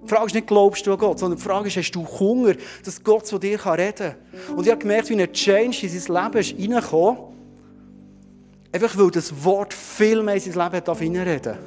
Die 0.02 0.08
Frage 0.08 0.26
ist 0.26 0.34
nicht, 0.34 0.48
glaubst 0.48 0.84
du 0.84 0.92
an 0.92 0.98
Gott, 0.98 1.20
sondern 1.20 1.38
die 1.38 1.44
Frage 1.44 1.68
ist, 1.68 1.76
hast 1.76 1.92
du 1.92 2.04
Hunger, 2.04 2.54
dass 2.84 3.04
Gott 3.04 3.28
zu 3.28 3.38
dir 3.38 3.64
reden 3.64 3.94
kann? 3.94 4.56
Und 4.56 4.66
ich 4.66 4.72
habe 4.72 4.80
gemerkt, 4.80 5.08
wie 5.10 5.22
ein 5.22 5.32
Change 5.32 5.86
in 5.86 6.00
sein 6.00 6.24
Leben 6.24 6.38
ist 6.38 6.52
reingekommen. 6.58 7.18
Einfach 8.72 8.98
weil 8.98 9.10
das 9.12 9.44
Wort 9.44 9.72
viel 9.72 10.20
mehr 10.24 10.34
in 10.34 10.40
sein 10.40 10.72
Leben 10.72 10.84
reinreden 10.84 11.42
darf. 11.42 11.58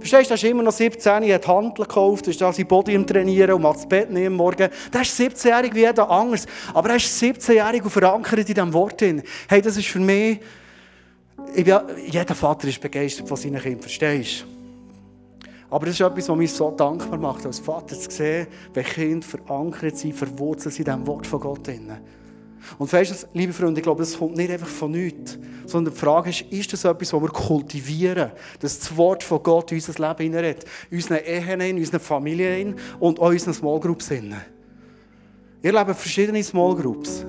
Verstehst 0.00 0.30
du, 0.30 0.32
er 0.32 0.36
ist 0.36 0.44
immer 0.44 0.62
noch 0.62 0.72
17, 0.72 1.22
er 1.24 1.34
hat 1.34 1.46
Handeln 1.46 1.86
gekauft, 1.86 2.26
ist 2.26 2.40
da 2.40 2.52
sein 2.52 2.66
Body 2.66 2.94
im 2.94 3.06
Trainieren 3.06 3.52
und 3.52 3.62
macht 3.62 3.76
das 3.76 3.88
Bett 3.88 4.10
nehmen 4.10 4.34
morgen. 4.34 4.70
Der 4.92 5.00
ist 5.02 5.20
17-jährig 5.20 5.74
wie 5.74 5.80
jeder 5.80 6.10
anders. 6.10 6.46
Aber 6.72 6.88
er 6.88 6.96
ist 6.96 7.22
17-jährig 7.22 7.84
und 7.84 7.90
verankert 7.90 8.38
in 8.38 8.46
diesem 8.46 8.72
Wort. 8.72 9.02
Hey, 9.02 9.60
das 9.60 9.76
ist 9.76 9.88
für 9.88 10.00
mich, 10.00 10.40
ich 11.54 11.64
bin, 11.64 11.78
jeder 12.06 12.34
Vater 12.34 12.66
ist 12.66 12.80
begeistert 12.80 13.28
von 13.28 13.36
seinen 13.36 13.60
Kindern, 13.60 13.82
verstehst 13.82 14.40
du? 14.42 14.60
Aber 15.70 15.86
das 15.86 15.94
ist 15.94 16.00
etwas, 16.00 16.28
was 16.28 16.36
mich 16.36 16.52
so 16.52 16.70
dankbar 16.70 17.18
macht, 17.18 17.46
als 17.46 17.60
Vater 17.60 17.96
zu 17.96 18.10
sehen, 18.10 18.46
wenn 18.74 18.84
Kinder 18.84 19.26
verankert 19.26 19.96
sind, 19.98 20.14
verwurzelt 20.14 20.74
sind 20.74 20.88
in 20.88 20.94
diesem 20.94 21.06
Wort 21.06 21.26
von 21.26 21.40
Gott. 21.40 21.68
Und 22.78 22.92
weißt 22.92 23.10
du, 23.10 23.26
liebe 23.32 23.52
Freunde, 23.52 23.80
ich 23.80 23.82
glaube, 23.82 24.02
das 24.02 24.18
kommt 24.18 24.36
nicht 24.36 24.50
einfach 24.50 24.68
von 24.68 24.90
nichts, 24.90 25.38
sondern 25.66 25.94
die 25.94 26.00
Frage 26.00 26.30
ist, 26.30 26.42
ist 26.42 26.72
das 26.72 26.84
etwas, 26.84 27.12
was 27.12 27.22
wir 27.22 27.28
kultivieren, 27.28 28.32
dass 28.60 28.78
das 28.78 28.96
Wort 28.96 29.22
von 29.22 29.42
Gott 29.42 29.72
in 29.72 29.78
unser 29.78 29.92
Leben 29.92 30.22
hineinredet, 30.22 30.64
in 30.90 30.96
unseren 30.98 31.18
Ehen, 31.18 31.60
in 31.60 31.78
unseren 31.78 32.00
Familien 32.00 32.76
und 32.98 33.18
auch 33.18 33.28
in 33.28 33.34
unseren 33.34 33.54
Small 33.54 33.80
Groups. 33.80 34.10
Ihr 34.10 35.72
lebt 35.72 35.96
verschiedene 35.96 36.42
Small 36.42 36.74
Groups. 36.74 37.24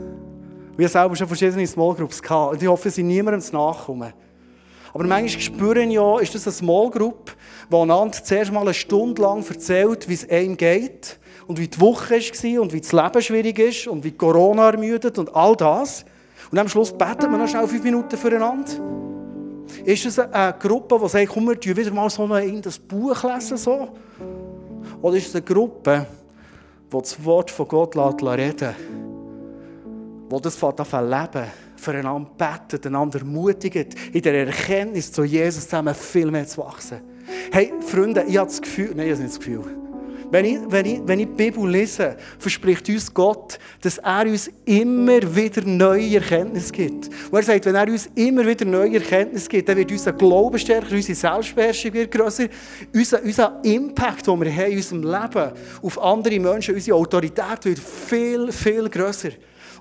Wir 0.78 0.90
selber 0.90 1.16
schon 1.16 1.28
verschiedene 1.28 1.68
Small 1.68 1.96
Groups 1.96 2.22
gehabt. 2.22 2.54
Und 2.54 2.62
ich 2.62 2.68
hoffe, 2.68 2.90
sie 2.90 3.04
niemandem 3.04 3.44
nachkommen. 3.52 4.14
Aber 4.94 5.04
manchmal 5.06 5.42
spüren 5.42 5.92
ja, 5.92 6.20
ist 6.20 6.36
das 6.36 6.48
eine 6.48 6.54
Small 6.54 6.90
Group, 6.90 7.36
die 7.70 7.76
einander 7.76 8.24
zuerst 8.24 8.52
mal 8.52 8.62
eine 8.62 8.74
Stunde 8.74 9.22
lang 9.22 9.46
erzählt, 9.48 10.08
wie 10.10 10.14
es 10.14 10.30
einem 10.30 10.58
geht 10.58 11.20
und 11.48 11.60
wie 11.60 11.68
die 11.68 11.80
Woche 11.80 12.16
war 12.16 12.62
und 12.62 12.74
wie 12.74 12.82
das 12.82 12.92
Leben 12.92 13.22
schwierig 13.22 13.60
ist 13.60 13.88
und 13.88 14.04
wie 14.04 14.12
Corona 14.12 14.70
ermüdet 14.70 15.18
und 15.18 15.36
all 15.36 15.56
das. 15.56 16.06
Und 16.52 16.58
am 16.58 16.68
Schluss 16.68 16.92
beten 16.92 17.32
wir 17.32 17.38
noch 17.38 17.48
schnell 17.48 17.68
fünf 17.68 17.84
Minuten 17.84 18.18
füreinander. 18.18 18.72
Ist 19.86 20.06
es 20.06 20.20
eine 20.20 20.56
Gruppe, 20.60 21.00
die 21.02 21.10
sagt, 21.10 21.30
komm, 21.30 21.48
wir 21.48 21.78
wieder 21.78 21.92
mal 21.92 22.10
so 22.10 22.26
in 22.36 22.62
das 22.62 22.78
Buch 22.78 23.24
lesen? 23.24 23.58
So? 23.58 23.90
Oder 25.02 25.18
ist 25.18 25.28
es 25.28 25.36
eine 25.36 25.44
Gruppe, 25.44 26.06
die 26.92 26.98
das 26.98 27.24
Wort 27.24 27.50
von 27.50 27.68
Gott 27.68 27.96
reden 27.96 28.76
die 30.32 30.42
das 30.42 30.56
von 30.56 30.74
leben, 30.78 31.52
füreinander 31.76 32.30
betet, 32.38 32.86
einander 32.88 33.20
ermutigt, 33.20 33.96
in 34.14 34.22
der 34.22 34.48
Erkenntnis 34.48 35.12
zu 35.12 35.24
Jesus 35.24 35.66
zusammen 35.66 35.94
viel 35.94 36.32
mehr 36.32 36.48
zu 36.48 36.62
wachsen? 36.62 37.02
Hey, 37.52 37.74
Freunde, 37.82 38.24
ich 38.28 38.38
habe 38.38 38.48
das 38.48 38.62
Gefühl, 38.62 38.94
nein, 38.96 39.08
ich 39.08 39.14
habe 39.14 39.24
nicht 39.24 39.34
das 39.34 39.40
Gefühl, 39.40 39.64
wenn 40.32 40.46
ich, 40.46 40.60
wenn, 40.68 40.86
ich, 40.86 41.02
wenn 41.06 41.20
ich 41.20 41.28
die 41.28 41.34
Bibel 41.34 41.70
lese, 41.70 42.16
verspricht 42.40 42.88
uns 42.90 43.14
Gott, 43.14 43.60
dass 43.82 43.98
er 43.98 44.26
uns 44.26 44.50
immer 44.66 45.36
wieder 45.36 45.62
neue 45.64 46.16
Erkenntnisse 46.16 46.72
gibt. 46.72 47.10
Und 47.30 47.38
er 47.38 47.44
sagt, 47.44 47.66
wenn 47.66 47.76
er 47.76 47.88
uns 47.88 48.10
immer 48.16 48.46
wieder 48.46 48.66
neue 48.66 48.96
Erkenntnisse 48.96 49.50
gibt, 49.50 49.68
dann 49.68 49.78
wird 49.78 49.92
unser 49.92 50.14
Glauben 50.14 50.58
stärker, 50.58 50.96
unsere 50.96 51.16
Selbstbeherrschung 51.16 51.94
wird 51.94 52.12
grösser, 52.12 52.46
unser, 52.94 53.22
unser 53.22 53.60
Impact, 53.64 54.26
den 54.26 54.42
wir 54.42 54.56
haben 54.56 54.72
in 54.72 54.78
unserem 54.78 55.04
Leben 55.04 55.52
auf 55.82 56.02
andere 56.02 56.40
Menschen, 56.40 56.76
unsere 56.76 56.98
Autorität 56.98 57.66
wird 57.66 57.80
viel, 57.80 58.52
viel 58.52 58.90
grösser. 58.90 59.32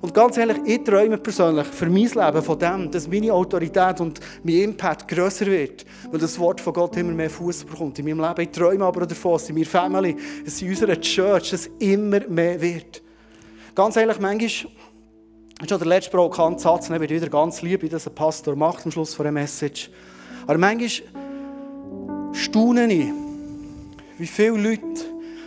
Und 0.03 0.15
ganz 0.15 0.39
ehrlich, 0.39 0.57
ich 0.65 0.83
träume 0.83 1.19
persönlich 1.19 1.67
für 1.67 1.87
mein 1.87 2.07
Leben 2.07 2.43
von 2.43 2.59
dem, 2.59 2.91
dass 2.91 3.07
meine 3.07 3.33
Autorität 3.35 4.01
und 4.01 4.19
mein 4.43 4.57
Impact 4.57 5.07
grösser 5.07 5.47
wird, 5.47 5.85
weil 6.11 6.21
das 6.21 6.39
Wort 6.39 6.61
von 6.61 6.73
Gott 6.73 6.97
immer 6.97 7.13
mehr 7.13 7.29
Fuß 7.29 7.65
bekommt 7.65 7.99
in 7.99 8.07
meinem 8.07 8.21
Leben. 8.21 8.41
Ich 8.41 8.51
träume 8.51 8.85
aber 8.85 9.07
davon, 9.07 9.33
dass 9.33 9.51
in 9.51 9.57
meiner 9.57 9.67
Family, 9.67 10.17
dass 10.43 10.63
in 10.63 10.71
unserer 10.71 10.99
Church 10.99 11.53
es 11.53 11.67
immer 11.79 12.21
mehr 12.29 12.59
wird. 12.61 13.03
Ganz 13.75 13.97
ehrlich, 13.97 14.19
manchmal 14.19 14.47
ist 14.47 14.67
schon 15.69 15.79
der 15.79 15.87
letzte 15.87 16.11
provokante 16.11 16.63
Satz, 16.63 16.89
ich 16.89 17.01
wieder 17.01 17.29
ganz 17.29 17.61
lieb, 17.61 17.83
wie 17.83 17.89
das 17.91 18.09
ein 18.09 18.15
Pastor 18.15 18.57
macht 18.57 18.87
am 18.87 18.93
Schluss 18.93 19.15
von 19.15 19.27
einer 19.27 19.33
Message. 19.33 19.91
Aber 20.47 20.57
manchmal 20.57 20.91
staune 22.33 22.91
ich, 22.91 23.13
wie 24.17 24.27
viele 24.27 24.57
Leute 24.57 24.83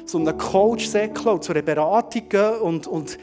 zu 0.05 0.19
einem 0.19 0.37
Coach 0.37 0.85
säckeln 0.85 1.27
und 1.27 1.43
zu 1.43 1.53
einer 1.53 1.63
Beratung 1.63 2.29
gehen 2.29 2.55
und, 2.61 2.85
und 2.85 3.17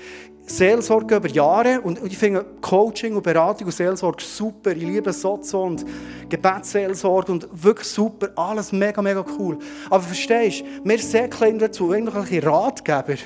Seelsorge 0.51 1.17
über 1.17 1.29
Jahre. 1.29 1.81
Und 1.81 2.05
ich 2.05 2.19
finde 2.19 2.45
Coaching 2.61 3.15
und 3.17 3.23
Beratung 3.23 3.67
und 3.67 3.73
Seelsorge 3.73 4.23
super. 4.23 4.73
Ich 4.73 4.83
liebe 4.83 5.13
Sozo 5.13 5.63
und 5.65 5.85
Gebetsseelsorge 6.29 7.33
und 7.33 7.49
wirklich 7.53 7.89
super. 7.89 8.31
Alles 8.37 8.73
mega, 8.73 9.01
mega 9.01 9.25
cool. 9.39 9.59
Aber 9.89 10.03
verstehst 10.03 10.63
du, 10.63 10.89
wir 10.89 10.99
säckeln 10.99 11.59
dazu 11.59 11.93
irgendwelche 11.93 12.45
Ratgeber. 12.45 13.17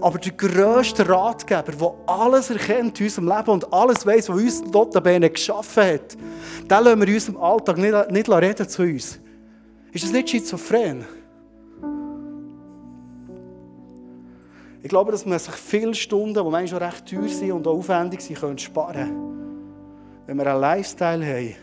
Aber 0.00 0.18
der 0.18 0.32
grösste 0.32 1.08
Ratgeber, 1.08 1.72
der 1.72 1.94
alles 2.06 2.50
erkennt 2.50 3.00
in 3.00 3.06
unserem 3.06 3.28
Leben 3.28 3.50
und 3.50 3.72
alles 3.72 4.06
weiß, 4.06 4.28
was 4.28 4.36
uns 4.36 4.64
Notabene 4.64 5.30
geschaffen 5.30 5.84
hat, 5.84 6.14
den 6.14 6.68
lassen 6.68 7.00
wir 7.00 7.08
in 7.08 7.14
unserem 7.14 7.36
Alltag 7.38 7.78
nicht, 7.78 8.10
nicht 8.10 8.28
reden 8.30 8.68
zu 8.68 8.82
uns. 8.82 9.18
Ist 9.92 10.04
das 10.04 10.12
nicht 10.12 10.30
schizophren? 10.30 11.04
Ich 14.84 14.90
glaube, 14.90 15.12
dass 15.12 15.24
man 15.24 15.38
sich 15.38 15.54
viele 15.54 15.94
Stunden, 15.94 16.34
die 16.34 16.42
manchmal 16.42 16.68
schon 16.68 16.78
recht 16.78 17.06
teuer 17.06 17.26
sind 17.26 17.52
und 17.52 17.66
auch 17.66 17.78
aufwendig 17.78 18.20
sind, 18.20 18.38
können 18.38 18.58
sparen 18.58 19.12
Wenn 20.26 20.36
wir 20.36 20.46
einen 20.46 20.60
Lifestyle 20.60 21.24
haben, 21.24 21.54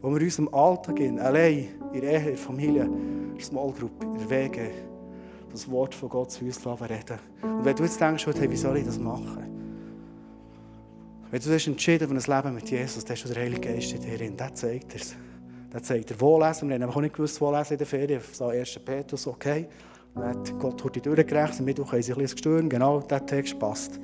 wo 0.00 0.08
wir 0.08 0.16
in 0.16 0.24
unserem 0.24 0.54
Alltag 0.54 0.96
gehen, 0.96 1.18
allein, 1.18 1.68
in 1.92 2.00
der 2.00 2.12
Ehe, 2.12 2.18
in 2.20 2.26
der 2.28 2.36
Familie, 2.38 2.84
in 2.84 3.34
der 3.34 3.44
Small 3.44 3.72
Group, 3.72 4.02
in 4.02 4.16
der 4.16 4.30
Wege, 4.30 4.70
das 5.52 5.70
Wort 5.70 5.94
von 5.94 6.08
Gott 6.08 6.30
zu 6.30 6.46
uns 6.46 6.66
reden 6.66 7.18
Und 7.42 7.62
wenn 7.62 7.76
du 7.76 7.82
jetzt 7.82 8.00
denkst, 8.00 8.26
hey, 8.26 8.50
wie 8.50 8.56
soll 8.56 8.78
ich 8.78 8.86
das 8.86 8.98
machen? 8.98 9.44
Wenn 11.30 11.42
du 11.42 11.52
hast 11.52 11.66
entschieden 11.66 12.08
für 12.08 12.14
ein 12.14 12.36
Leben 12.36 12.54
mit 12.54 12.70
Jesus, 12.70 13.04
dann 13.04 13.16
hast 13.16 13.24
du 13.24 13.34
den 13.34 13.42
Heiligen 13.42 13.60
Geist 13.60 13.92
in 13.92 14.00
dir 14.00 14.16
drin. 14.16 14.34
Der 14.34 14.54
zeigt 14.54 14.94
dir 14.94 14.96
es. 14.96 15.14
Der 15.70 15.82
zeigt 15.82 16.08
dir, 16.08 16.18
wo 16.18 16.40
lesen. 16.40 16.70
Wir 16.70 16.76
haben 16.76 16.84
auch 16.84 17.00
nicht 17.02 17.14
gewusst, 17.14 17.38
wo 17.42 17.54
lesen 17.54 17.74
in 17.74 17.78
der 17.78 17.86
Ferien. 17.86 18.22
So 18.32 18.46
1. 18.46 18.80
Petrus, 18.82 19.26
okay. 19.26 19.68
Dann 20.14 20.28
hat 20.28 20.58
Gott 20.58 20.80
durch 20.80 20.92
die 20.92 21.00
Tür 21.00 21.16
gerechnet. 21.16 21.58
Am 21.58 21.64
Mittwoch 21.64 21.92
haben 21.92 21.96
ein 21.96 22.04
bisschen 22.04 22.26
gestürmt. 22.26 22.70
Genau, 22.70 23.00
der 23.00 23.24
Text 23.26 23.58
passt. 23.58 24.00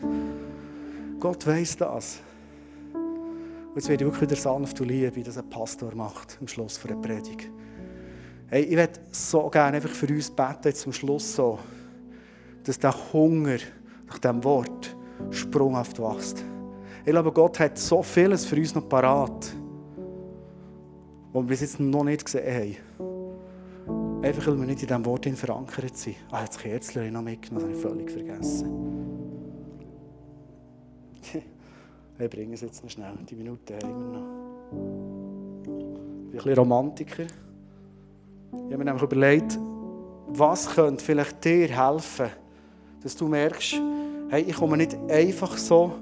Gott 1.21 1.47
weiss 1.47 1.77
das. 1.77 2.21
Und 2.93 3.77
jetzt 3.77 3.89
werde 3.89 4.05
ich 4.05 4.11
wirklich 4.11 4.31
wieder 4.31 4.41
sanft 4.41 4.81
und 4.81 4.89
lieb, 4.89 5.15
wie 5.15 5.23
das 5.23 5.39
ein 5.39 5.49
Pastor 5.49 5.95
macht 5.95 6.39
am 6.41 6.49
Schluss 6.49 6.81
der 6.81 6.95
Predigt. 6.97 7.49
Hey, 8.49 8.63
ich 8.63 8.77
würde 8.77 8.99
so 9.13 9.49
gerne 9.49 9.77
einfach 9.77 9.91
für 9.91 10.09
uns 10.09 10.29
beten, 10.29 10.75
zum 10.75 10.93
Schluss 10.93 11.37
so, 11.37 11.59
dass 12.65 12.81
der 12.81 12.93
Hunger 13.13 13.59
nach 14.09 14.19
diesem 14.19 14.43
Wort 14.43 14.97
sprunghaft 15.31 16.01
wächst. 16.01 16.45
Ich 17.05 17.13
glaube, 17.13 17.31
Gott 17.31 17.61
hat 17.61 17.79
so 17.79 18.03
vieles 18.03 18.45
für 18.45 18.57
uns 18.57 18.75
noch 18.75 18.89
parat, 18.89 19.55
was 21.33 21.43
wir 21.43 21.49
bis 21.49 21.61
jetzt 21.61 21.79
noch 21.79 22.03
nicht 22.03 22.25
gesehen 22.25 22.55
haben. 22.55 23.10
Einfach, 24.23 24.49
weil 24.49 24.59
wir 24.59 24.67
nicht 24.67 24.83
in 24.83 24.89
diesem 24.89 25.07
Wort 25.07 25.25
verankert 25.25 25.97
sind. 25.97 26.17
Ah, 26.31 26.43
jetzt 26.43 26.59
Kerzler 26.59 27.11
noch 27.11 27.23
mitgenommen, 27.23 27.73
das 27.73 27.83
habe 27.83 28.03
ich 28.03 28.11
völlig 28.11 28.11
vergessen. 28.11 28.69
ich 32.19 32.31
bringe 32.31 32.53
es 32.53 32.61
jetzt 32.61 32.83
noch 32.83 32.91
schnell, 32.91 33.15
die 33.31 33.35
Minute 33.35 33.79
haben 33.83 33.89
wir 33.89 34.19
noch. 34.19 34.27
Ich 35.63 36.33
bin 36.33 36.33
ein 36.33 36.33
bisschen 36.33 36.59
Romantiker. 36.59 37.23
Ich 37.23 38.59
habe 38.59 38.77
mir 38.77 38.85
nämlich 38.85 39.03
überlegt, 39.03 39.59
was 40.27 40.69
könnte 40.69 41.03
vielleicht 41.03 41.43
dir 41.43 41.69
helfen, 41.69 42.29
dass 43.03 43.17
du 43.17 43.27
merkst, 43.27 43.81
hey, 44.29 44.43
ich 44.43 44.55
komme 44.55 44.77
nicht 44.77 44.99
einfach 45.09 45.57
so 45.57 45.95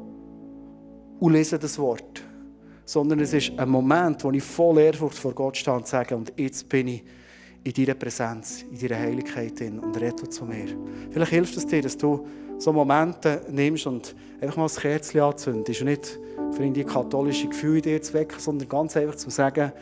und 1.21 1.33
lese 1.35 1.57
das 1.57 1.79
Wort, 1.79 2.25
sondern 2.85 3.21
es 3.21 3.33
ist 3.33 3.57
ein 3.57 3.69
Moment, 3.69 4.25
wo 4.25 4.33
ich 4.33 4.43
voll 4.43 4.79
Ehrfurcht 4.79 5.19
vor 5.19 5.35
Gott 5.35 5.57
stehe 5.57 5.77
und 5.77 5.87
sage, 5.87 6.16
und 6.16 6.33
jetzt 6.37 6.69
bin 6.69 6.89
ich 6.89 7.05
in 7.65 7.73
deiner 7.73 7.95
Präsenz, 7.95 8.65
in 8.71 8.79
deiner 8.79 9.01
Heiligkeit 9.01 9.59
drin 9.59 9.79
und 9.79 9.99
rette 10.01 10.29
zu 10.29 10.45
mir. 10.45 10.67
Vielleicht 11.11 11.33
hilft 11.33 11.57
es 11.57 11.67
dir, 11.67 11.83
dass 11.83 11.97
du 11.97 12.27
so 12.59 12.73
Momente 12.73 13.43
nimmst 13.51 13.87
und 13.87 14.15
einfach 14.41 14.57
mal 14.57 14.65
das 14.65 14.77
Kerzchen 14.77 15.21
anzündest 15.21 15.81
und 15.81 15.87
nicht 15.87 16.19
für 16.53 16.71
die 16.71 16.85
katholische 16.85 17.49
Gefühle 17.49 17.77
in 17.77 17.83
dir 17.83 18.03
zu 18.03 18.15
wecken, 18.15 18.41
sondern 18.41 18.69
ganz 18.69 18.97
einfach 18.97 19.17
zu 19.17 19.31
sagen, 19.31 19.73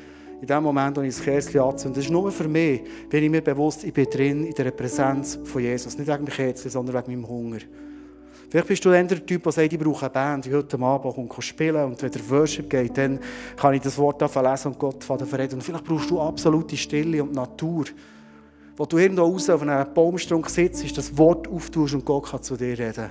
in 0.40 0.46
dem 0.46 0.62
Moment, 0.62 0.96
wo 0.96 1.00
ich 1.00 1.14
das 1.14 1.24
Kerzchen 1.24 1.60
anzünde, 1.60 1.96
das 1.96 2.04
ist 2.04 2.10
nur 2.10 2.30
für 2.30 2.48
mich, 2.48 2.82
bin 3.08 3.24
ich 3.24 3.30
mir 3.30 3.40
bewusst, 3.40 3.84
ich 3.84 3.92
bin 3.92 4.04
drin 4.04 4.44
in 4.44 4.54
der 4.54 4.70
Präsenz 4.70 5.38
von 5.44 5.62
Jesus. 5.62 5.96
Nicht 5.96 6.08
wegen 6.08 6.26
dem 6.26 6.34
Kerzchen, 6.34 6.70
sondern 6.70 6.94
wegen 6.96 7.20
meinem 7.20 7.28
Hunger. 7.28 7.58
Vielleicht 8.56 8.68
bist 8.68 8.84
du 8.86 8.90
dann 8.90 9.06
der 9.06 9.26
Typ, 9.26 9.42
der 9.42 9.52
sagt, 9.52 9.70
ich 9.70 9.78
brauche 9.78 10.06
eine 10.06 10.10
Band, 10.14 10.46
die 10.46 10.54
heute 10.54 10.80
Abend 10.80 11.14
kommt 11.14 11.44
spielen 11.44 11.84
und 11.84 12.02
wenn 12.02 12.10
der 12.10 12.30
Worship 12.30 12.70
geht, 12.70 12.96
dann 12.96 13.20
kann 13.54 13.74
ich 13.74 13.82
das 13.82 13.98
Wort 13.98 14.22
lesen 14.22 14.68
und 14.68 14.78
Gott 14.78 15.04
verreden. 15.04 15.56
Und 15.56 15.62
vielleicht 15.62 15.84
brauchst 15.84 16.08
du 16.08 16.18
absolute 16.18 16.74
Stille 16.74 17.22
und 17.22 17.34
Natur, 17.34 17.84
wo 18.74 18.86
du 18.86 18.96
irgendwo 18.96 19.24
raus 19.24 19.50
auf 19.50 19.60
einem 19.60 19.92
Baumstrunk 19.92 20.48
sitzt, 20.48 20.96
das 20.96 21.18
Wort 21.18 21.46
auftust 21.48 21.96
und 21.96 22.06
Gott 22.06 22.30
kann 22.30 22.42
zu 22.42 22.56
dir 22.56 22.78
reden. 22.78 23.10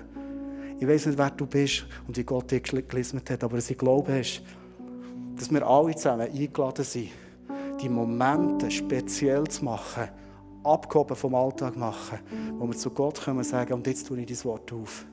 Ich 0.79 0.87
weiß 0.87 1.05
nicht, 1.05 1.17
wer 1.19 1.29
du 1.29 1.45
bist 1.45 1.85
und 2.07 2.17
wie 2.17 2.23
Gott 2.23 2.49
dich 2.49 2.63
gelismet 2.63 3.29
hat, 3.29 3.43
aber 3.43 3.59
ich 3.59 3.77
glaube, 3.77 4.19
dass 5.35 5.51
wir 5.51 5.67
alle 5.67 5.93
zusammen 5.93 6.27
eingeladen 6.27 6.83
sind, 6.83 7.09
die 7.79 7.89
Momente 7.89 8.71
speziell 8.71 9.43
zu 9.43 9.63
machen, 9.63 10.05
abgehoben 10.63 11.15
vom 11.15 11.35
Alltag 11.35 11.77
machen, 11.77 12.17
wo 12.57 12.65
wir 12.65 12.75
zu 12.75 12.89
Gott 12.89 13.23
kommen 13.23 13.37
und 13.37 13.43
sagen, 13.43 13.73
und 13.73 13.85
jetzt 13.85 14.07
tue 14.07 14.19
ich 14.19 14.25
dein 14.25 14.43
Wort 14.45 14.73
auf. 14.73 15.05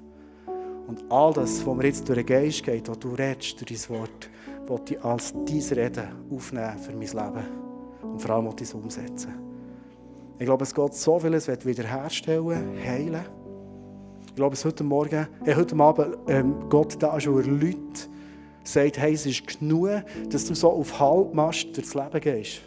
Und 0.87 1.05
all 1.11 1.33
das, 1.33 1.65
was 1.67 1.77
mir 1.77 1.87
jetzt 1.87 2.09
durch 2.09 2.19
den 2.19 2.27
Geist 2.27 2.65
geht, 2.65 2.89
was 2.89 2.99
du 2.99 3.15
redest 3.15 3.61
durch 3.61 3.87
dein 3.87 3.99
Wort, 3.99 4.31
will 4.67 4.81
ich 4.91 5.05
als 5.05 5.33
dein 5.33 5.79
Reden 5.79 6.09
aufnehmen 6.31 6.79
für 6.79 6.93
mein 6.93 7.01
Leben. 7.01 7.47
Und 8.03 8.21
vor 8.21 8.31
allem 8.31 8.47
will 8.47 8.55
ich 8.57 8.63
es 8.63 8.75
umsetzen. 8.75 9.35
Ich 10.39 10.47
glaube, 10.47 10.65
es 10.65 10.75
geht 10.75 10.95
so 10.95 11.19
vieles 11.19 11.49
wiederherstellen, 11.49 12.79
heilen. 12.85 13.25
Ich 14.27 14.35
glaube, 14.35 14.55
es 14.55 14.65
heute 14.65 14.83
Morgen, 14.83 15.29
äh, 15.45 15.55
heute 15.55 15.77
Abend, 15.77 16.17
ähm, 16.27 16.69
Gott 16.69 17.01
da 17.01 17.21
schon 17.21 17.61
Leute, 17.61 18.09
sagt, 18.65 18.99
hey, 18.99 19.13
es 19.13 19.27
ist 19.27 19.47
genug, 19.47 20.03
dass 20.31 20.47
du 20.47 20.55
so 20.55 20.71
auf 20.71 20.99
Halbmast 20.99 21.77
durchs 21.77 21.95
Leben 21.95 22.21
gehst. 22.21 22.63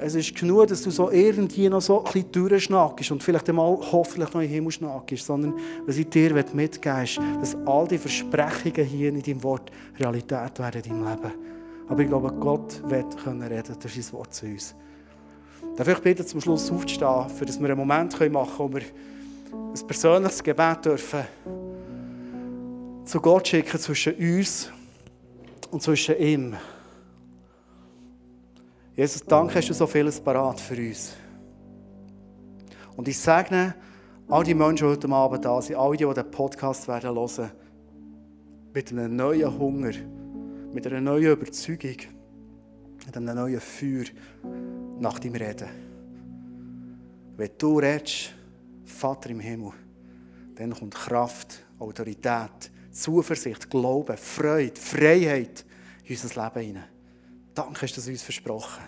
Es 0.00 0.14
ist 0.14 0.34
genug, 0.36 0.68
dass 0.68 0.82
du 0.82 0.90
so 0.90 1.10
irgendwie 1.10 1.68
noch 1.68 1.80
so 1.80 1.98
ein 1.98 2.04
bisschen 2.04 2.30
durchschnackst 2.30 3.10
und 3.10 3.22
vielleicht 3.22 3.48
einmal 3.48 3.76
hoffentlich 3.90 4.32
noch 4.32 4.40
in 4.40 4.46
den 4.46 4.50
Himmel 4.50 4.70
schnackst, 4.70 5.26
sondern 5.26 5.54
was 5.86 5.96
ich 5.96 6.08
dir 6.08 6.32
mitgeben 6.32 7.02
ist, 7.02 7.18
dass 7.40 7.56
all 7.66 7.88
die 7.88 7.98
Versprechungen 7.98 8.86
hier 8.86 9.08
in 9.08 9.20
deinem 9.20 9.42
Wort 9.42 9.72
Realität 9.98 10.58
werden 10.58 10.82
in 10.84 10.90
deinem 10.90 11.08
Leben. 11.08 11.32
Aber 11.88 12.00
ich 12.00 12.08
glaube, 12.08 12.32
Gott 12.32 12.80
wird 12.88 13.16
können 13.16 13.42
reden 13.42 13.76
durch 13.80 13.94
sein 13.94 14.12
Wort 14.12 14.32
zu 14.32 14.46
uns. 14.46 14.74
Darf 15.76 15.88
ich 15.88 15.98
bitte 15.98 16.24
zum 16.24 16.40
Schluss 16.40 16.70
aufzustehen, 16.70 17.28
für 17.30 17.44
dass 17.44 17.58
wir 17.58 17.68
einen 17.68 17.78
Moment 17.78 18.12
machen 18.30 18.56
können, 18.56 18.72
wo 18.72 18.74
wir 18.74 18.82
ein 19.52 19.86
persönliches 19.86 20.42
Gebet 20.44 20.84
dürfen 20.84 21.24
zu 23.04 23.20
Gott 23.20 23.48
schicken 23.48 23.80
zwischen 23.80 24.14
uns 24.14 24.70
und 25.70 25.82
zwischen 25.82 26.18
ihm. 26.18 26.54
Jesus, 28.98 29.22
danke, 29.22 29.54
hast 29.54 29.68
du 29.68 29.74
so 29.74 29.86
vieles 29.86 30.20
parat 30.20 30.58
für 30.58 30.74
uns. 30.74 31.14
Und 32.96 33.06
ich 33.06 33.16
segne 33.16 33.76
all 34.26 34.42
die 34.42 34.54
Menschen, 34.54 34.88
die 34.88 34.92
heute 34.92 35.08
Abend 35.08 35.44
da 35.44 35.62
sind, 35.62 35.76
all 35.76 35.96
die, 35.96 36.04
die 36.04 36.14
den 36.14 36.28
Podcast 36.32 36.88
werden 36.88 37.14
hören, 37.14 37.52
mit 38.74 38.90
einem 38.90 39.14
neuen 39.14 39.56
Hunger, 39.56 39.92
mit 40.72 40.84
einer 40.84 41.00
neuen 41.00 41.30
Überzeugung, 41.30 41.96
mit 43.06 43.16
einem 43.16 43.36
neuen 43.36 43.60
Feuer 43.60 44.06
nach 44.98 45.20
dem 45.20 45.36
Reden. 45.36 45.68
Wenn 47.36 47.50
du 47.56 47.78
redest, 47.78 48.34
Vater 48.84 49.30
im 49.30 49.38
Himmel, 49.38 49.74
dann 50.56 50.74
kommt 50.74 50.96
Kraft, 50.96 51.64
Autorität, 51.78 52.72
Zuversicht, 52.90 53.70
Glauben, 53.70 54.16
Freude, 54.16 54.74
Freiheit 54.74 55.64
in 56.02 56.16
unser 56.16 56.42
Leben 56.42 56.66
hinein. 56.66 56.97
Danke, 57.58 57.82
hast 57.82 57.96
du 57.96 58.08
uns 58.08 58.22
versprochen. 58.22 58.84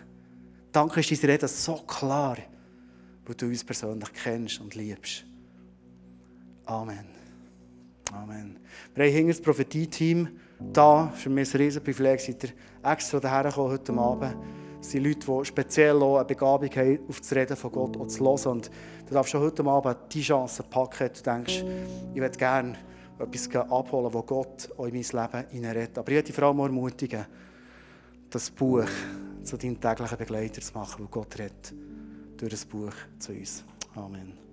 Danke, 0.70 1.00
ist 1.00 1.10
deine 1.10 1.32
Rede 1.32 1.48
so 1.48 1.74
klar, 1.74 2.36
wo 3.26 3.32
du 3.32 3.46
uns 3.46 3.64
persönlich 3.64 4.12
kennst 4.12 4.60
und 4.60 4.76
liebst. 4.76 5.24
Amen. 6.66 7.04
Amen. 8.12 8.60
Wir 8.94 9.06
haben 9.06 9.12
hinter 9.12 9.32
das 9.32 9.42
Prophetie-Team 9.42 10.28
da. 10.72 11.08
Für 11.16 11.30
mich 11.30 11.52
ein 11.52 11.60
riesen 11.60 11.82
Privileg, 11.82 12.20
seid 12.20 12.44
ihr 12.44 12.50
extra 12.84 13.18
daher 13.18 13.56
heute 13.56 13.92
Abend. 13.92 14.36
Es 14.80 14.92
sind 14.92 15.02
Leute, 15.02 15.26
die 15.26 15.44
speziell 15.46 16.00
auch 16.00 16.18
eine 16.18 16.26
Begabung 16.26 16.70
haben, 16.70 17.00
auf 17.08 17.18
das 17.18 17.32
Reden 17.32 17.56
von 17.56 17.72
Gott 17.72 17.96
und 17.96 18.08
zu 18.08 18.24
hören. 18.24 18.52
Und 18.52 18.70
du 19.08 19.14
darfst 19.14 19.32
schon 19.32 19.40
heute 19.40 19.64
Abend 19.64 19.96
die 20.12 20.22
Chance 20.22 20.62
packen. 20.62 21.10
Du 21.12 21.22
denkst, 21.22 21.64
ich 22.14 22.20
würde 22.20 22.38
gerne 22.38 22.78
etwas 23.18 23.48
abholen, 23.68 24.12
das 24.12 24.26
Gott 24.26 24.68
in 24.78 24.78
mein 24.78 24.92
Leben 24.92 25.50
hineinredet. 25.50 25.98
Aber 25.98 26.08
ich 26.12 26.18
möchte 26.18 26.32
vor 26.32 26.44
allem 26.44 26.60
ermutigen, 26.60 27.26
das 28.30 28.50
Buch 28.50 28.86
zu 29.42 29.56
deinem 29.56 29.80
täglichen 29.80 30.18
Begleiter 30.18 30.60
zu 30.60 30.72
machen, 30.74 31.04
wo 31.04 31.08
Gott 31.08 31.38
redet 31.38 31.74
durch 32.36 32.50
das 32.50 32.64
Buch 32.64 32.92
zu 33.18 33.32
uns. 33.32 33.64
Amen. 33.94 34.49